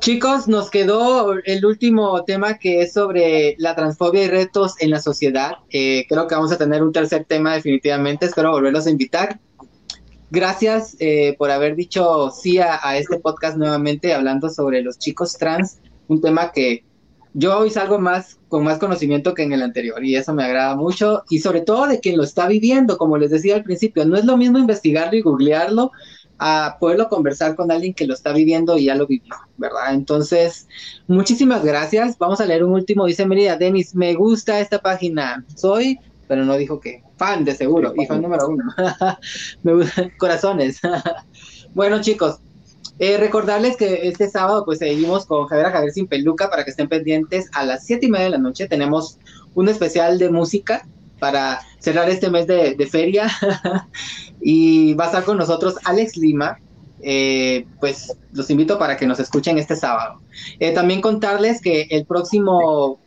Chicos, 0.00 0.48
nos 0.48 0.68
quedó 0.68 1.32
el 1.44 1.64
último 1.64 2.24
tema 2.24 2.58
que 2.58 2.82
es 2.82 2.92
sobre 2.92 3.54
la 3.58 3.76
transfobia 3.76 4.24
y 4.24 4.28
retos 4.28 4.74
en 4.80 4.90
la 4.90 5.00
sociedad. 5.00 5.52
Eh, 5.70 6.06
creo 6.08 6.26
que 6.26 6.34
vamos 6.34 6.50
a 6.52 6.58
tener 6.58 6.82
un 6.82 6.92
tercer 6.92 7.24
tema 7.24 7.54
definitivamente. 7.54 8.26
Espero 8.26 8.50
volverlos 8.50 8.86
a 8.88 8.90
invitar. 8.90 9.38
Gracias 10.30 10.96
eh, 10.98 11.36
por 11.38 11.52
haber 11.52 11.76
dicho 11.76 12.30
sí 12.30 12.58
a, 12.58 12.98
este 12.98 13.20
podcast 13.20 13.56
nuevamente 13.56 14.12
hablando 14.12 14.50
sobre 14.50 14.82
los 14.82 14.98
chicos 14.98 15.34
trans, 15.38 15.78
un 16.08 16.20
tema 16.20 16.50
que 16.50 16.84
yo 17.38 17.58
hoy 17.58 17.68
salgo 17.68 17.98
más 17.98 18.38
con 18.48 18.64
más 18.64 18.78
conocimiento 18.78 19.34
que 19.34 19.42
en 19.42 19.52
el 19.52 19.60
anterior 19.60 20.02
y 20.02 20.16
eso 20.16 20.32
me 20.32 20.42
agrada 20.42 20.74
mucho 20.74 21.22
y 21.28 21.40
sobre 21.40 21.60
todo 21.60 21.86
de 21.86 22.00
quien 22.00 22.16
lo 22.16 22.24
está 22.24 22.48
viviendo, 22.48 22.96
como 22.96 23.18
les 23.18 23.30
decía 23.30 23.56
al 23.56 23.62
principio, 23.62 24.06
no 24.06 24.16
es 24.16 24.24
lo 24.24 24.38
mismo 24.38 24.58
investigarlo 24.58 25.18
y 25.18 25.20
googlearlo 25.20 25.92
a 26.38 26.78
poderlo 26.80 27.10
conversar 27.10 27.54
con 27.54 27.70
alguien 27.70 27.92
que 27.92 28.06
lo 28.06 28.14
está 28.14 28.32
viviendo 28.32 28.78
y 28.78 28.84
ya 28.84 28.94
lo 28.94 29.06
vivió, 29.06 29.34
¿verdad? 29.58 29.92
Entonces, 29.92 30.66
muchísimas 31.08 31.62
gracias. 31.62 32.16
Vamos 32.18 32.40
a 32.40 32.46
leer 32.46 32.64
un 32.64 32.72
último, 32.72 33.06
dice 33.06 33.26
Merida, 33.26 33.56
Denis, 33.56 33.94
me 33.94 34.14
gusta 34.14 34.60
esta 34.60 34.78
página, 34.78 35.44
soy 35.54 35.98
pero 36.28 36.44
no 36.44 36.56
dijo 36.56 36.80
que 36.80 37.02
fan 37.16 37.44
de 37.44 37.54
seguro, 37.54 37.94
y 37.96 38.06
fan 38.06 38.22
número 38.22 38.48
uno. 38.48 38.64
Corazones. 40.18 40.80
bueno, 41.74 42.00
chicos, 42.00 42.40
eh, 42.98 43.18
recordarles 43.18 43.76
que 43.76 44.08
este 44.08 44.28
sábado 44.28 44.64
pues 44.64 44.78
seguimos 44.78 45.26
con 45.26 45.46
Javier 45.46 45.66
a 45.66 45.70
Javier 45.70 45.92
sin 45.92 46.06
peluca 46.06 46.48
para 46.48 46.64
que 46.64 46.70
estén 46.70 46.88
pendientes 46.88 47.50
a 47.52 47.64
las 47.64 47.84
siete 47.84 48.06
y 48.06 48.10
media 48.10 48.24
de 48.24 48.30
la 48.30 48.38
noche. 48.38 48.68
Tenemos 48.68 49.18
un 49.54 49.68
especial 49.68 50.18
de 50.18 50.30
música 50.30 50.86
para 51.18 51.60
cerrar 51.78 52.08
este 52.08 52.30
mes 52.30 52.46
de, 52.46 52.88
feria 52.90 53.30
y 54.40 54.94
va 54.94 55.04
a 55.04 55.06
estar 55.08 55.24
con 55.24 55.36
nosotros 55.36 55.76
Alex 55.84 56.16
Lima. 56.16 56.58
Eh, 57.02 57.66
pues 57.78 58.16
los 58.32 58.48
invito 58.48 58.78
para 58.78 58.96
que 58.96 59.06
nos 59.06 59.20
escuchen 59.20 59.58
este 59.58 59.76
sábado. 59.76 60.22
Eh, 60.58 60.72
también 60.72 61.02
contarles 61.02 61.60
que 61.60 61.86
el 61.90 62.06
próximo 62.06 63.00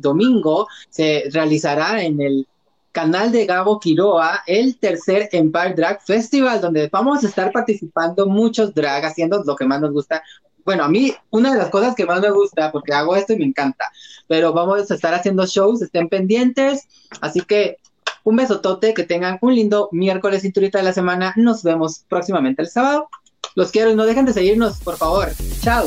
domingo 0.00 0.66
se 0.90 1.24
realizará 1.30 2.02
en 2.02 2.20
el 2.20 2.48
canal 2.94 3.32
de 3.32 3.44
Gabo 3.44 3.80
Quiroa 3.80 4.44
el 4.46 4.78
tercer 4.78 5.28
Empire 5.32 5.74
Drag 5.74 6.00
Festival, 6.00 6.60
donde 6.60 6.88
vamos 6.88 7.24
a 7.24 7.26
estar 7.26 7.50
participando 7.50 8.26
muchos 8.26 8.72
drag, 8.72 9.04
haciendo 9.04 9.42
lo 9.44 9.56
que 9.56 9.64
más 9.66 9.80
nos 9.80 9.92
gusta, 9.92 10.22
bueno, 10.64 10.84
a 10.84 10.88
mí 10.88 11.12
una 11.30 11.52
de 11.52 11.58
las 11.58 11.70
cosas 11.70 11.94
que 11.96 12.06
más 12.06 12.20
me 12.20 12.30
gusta, 12.30 12.70
porque 12.70 12.94
hago 12.94 13.16
esto 13.16 13.32
y 13.32 13.36
me 13.36 13.44
encanta, 13.44 13.84
pero 14.28 14.52
vamos 14.52 14.90
a 14.90 14.94
estar 14.94 15.12
haciendo 15.12 15.44
shows, 15.44 15.82
estén 15.82 16.08
pendientes, 16.08 16.86
así 17.20 17.40
que 17.40 17.78
un 18.22 18.36
besotote, 18.36 18.94
que 18.94 19.02
tengan 19.02 19.38
un 19.42 19.54
lindo 19.54 19.88
miércoles 19.90 20.42
cinturita 20.42 20.78
de 20.78 20.84
la 20.84 20.92
semana, 20.92 21.34
nos 21.36 21.62
vemos 21.64 22.04
próximamente 22.08 22.62
el 22.62 22.68
sábado. 22.68 23.08
Los 23.54 23.70
quiero 23.70 23.90
y 23.90 23.96
no 23.96 24.06
dejen 24.06 24.24
de 24.24 24.32
seguirnos, 24.32 24.78
por 24.78 24.96
favor. 24.96 25.30
Chao. 25.60 25.84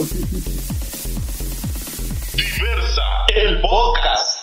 Diversa, 2.35 3.01
el 3.33 3.59
podcast. 3.61 4.36